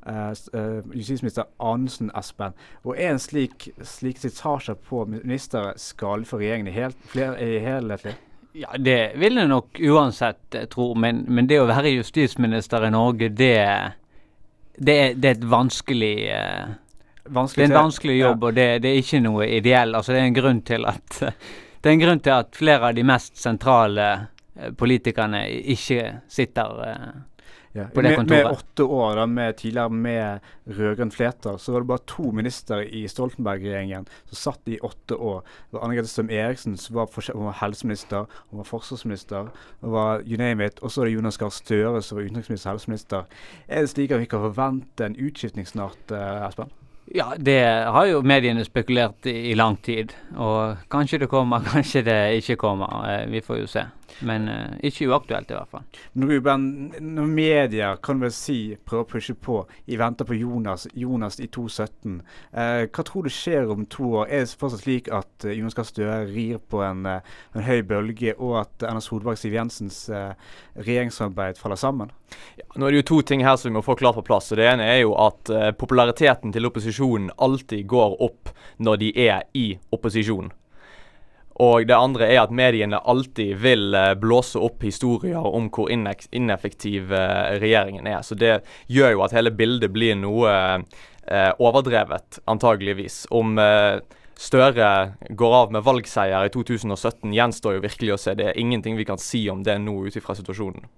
Uh, 0.07 0.35
uh, 0.53 0.83
justisminister 0.93 1.45
Anundsen 1.59 2.11
Espen. 2.19 2.53
Og 2.85 2.99
er 3.01 3.15
en 3.15 3.19
slik, 3.19 3.71
slik 3.81 4.19
sitasje 4.21 4.75
på 4.77 5.07
ministeren 5.09 5.79
skadelig 5.81 6.29
for 6.29 6.45
regjeringen 6.45 6.69
i, 6.69 6.75
hel, 6.77 6.93
flere, 7.09 7.39
i 7.41 7.63
helhetlig? 7.65 8.13
Ja, 8.53 8.77
Det 8.77 8.99
vil 9.17 9.41
jeg 9.41 9.49
nok 9.49 9.81
uansett 9.81 10.59
tro, 10.71 10.91
men, 10.95 11.25
men, 11.29 11.49
det 11.49 11.63
å 11.63 11.71
være 11.71 11.95
justisminister 11.97 12.85
i 12.85 12.93
Norge, 12.93 13.33
det, 13.33 13.57
det, 14.77 14.99
er, 15.07 15.17
det 15.17 15.31
er 15.31 15.39
et 15.39 15.51
vanskelig 15.57 16.15
uh, 16.37 16.77
det 17.25 17.65
er 17.65 17.71
en 17.71 17.79
vanskelig 17.81 18.19
jobb, 18.19 18.43
ja. 18.43 18.47
og 18.47 18.55
det, 18.61 18.71
det, 18.85 18.91
er 18.91 19.01
ikke 19.01 19.25
noe 19.25 19.49
ideell. 19.49 19.97
Altså, 19.97 20.13
det 20.13 20.21
er 20.21 20.29
en 20.29 20.41
grunn 20.43 20.65
til 20.69 20.85
at 20.85 21.21
det 21.81 21.89
er 21.89 21.95
en 21.97 22.05
grunn 22.05 22.21
til 22.21 22.37
at 22.37 22.57
flere 22.61 22.91
av 22.91 22.99
de 22.99 23.09
mest 23.09 23.41
sentrale 23.41 24.11
politikerne 24.77 25.47
ikke 25.73 26.19
sitter 26.29 26.83
Ja, 27.75 27.89
på 27.95 28.03
det 28.03 28.13
med, 28.17 28.31
med 28.31 28.47
åtte 28.47 28.85
år, 28.85 29.17
da, 29.19 29.27
med, 29.27 29.57
tidligere 29.59 29.91
med 29.91 30.45
rød-grønn 30.77 31.11
flertall, 31.11 31.57
så 31.59 31.73
var 31.75 31.83
det 31.83 31.89
bare 31.91 32.05
to 32.07 32.29
ministre 32.31 32.85
i 32.87 33.01
Stoltenberg-regjeringen 33.11 34.07
som 34.31 34.39
satt 34.39 34.71
i 34.71 34.79
åtte 34.79 35.19
år. 35.19 35.41
Det 35.43 35.75
var 35.75 35.89
Anne 35.89 35.97
Grete 35.99 36.13
Strøm 36.13 36.31
Eriksen 36.31 36.77
som 36.79 37.01
var, 37.01 37.11
hun 37.33 37.49
var 37.49 37.59
helseminister, 37.59 38.31
hun 38.53 38.63
var 38.63 38.69
forsvarsminister, 38.69 39.51
hun 39.83 39.95
var 39.97 40.23
you 40.23 40.39
name 40.39 40.63
it. 40.63 40.79
Og 40.87 40.95
så 40.95 41.03
er 41.03 41.11
det 41.11 41.17
Jonas 41.17 41.41
Gahr 41.43 41.51
Støre 41.51 42.03
som 42.03 42.21
var 42.21 42.29
utenriksminister 42.29 42.71
og 42.71 42.77
helseminister. 42.77 43.27
Er 43.67 43.83
det 43.83 43.91
slik 43.91 44.15
at 44.15 44.23
vi 44.23 44.31
kan 44.31 44.47
forvente 44.47 45.11
en 45.11 45.19
utskiftning 45.19 45.67
snart, 45.67 46.15
eh, 46.15 46.47
Espen? 46.47 46.71
Ja, 47.11 47.33
det 47.37 47.59
har 47.91 48.07
jo 48.07 48.23
mediene 48.25 48.63
spekulert 48.65 49.27
i, 49.27 49.51
i 49.51 49.59
lang 49.59 49.77
tid. 49.83 50.15
Og 50.39 50.79
kanskje 50.95 51.25
det 51.25 51.29
kommer, 51.33 51.67
kanskje 51.75 52.07
det 52.07 52.21
ikke 52.39 52.57
kommer. 52.69 53.03
Eh, 53.11 53.27
vi 53.35 53.43
får 53.43 53.65
jo 53.65 53.67
se. 53.67 53.89
Men 54.27 54.49
uh, 54.51 54.77
ikke 54.85 55.09
uaktuelt 55.11 55.51
i 55.51 55.57
hvert 55.59 55.73
fall. 55.73 55.87
Ruben, 56.15 56.69
når 57.01 57.31
media 57.31 57.95
kan 58.03 58.21
vel 58.23 58.33
si 58.35 58.77
prøver 58.77 59.05
å 59.07 59.11
pushe 59.15 59.35
på 59.35 59.63
i 59.91 59.99
vente 60.01 60.27
på 60.27 60.37
Jonas, 60.39 60.87
Jonas 60.95 61.41
i 61.41 61.49
2017, 61.49 62.21
uh, 62.55 62.85
hva 62.85 63.07
tror 63.07 63.27
du 63.27 63.33
skjer 63.33 63.71
om 63.73 63.87
to 63.91 64.11
år? 64.21 64.29
Er 64.29 64.45
det 64.45 64.57
fortsatt 64.61 64.85
slik 64.85 65.11
at 65.15 65.49
uh, 65.49 65.55
Jonas 65.55 65.77
Gahr 65.77 65.89
Støre 65.89 66.25
rir 66.27 66.59
på 66.59 66.83
en, 66.83 67.07
eh, 67.07 67.21
en 67.55 67.63
høy 67.65 67.83
bølge, 67.87 68.35
og 68.39 68.59
at 68.65 68.87
Erna 68.89 69.03
Solberg 69.05 69.39
Siv 69.39 69.55
Jensens 69.55 70.09
eh, 70.09 70.35
regjeringssamarbeid 70.77 71.61
faller 71.61 71.81
sammen? 71.81 72.13
Nå 72.75 72.87
er 72.87 72.95
det 72.95 73.03
jo 73.03 73.09
to 73.13 73.21
ting 73.23 73.45
her 73.47 73.57
som 73.61 73.71
vi 73.71 73.77
må 73.77 73.85
få 73.85 73.97
klart 73.99 74.19
på 74.19 74.27
plass. 74.27 74.53
og 74.53 74.59
Det 74.59 74.69
ene 74.69 74.89
er 74.89 75.03
jo 75.05 75.15
at 75.21 75.51
eh, 75.51 75.71
populariteten 75.79 76.55
til 76.55 76.67
opposisjonen 76.71 77.31
alltid 77.39 77.87
går 77.87 78.19
opp 78.25 78.53
når 78.79 79.03
de 79.03 79.13
er 79.29 79.43
i 79.55 79.73
opposisjon. 79.95 80.53
Og 81.63 81.87
det 81.87 81.95
andre 81.95 82.27
er 82.33 82.41
at 82.43 82.55
mediene 82.55 82.99
alltid 82.99 83.55
vil 83.63 83.95
eh, 83.95 84.15
blåse 84.19 84.59
opp 84.59 84.83
historier 84.83 85.39
om 85.39 85.69
hvor 85.75 85.93
ineffektiv 85.93 87.13
eh, 87.15 87.55
regjeringen 87.63 88.09
er. 88.11 88.23
Så 88.27 88.35
det 88.39 88.57
gjør 88.91 89.15
jo 89.15 89.25
at 89.27 89.37
hele 89.37 89.55
bildet 89.55 89.93
blir 89.95 90.19
noe 90.19 90.51
eh, 90.51 91.53
overdrevet, 91.63 92.41
antageligvis. 92.51 93.25
Om 93.31 93.55
Støre 94.41 95.15
går 95.31 95.55
av 95.55 95.73
med 95.75 95.85
valgseier 95.87 96.49
i 96.49 96.51
2017, 96.53 97.31
gjenstår 97.35 97.77
jo 97.77 97.85
virkelig 97.85 98.15
å 98.15 98.19
se. 98.19 98.35
Det 98.35 98.49
er 98.51 98.59
ingenting 98.59 98.97
vi 98.99 99.07
kan 99.07 99.21
si 99.21 99.45
om 99.51 99.63
det 99.67 99.77
nå 99.83 99.95
ut 100.09 100.17
ifra 100.19 100.35
situasjonen. 100.35 100.89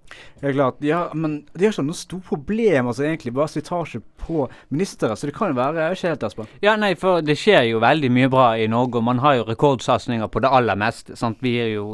Er 0.41 0.57
klart, 0.57 0.81
ja, 0.85 1.07
men 1.13 1.43
de 1.53 1.67
har 1.67 1.75
ikke 1.75 1.85
noe 1.85 1.99
stort 1.99 2.25
problem, 2.31 2.89
altså 2.89 3.05
egentlig 3.05 3.35
bare 3.37 3.53
slitasje 3.53 4.01
på 4.27 4.47
ministre. 4.73 5.13
Så 5.17 5.29
det 5.29 5.37
kan 5.37 5.53
jo 5.53 5.59
være 5.59 5.83
jeg 5.83 5.87
er 5.87 5.99
ikke 5.99 6.13
helt 6.15 6.27
Espen. 6.31 6.51
Ja, 6.65 6.77
nei, 6.81 6.93
for 6.99 7.25
det 7.25 7.37
skjer 7.41 7.69
jo 7.71 7.83
veldig 7.85 8.11
mye 8.17 8.33
bra 8.33 8.47
i 8.57 8.69
Norge, 8.73 9.01
og 9.01 9.09
man 9.11 9.21
har 9.25 9.39
jo 9.39 9.49
rekordsatsinger 9.51 10.33
på 10.33 10.43
det 10.45 10.53
aller 10.57 10.81
meste. 10.81 11.17
Sant? 11.21 11.43
Vi, 11.45 11.59
jo, 11.75 11.91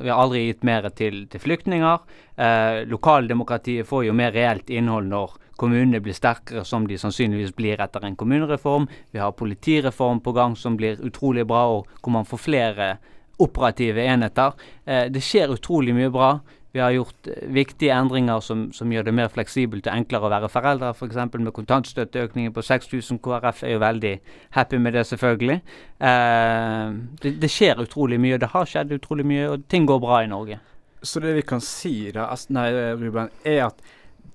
vi 0.00 0.08
har 0.08 0.22
aldri 0.22 0.46
gitt 0.48 0.64
mer 0.66 0.88
til, 0.96 1.26
til 1.32 1.44
flyktninger. 1.44 2.24
Eh, 2.36 2.84
lokaldemokratiet 2.88 3.88
får 3.88 4.06
jo 4.06 4.14
mer 4.16 4.32
reelt 4.36 4.70
innhold 4.70 5.08
når 5.08 5.36
kommunene 5.56 6.02
blir 6.04 6.16
sterkere, 6.16 6.64
som 6.68 6.86
de 6.88 6.98
sannsynligvis 7.00 7.54
blir 7.56 7.80
etter 7.80 8.04
en 8.04 8.16
kommunereform. 8.16 8.88
Vi 9.12 9.20
har 9.22 9.32
politireform 9.32 10.20
på 10.20 10.34
gang 10.36 10.56
som 10.56 10.76
blir 10.76 11.00
utrolig 11.00 11.46
bra, 11.48 11.64
og 11.78 11.88
hvor 12.02 12.12
man 12.12 12.28
får 12.28 12.44
flere 12.44 12.90
operative 13.38 14.04
enheter. 14.04 14.52
Eh, 14.84 15.08
det 15.12 15.24
skjer 15.24 15.56
utrolig 15.56 15.96
mye 15.96 16.12
bra. 16.12 16.36
Vi 16.76 16.80
har 16.80 16.92
gjort 16.92 17.28
eh, 17.32 17.48
viktige 17.48 17.96
endringer 17.96 18.40
som, 18.44 18.66
som 18.72 18.92
gjør 18.92 19.08
det 19.08 19.16
mer 19.16 19.32
fleksibelt 19.32 19.86
og 19.88 19.94
enklere 19.94 20.28
å 20.28 20.32
være 20.32 20.52
foreldre, 20.52 20.92
f.eks. 20.92 21.16
med 21.32 21.54
kontantstøtteøkningen 21.56 22.52
på 22.52 22.64
6000. 22.64 23.20
KrF 23.24 23.64
er 23.64 23.76
jo 23.76 23.80
veldig 23.80 24.14
happy 24.58 24.80
med 24.84 24.96
det, 24.96 25.06
selvfølgelig. 25.08 25.60
Eh, 26.04 26.96
det, 27.22 27.36
det 27.40 27.52
skjer 27.52 27.80
utrolig 27.84 28.20
mye, 28.20 28.40
det 28.40 28.52
har 28.52 28.68
skjedd 28.68 28.92
utrolig 28.98 29.24
mye, 29.24 29.48
og 29.54 29.68
ting 29.72 29.88
går 29.88 30.04
bra 30.04 30.20
i 30.24 30.28
Norge. 30.32 30.60
Så 31.02 31.20
det 31.20 31.34
vi 31.36 31.44
kan 31.46 31.60
si 31.62 32.10
da, 32.14 32.30
nei, 32.54 32.70
Ruben, 32.96 33.30
er 33.44 33.66
at 33.68 33.80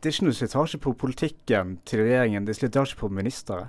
det 0.01 0.09
er 0.09 0.15
ikke 0.15 0.27
noe 0.29 0.37
slitasje 0.37 0.79
på 0.81 0.95
politikken 0.97 1.75
til 1.85 2.03
regjeringen, 2.05 2.45
det 2.45 2.55
er 2.55 2.59
slitasje 2.63 2.97
på 2.97 3.09
ministre. 3.13 3.67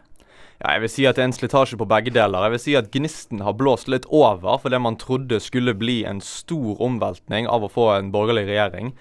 Ja, 0.62 0.76
jeg 0.76 0.84
vil 0.84 0.92
si 0.94 1.06
at 1.08 1.18
det 1.18 1.24
er 1.24 1.28
en 1.28 1.34
slitasje 1.34 1.76
på 1.80 1.88
begge 1.90 2.12
deler. 2.14 2.46
Jeg 2.46 2.54
vil 2.54 2.62
si 2.62 2.76
at 2.78 2.92
gnisten 2.94 3.42
har 3.42 3.56
blåst 3.58 3.90
litt 3.90 4.06
over 4.14 4.60
for 4.62 4.72
det 4.72 4.78
man 4.80 4.96
trodde 5.00 5.40
skulle 5.42 5.74
bli 5.74 6.02
en 6.08 6.22
stor 6.22 6.78
omveltning 6.84 7.48
av 7.50 7.66
å 7.66 7.72
få 7.72 7.88
en 7.96 8.12
borgerlig 8.14 8.46
regjering. 8.52 8.92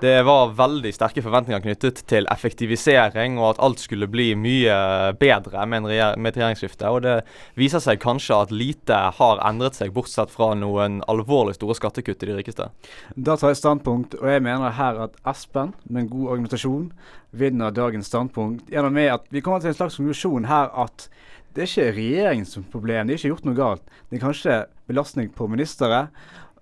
Det 0.00 0.22
var 0.24 0.54
veldig 0.56 0.94
sterke 0.96 1.20
forventninger 1.20 1.60
knyttet 1.60 1.98
til 2.08 2.24
effektivisering 2.32 3.34
og 3.36 3.50
at 3.50 3.58
alt 3.66 3.82
skulle 3.82 4.06
bli 4.08 4.30
mye 4.32 4.76
bedre 5.20 5.66
med, 5.68 5.84
med 5.84 6.30
et 6.30 6.38
regjeringsskifte. 6.38 6.88
Og 6.88 7.02
det 7.04 7.16
viser 7.60 7.84
seg 7.84 8.00
kanskje 8.00 8.38
at 8.46 8.54
lite 8.54 8.96
har 9.18 9.42
endret 9.44 9.76
seg, 9.76 9.92
bortsett 9.92 10.32
fra 10.32 10.54
noen 10.56 11.02
alvorlig 11.10 11.58
store 11.58 11.76
skattekutt 11.76 12.16
til 12.22 12.32
de 12.32 12.38
rikeste. 12.38 12.70
Da 13.12 13.36
tar 13.36 13.52
jeg 13.52 13.60
standpunkt, 13.60 14.16
og 14.22 14.32
jeg 14.32 14.46
mener 14.46 14.72
her 14.80 15.04
at 15.04 15.20
Espen, 15.28 15.74
med 15.84 16.06
en 16.06 16.12
god 16.14 16.32
argumentasjon, 16.32 16.88
vinner 17.36 17.76
dagens 17.76 18.08
standpunkt 18.08 18.72
gjennom 18.72 18.96
at 19.04 19.28
vi 19.28 19.44
kommer 19.44 19.60
til 19.60 19.74
en 19.74 19.80
slags 19.82 20.00
konklusjon 20.00 20.48
her 20.48 20.72
at 20.80 21.10
det 21.54 21.66
er 21.66 21.68
ikke 21.68 21.92
regjeringens 21.98 22.58
problem, 22.72 23.08
de 23.08 23.12
har 23.12 23.18
ikke 23.18 23.34
gjort 23.34 23.46
noe 23.48 23.58
galt. 23.58 23.96
Det 24.08 24.16
er 24.16 24.22
kanskje 24.22 24.60
belastning 24.88 25.32
på 25.34 25.48
ministre. 25.50 26.06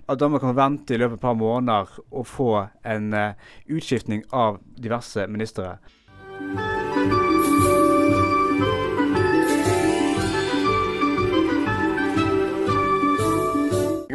At 0.08 0.18
da 0.18 0.28
man 0.28 0.40
kan 0.40 0.56
vente 0.56 0.94
i 0.94 0.98
løpet 0.98 1.18
av 1.18 1.18
et 1.18 1.24
par 1.26 1.36
måneder 1.36 1.98
og 2.08 2.26
få 2.26 2.52
en 2.88 3.12
eh, 3.12 3.34
utskiftning 3.68 4.22
av 4.32 4.56
diverse 4.80 5.26
ministre. 5.28 5.76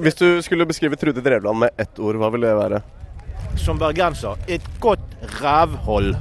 Hvis 0.03 0.17
du 0.19 0.41
skulle 0.43 0.65
beskrive 0.67 0.97
Trude 0.99 1.21
Drevland 1.21 1.61
med 1.61 1.69
ett 1.77 1.99
ord, 2.01 2.17
hva 2.19 2.33
ville 2.33 2.49
det 2.49 2.57
være? 2.57 2.81
Som 3.61 3.77
bergenser 3.79 4.41
et 4.51 4.65
godt 4.83 5.05
rævhold. 5.39 6.15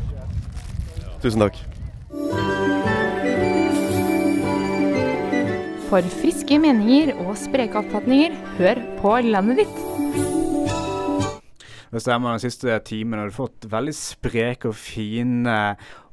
Tusen 1.25 1.49
takk. 1.49 1.57
For 5.93 6.07
friske 6.09 6.57
meninger 6.57 7.11
og 7.21 7.35
spreke 7.37 7.77
oppfatninger, 7.77 8.33
hør 8.57 8.79
på 8.97 9.11
landet 9.27 9.59
ditt. 9.61 9.81
Det 11.93 12.01
stemmer. 12.01 12.33
Den 12.33 12.41
siste 12.41 12.79
timen 12.89 13.21
har 13.21 13.29
du 13.29 13.35
fått 13.37 13.67
veldig 13.69 13.93
spreke 13.93 14.71
og 14.71 14.79
fine 14.81 15.57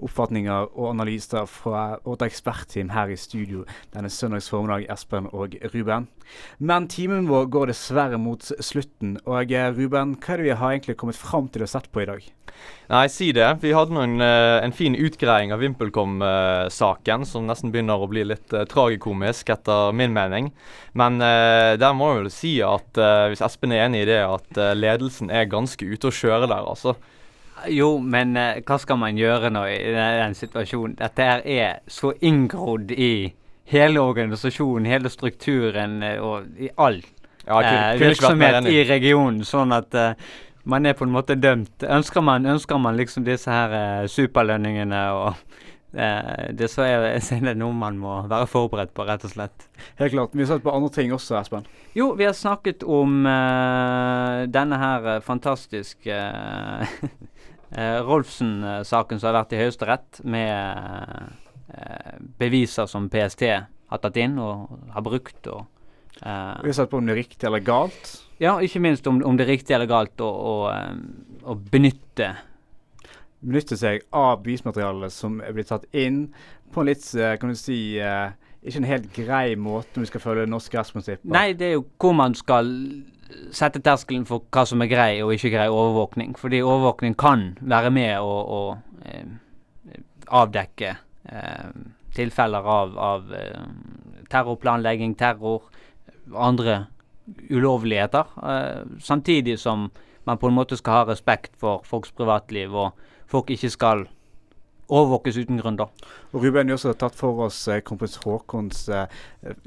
oppfatninger 0.04 0.74
og 0.74 0.90
analyser 0.90 1.48
fra 1.48 1.84
vårt 2.04 2.26
ekspertteam 2.28 2.92
her 2.92 3.14
i 3.14 3.16
studio 3.16 3.64
denne 3.94 4.12
søndags 4.12 4.52
formiddag, 4.52 4.90
Espen 4.92 5.32
og 5.32 5.56
Ruben. 5.72 6.10
Men 6.60 6.90
timen 6.92 7.32
vår 7.32 7.48
går 7.48 7.72
dessverre 7.72 8.20
mot 8.20 8.44
slutten. 8.44 9.16
Og 9.24 9.56
eh, 9.56 9.72
Ruben, 9.72 10.18
hva 10.20 10.36
er 10.36 10.44
det 10.44 10.50
vi 10.50 10.60
har 10.60 10.76
egentlig 10.76 11.00
kommet 11.00 11.24
fram 11.24 11.48
til 11.48 11.64
og 11.64 11.72
sett 11.72 11.88
på 11.88 12.04
i 12.04 12.10
dag? 12.12 12.28
Nei, 12.90 13.04
si 13.14 13.28
det. 13.38 13.46
Vi 13.62 13.70
hadde 13.78 13.94
noen, 13.94 14.16
en, 14.18 14.66
eh, 14.66 14.72
fin 14.74 14.96
utgreiing 14.98 15.52
av 15.54 15.62
VimpelCom-saken, 15.62 17.26
som 17.26 17.46
nesten 17.46 17.70
begynner 17.70 18.02
å 18.02 18.08
bli 18.10 18.24
litt 18.26 18.50
uh, 18.56 18.64
tragikomisk, 18.66 19.52
etter 19.54 19.94
min 19.94 20.16
mening. 20.16 20.50
Men 20.98 21.22
uh, 21.22 21.78
der 21.78 21.94
må 21.94 22.08
jeg 22.10 22.24
vel 22.24 22.32
si 22.34 22.54
at 22.66 22.98
uh, 22.98 23.28
hvis 23.30 23.44
Espen 23.46 23.76
er 23.78 23.86
enig 23.86 24.08
i 24.08 24.10
det, 24.10 24.24
at 24.26 24.62
ledelsen 24.74 25.30
er 25.30 25.46
ganske 25.52 25.86
ute 25.86 26.10
å 26.10 26.16
kjøre 26.22 26.50
der, 26.50 26.66
altså. 26.66 26.96
Jo, 27.70 27.92
men 28.02 28.34
hva 28.66 28.80
skal 28.82 28.98
man 28.98 29.20
gjøre 29.20 29.52
nå 29.54 29.66
i 29.70 29.78
den, 29.94 30.34
situasjonen? 30.34 30.98
Dette 30.98 31.30
her 31.30 31.46
er 31.46 31.80
så 31.92 32.16
inngrodd 32.26 32.90
i 32.96 33.30
hele 33.70 34.02
organisasjonen, 34.02 34.90
hele 34.90 35.12
strukturen 35.14 36.00
og 36.24 36.58
i 36.58 36.72
all 36.80 37.04
Ja, 37.46 37.60
kunne- 37.60 38.00
virksomhet 38.00 38.66
i 38.72 38.80
regionen. 38.88 39.44
Sånn 39.46 39.76
at 39.76 39.94
man 40.70 40.86
er 40.86 40.96
på 40.98 41.08
en 41.08 41.14
måte 41.14 41.36
dømt. 41.40 41.84
Ønsker 41.84 42.24
man, 42.26 42.46
ønsker 42.50 42.80
man 42.82 42.98
liksom 43.00 43.26
disse 43.28 43.52
her 43.52 43.74
eh, 43.76 44.08
superlønningene 44.12 45.02
og 45.16 45.30
eh, 45.94 46.50
det, 46.56 46.70
så 46.72 46.86
er, 46.86 47.08
er 47.18 47.44
det 47.50 47.56
noe 47.60 47.76
man 47.76 47.98
må 48.02 48.20
være 48.30 48.50
forberedt 48.50 48.94
på, 48.96 49.06
rett 49.08 49.26
og 49.26 49.34
slett. 49.34 49.68
Helt 50.02 50.14
klart. 50.14 50.36
Vi 50.36 50.46
har 50.46 50.54
sett 50.54 50.66
på 50.66 50.76
andre 50.76 50.92
ting 50.96 51.14
også, 51.16 51.40
Espen. 51.40 51.68
Jo, 51.98 52.12
vi 52.20 52.28
har 52.28 52.38
snakket 52.38 52.86
om 52.86 53.26
eh, 53.30 54.46
denne 54.52 54.80
her 54.82 55.12
eh, 55.16 55.24
fantastiske 55.26 56.22
eh, 56.22 56.96
eh, 57.76 58.00
Rolfsen-saken 58.06 59.20
som 59.20 59.32
har 59.32 59.42
vært 59.42 59.58
i 59.58 59.64
Høyesterett, 59.64 60.24
med 60.24 61.34
eh, 61.74 62.16
beviser 62.42 62.90
som 62.90 63.10
PST 63.12 63.46
har 63.50 64.02
tatt 64.04 64.22
inn 64.22 64.38
og 64.42 64.70
har 64.94 65.06
brukt. 65.06 65.42
og 65.50 65.66
eh, 66.22 66.58
Vi 66.64 66.72
har 66.72 66.82
sett 66.82 66.92
på 66.92 67.02
om 67.02 67.10
det 67.10 67.18
er 67.18 67.24
riktig 67.24 67.50
eller 67.50 67.66
galt. 67.66 68.18
Ja, 68.40 68.58
ikke 68.64 68.82
minst 68.84 69.08
om, 69.08 69.22
om 69.26 69.38
det 69.38 69.46
er 69.46 69.54
riktig 69.54 69.76
eller 69.76 69.90
galt 69.90 70.22
å, 70.24 70.30
å, 70.30 70.54
eh, 70.72 70.94
å 71.44 71.58
benytte 71.72 72.36
Benytte 73.40 73.78
seg 73.80 74.02
av 74.12 74.42
bevismaterialet 74.44 75.14
som 75.16 75.38
er 75.40 75.54
blitt 75.56 75.70
tatt 75.72 75.86
inn 75.96 76.26
på 76.74 76.82
en 76.82 76.90
litt, 76.90 77.06
eh, 77.16 77.38
kan 77.40 77.54
du 77.54 77.56
si, 77.56 77.96
eh, 78.04 78.34
ikke 78.60 78.82
en 78.82 78.88
helt 78.90 79.06
grei 79.16 79.56
måte 79.56 79.96
om 79.96 80.04
vi 80.04 80.10
skal 80.10 80.24
følge 80.26 80.50
norske 80.52 80.76
rettsprinsipper. 80.76 81.32
Nei, 81.32 81.54
det 81.56 81.70
er 81.70 81.78
jo 81.78 81.86
hvor 82.04 82.18
man 82.20 82.36
skal 82.36 82.68
sette 83.56 83.82
terskelen 83.84 84.26
for 84.28 84.44
hva 84.54 84.66
som 84.68 84.82
er 84.84 84.90
grei 84.92 85.22
og 85.24 85.34
ikke 85.36 85.54
grei 85.54 85.68
overvåkning. 85.72 86.36
Fordi 86.40 86.62
overvåkning 86.66 87.16
kan 87.20 87.54
være 87.62 87.92
med 87.94 88.18
å, 88.20 88.36
å 88.60 88.62
eh, 89.06 89.98
avdekke 90.42 90.94
eh, 91.32 91.72
tilfeller 92.18 92.70
av, 92.76 92.96
av 92.98 93.34
eh, 93.36 93.68
terrorplanlegging, 94.30 95.16
terror, 95.20 95.70
andre 96.36 96.84
ulovligheter. 97.50 98.30
Eh, 98.44 98.86
samtidig 99.00 99.60
som 99.60 99.90
man 100.28 100.38
på 100.38 100.50
en 100.50 100.58
måte 100.58 100.78
skal 100.78 101.02
ha 101.02 101.10
respekt 101.10 101.56
for 101.60 101.84
folks 101.88 102.12
privatliv 102.12 102.76
og 102.76 103.06
folk 103.30 103.52
ikke 103.54 103.72
skal 103.74 104.08
overvåkes 104.90 105.38
uten 105.38 105.60
grunn, 105.62 105.78
da. 105.78 105.86
Og 106.34 106.42
Ruben, 106.42 106.66
vi 106.66 106.74
har 106.74 106.80
også 106.80 106.96
tatt 106.98 107.18
for 107.18 107.44
oss 107.46 107.60
eh, 107.70 107.82
kronprins 107.86 108.18
Haakons 108.24 108.88
eh, 108.90 109.20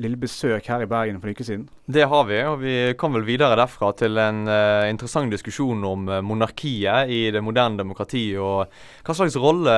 lille 0.03 0.19
besøk 0.19 0.67
her 0.67 0.83
i 0.83 0.89
Bergen 0.91 1.21
for 1.23 1.31
en 1.31 1.37
uke 1.37 1.47
siden. 1.47 1.69
Det 1.87 2.09
har 2.11 2.27
vi, 2.27 2.41
og 2.49 2.59
vi 2.63 2.77
kom 2.99 3.15
vel 3.15 3.27
videre 3.29 3.59
derfra 3.59 3.93
til 3.99 4.19
en 4.19 4.43
uh, 4.51 4.91
interessant 4.91 5.31
diskusjon 5.31 5.85
om 5.87 6.11
monarkiet 6.27 7.11
i 7.11 7.23
det 7.35 7.43
moderne 7.45 7.79
demokratiet, 7.79 8.41
og 8.43 8.67
hva 9.07 9.17
slags 9.19 9.39
rolle 9.39 9.77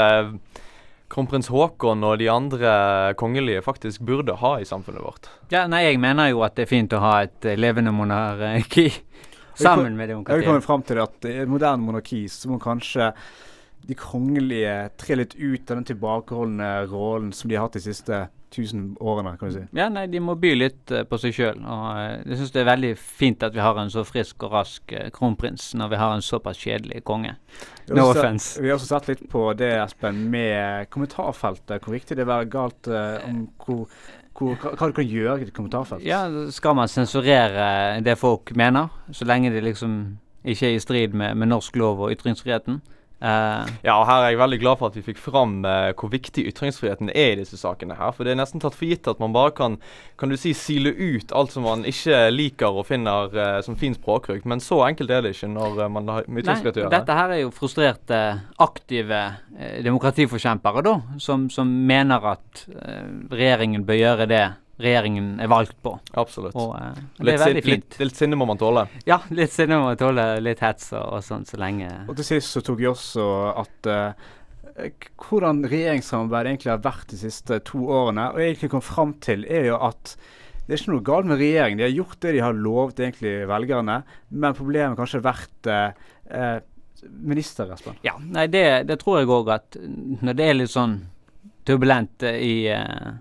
kronprins 1.13 1.51
Haakon 1.53 2.05
og 2.07 2.19
de 2.19 2.29
andre 2.33 2.75
kongelige 3.21 3.63
faktisk 3.65 4.05
burde 4.07 4.37
ha 4.41 4.55
i 4.61 4.69
samfunnet 4.69 5.05
vårt. 5.05 5.29
Ja, 5.53 5.67
nei, 5.71 5.85
Jeg 5.85 6.01
mener 6.03 6.31
jo 6.33 6.43
at 6.47 6.57
det 6.57 6.67
er 6.67 6.73
fint 6.73 6.95
å 6.97 7.03
ha 7.05 7.17
et 7.27 7.49
uh, 7.49 7.55
levende 7.59 7.93
monarki 7.95 8.89
sammen 9.55 9.97
med 9.97 10.11
demokratiet. 10.11 10.41
Jeg 10.41 10.45
vil 10.45 10.53
komme 10.53 10.67
frem 10.67 10.87
til 10.89 11.03
at 11.05 11.29
i 11.31 11.37
et 11.45 11.51
moderne 11.51 11.85
monarki 11.85 12.25
så 12.33 12.51
må 12.51 12.61
kanskje 12.63 13.13
de 13.85 13.97
kongelige 13.99 14.75
tre 14.97 15.19
litt 15.21 15.35
ut 15.37 15.71
av 15.71 15.77
den 15.77 15.89
tilbakeholdne 15.93 16.71
rollen 16.89 17.35
som 17.37 17.51
de 17.51 17.59
har 17.59 17.67
hatt 17.67 17.77
de 17.77 17.85
siste 17.85 18.25
tusen 18.55 18.87
årene, 19.03 19.35
kan 19.39 19.51
du 19.51 19.57
si. 19.57 19.65
Ja, 19.77 19.91
nei, 19.93 20.07
de 20.11 20.23
må 20.23 20.37
by 20.41 20.55
litt 20.57 20.95
uh, 20.95 21.03
på 21.09 21.19
seg 21.21 21.37
sjøl. 21.37 21.61
Og 21.61 21.85
uh, 21.91 22.23
jeg 22.31 22.41
syns 22.41 22.55
det 22.55 22.63
er 22.63 22.71
veldig 22.71 22.93
fint 22.99 23.47
at 23.47 23.55
vi 23.57 23.63
har 23.65 23.79
en 23.81 23.93
så 23.93 24.05
frisk 24.07 24.47
og 24.47 24.57
rask 24.57 24.97
uh, 24.97 25.09
kronprins 25.15 25.73
når 25.79 25.93
vi 25.93 26.01
har 26.01 26.17
en 26.17 26.25
såpass 26.25 26.61
kjedelig 26.63 27.05
konge. 27.09 27.37
No 27.93 28.09
offense. 28.13 28.57
Vi 28.63 28.71
har 28.71 28.79
også 28.79 28.91
sett 28.95 29.13
litt 29.13 29.25
på 29.31 29.47
det, 29.59 29.73
Espen, 29.83 30.25
med 30.33 30.91
kommentarfeltet. 30.95 31.81
Hvor 31.85 31.97
viktig 31.97 32.17
det 32.17 32.25
er 32.25 32.31
å 32.31 32.35
være 32.35 32.51
galt 32.53 32.89
om 32.89 33.45
hvor, 33.61 33.85
hvor, 34.35 34.57
hva, 34.57 34.75
hva 34.79 34.91
du 34.91 34.97
kan 34.97 35.09
gjøre 35.09 35.39
i 35.43 35.49
et 35.49 35.55
kommentarfelt. 35.57 36.05
Ja, 36.07 36.25
skal 36.55 36.77
man 36.79 36.91
sensurere 36.91 38.01
det 38.05 38.17
folk 38.21 38.55
mener, 38.57 38.93
så 39.13 39.29
lenge 39.29 39.53
det 39.55 39.65
liksom 39.67 39.99
ikke 40.45 40.69
er 40.69 40.77
i 40.77 40.83
strid 40.83 41.15
med, 41.17 41.37
med 41.41 41.53
norsk 41.53 41.77
lov 41.81 42.05
og 42.05 42.13
ytringsfriheten? 42.13 42.83
Uh, 43.23 43.65
ja, 43.87 43.95
og 43.95 44.05
her 44.09 44.21
er 44.21 44.33
jeg 44.35 44.41
veldig 44.41 44.59
glad 44.61 44.79
for 44.81 44.91
at 44.91 44.97
vi 44.99 45.05
fikk 45.07 45.21
fram 45.23 45.61
uh, 45.65 45.95
hvor 45.97 46.11
viktig 46.13 46.43
ytringsfriheten 46.51 47.09
er 47.15 47.33
i 47.33 47.39
disse 47.39 47.57
sakene 47.57 47.97
her. 47.97 48.11
For 48.13 48.27
det 48.27 48.35
er 48.35 48.41
nesten 48.41 48.61
tatt 48.61 48.77
for 48.77 48.91
gitt 48.91 49.09
at 49.09 49.23
man 49.23 49.33
bare 49.33 49.55
kan 49.57 49.79
kan 50.21 50.33
du 50.33 50.37
si, 50.39 50.53
sile 50.55 50.93
ut 50.93 51.33
alt 51.33 51.55
som 51.55 51.65
man 51.65 51.87
ikke 51.89 52.29
liker 52.35 52.81
og 52.83 52.89
finner 52.91 53.33
uh, 53.33 53.61
som 53.65 53.79
fin 53.81 53.97
språkbruk. 53.97 54.45
Men 54.51 54.61
så 54.61 54.83
enkelt 54.89 55.15
er 55.15 55.25
det 55.25 55.35
ikke 55.37 55.53
når 55.55 55.81
man 55.95 56.11
har 56.13 56.29
ytringsfrihet 56.29 56.81
å 56.81 56.85
gjøre. 56.85 56.95
Dette 56.97 57.17
her 57.21 57.37
er 57.37 57.41
jo 57.45 57.55
frustrerte, 57.55 58.21
aktive 58.65 59.23
demokratiforkjempere, 59.85 60.85
da, 60.85 60.99
som, 61.23 61.49
som 61.53 61.71
mener 61.89 62.29
at 62.35 62.67
regjeringen 63.33 63.87
bør 63.89 64.01
gjøre 64.01 64.29
det 64.31 64.45
regjeringen 64.81 65.41
er 65.43 65.51
valgt 65.51 65.77
på. 65.83 65.95
Absolutt. 66.19 66.57
Og, 66.59 66.75
uh, 66.75 66.95
det 67.19 67.27
litt, 67.29 67.35
er 67.35 67.43
veldig 67.45 67.65
fint. 67.65 67.85
Litt, 67.85 67.99
litt, 68.03 68.17
sinne 68.19 68.39
må 68.39 68.47
man 68.51 68.61
tåle. 68.61 68.87
Ja, 69.09 69.21
litt 69.35 69.55
sinne 69.55 69.79
må 69.81 69.91
man 69.93 70.01
tåle. 70.01 70.27
Litt 70.43 70.63
hets 70.65 70.91
og, 70.97 71.05
og 71.19 71.27
sånn 71.27 71.47
så 71.49 71.61
lenge 71.63 71.91
Og 72.09 72.17
til 72.19 72.27
sist 72.35 72.55
så 72.55 72.65
tok 72.65 72.81
vi 72.81 72.89
også 72.91 73.27
at 73.63 73.91
uh, 73.91 74.33
hvordan 75.23 75.63
regjeringssamarbeidet 75.71 76.55
egentlig 76.55 76.73
har 76.73 76.83
vært 76.85 77.13
de 77.13 77.21
siste 77.21 77.61
to 77.69 77.85
årene. 77.87 78.31
Og 78.35 78.43
egentlig 78.43 78.73
kom 78.75 78.85
fram 78.85 79.15
til 79.25 79.47
er 79.47 79.71
jo 79.71 79.79
at 79.79 80.17
det 80.65 80.73
er 80.73 80.81
ikke 80.81 80.95
noe 80.95 81.05
galt 81.05 81.29
med 81.29 81.43
regjeringen. 81.43 81.81
De 81.81 81.87
har 81.87 81.99
gjort 81.99 82.21
det 82.25 82.31
de 82.35 82.45
har 82.45 82.57
lovet 82.57 83.03
egentlig 83.05 83.35
velgerne, 83.51 83.99
men 84.33 84.57
problemet 84.57 84.95
har 84.95 85.03
kanskje 85.03 85.21
vært 85.25 85.69
uh, 85.69 86.63
minister, 87.21 87.69
Espen. 87.75 87.99
Ja, 88.07 88.17
nei, 88.19 88.47
det, 88.49 88.87
det 88.89 88.97
tror 89.03 89.21
jeg 89.21 89.29
òg 89.29 89.51
at 89.53 89.77
når 89.77 90.39
det 90.39 90.47
er 90.49 90.57
litt 90.57 90.73
sånn 90.73 90.97
turbulent 91.69 92.25
i 92.25 92.55
uh, 92.73 93.13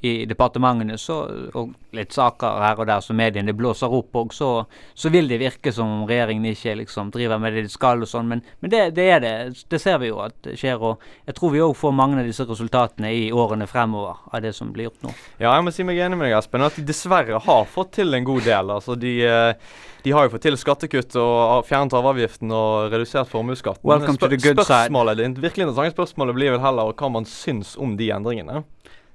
i 0.00 0.26
departementene 0.30 0.94
så, 0.98 1.16
og 1.58 1.72
litt 1.96 2.14
saker 2.14 2.60
her 2.62 2.78
og 2.78 2.86
der 2.86 3.02
som 3.02 3.18
mediene 3.18 3.54
blåser 3.56 3.90
opp 3.90 4.14
og 4.20 4.34
så, 4.34 4.50
så, 4.94 5.10
vil 5.10 5.26
det 5.30 5.40
virke 5.42 5.72
som 5.74 5.90
om 5.90 6.04
regjeringen 6.06 6.46
ikke 6.52 6.76
liksom 6.84 7.10
driver 7.14 7.40
med 7.42 7.56
det 7.56 7.64
de 7.66 7.72
skal 7.72 8.04
og 8.04 8.10
sånn. 8.10 8.28
Men, 8.30 8.44
men 8.62 8.70
det, 8.70 8.82
det, 8.94 9.08
er 9.16 9.24
det. 9.24 9.34
Det 9.66 9.80
ser 9.82 9.98
vi 9.98 10.12
jo 10.12 10.20
at 10.22 10.36
det 10.46 10.54
skjer. 10.60 10.78
Og 10.78 11.02
jeg 11.26 11.38
tror 11.38 11.54
vi 11.54 11.64
òg 11.64 11.74
får 11.80 11.96
mange 11.98 12.22
av 12.22 12.30
disse 12.30 12.46
resultatene 12.46 13.10
i 13.10 13.26
årene 13.34 13.66
fremover 13.70 14.22
av 14.30 14.44
det 14.44 14.54
som 14.54 14.70
blir 14.74 14.86
gjort 14.86 15.08
nå. 15.08 15.16
Ja, 15.42 15.50
jeg 15.56 15.66
må 15.66 15.74
si 15.74 15.86
meg 15.88 15.98
enig 16.04 16.20
med 16.20 16.28
deg, 16.28 16.38
Espen. 16.38 16.66
At 16.68 16.78
de 16.78 16.86
dessverre 16.86 17.42
har 17.48 17.68
fått 17.72 17.96
til 17.98 18.14
en 18.14 18.30
god 18.30 18.46
del. 18.46 18.72
Altså 18.78 18.94
de, 18.94 19.16
eh, 19.26 19.74
de 20.06 20.14
har 20.14 20.28
jo 20.28 20.36
fått 20.36 20.46
til 20.46 20.60
skattekutt 20.60 21.18
og 21.18 21.66
fjernet 21.66 21.98
arveavgiften 21.98 22.54
og 22.54 22.94
redusert 22.94 23.34
formuesskatten. 23.34 23.82
Welcome 23.88 24.22
to 24.22 24.30
the 24.30 24.38
good 24.38 24.62
side. 24.62 24.94
Det 24.94 25.42
virkelig 25.42 25.66
interessante 25.66 25.96
spørsmålet 25.98 26.38
blir 26.38 26.54
vel 26.54 26.62
heller 26.62 26.94
hva 26.94 27.14
man 27.18 27.26
syns 27.26 27.74
om 27.74 27.98
de 27.98 28.12
endringene. 28.14 28.62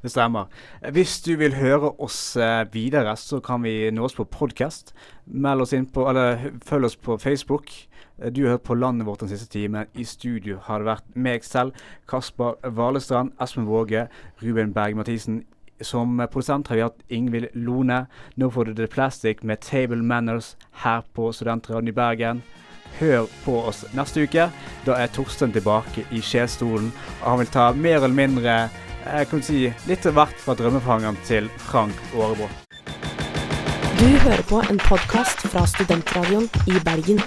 Det 0.04 0.12
stemmer. 0.12 0.50
Hvis 0.92 1.22
du 1.24 1.38
vil 1.40 1.54
høre 1.56 1.94
oss 2.04 2.36
eh, 2.36 2.66
videre, 2.74 3.16
så 3.16 3.40
kan 3.40 3.64
vi 3.64 3.88
nå 3.88 4.04
oss 4.04 4.18
på 4.18 4.26
podkast. 4.28 4.92
Følg 5.32 6.86
oss 6.86 6.98
på 7.00 7.16
Facebook. 7.18 7.72
Eh, 8.20 8.28
du 8.28 8.44
har 8.44 8.58
hørt 8.58 8.66
på 8.68 8.76
Landet 8.76 9.08
vårt 9.08 9.24
den 9.24 9.32
siste 9.32 9.48
timen. 9.48 9.88
I 9.96 10.04
studio 10.04 10.60
har 10.68 10.84
det 10.84 10.90
vært 10.90 11.16
meg 11.16 11.48
selv, 11.48 11.72
Kasper 12.10 12.60
Valestrand, 12.68 13.32
Espen 13.40 13.66
Våge, 13.66 14.10
Ruben 14.44 14.74
Berg 14.74 15.00
Mathisen. 15.00 15.46
Som 15.82 16.20
produsent 16.32 16.68
har 16.68 16.76
vi 16.76 16.84
hatt 16.84 17.08
Ingvild 17.10 17.56
Lone. 17.56 18.06
Nå 18.36 18.52
får 18.52 18.66
du 18.66 18.76
The 18.76 18.92
Plastic 18.92 19.40
med 19.42 19.64
Table 19.64 20.04
Manners 20.04 20.58
her 20.84 21.08
på 21.16 21.32
Studentradioen 21.32 21.88
i 21.88 21.96
Bergen. 21.96 22.44
Hør 23.00 23.32
på 23.46 23.62
oss 23.72 23.86
neste 23.96 24.28
uke. 24.28 24.52
Da 24.86 25.00
er 25.00 25.08
Torstein 25.16 25.56
tilbake 25.56 26.04
i 26.12 26.20
skjestolen, 26.22 26.92
Og 27.24 27.30
han 27.30 27.40
vil 27.40 27.56
ta 27.56 27.72
mer 27.72 28.04
eller 28.04 28.20
mindre 28.28 28.70
jeg 29.06 29.28
kan 29.30 29.44
si 29.44 29.60
litt 29.90 30.06
av 30.10 30.18
hvert 30.18 30.40
fra 30.40 30.56
drømmefangeren 30.58 31.18
til 31.28 31.50
Frank 31.62 31.96
Aarebro. 32.16 32.50
Du 34.00 34.10
hører 34.26 34.44
på 34.50 34.60
en 34.70 34.80
podkast 34.84 35.46
fra 35.48 35.66
Studentradioen 35.70 36.50
i 36.68 36.80
Bergen. 36.84 37.22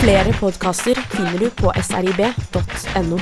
Flere 0.00 0.34
podkaster 0.40 1.00
finner 1.14 1.38
du 1.40 1.48
på 1.50 1.72
srib.no. 1.82 3.20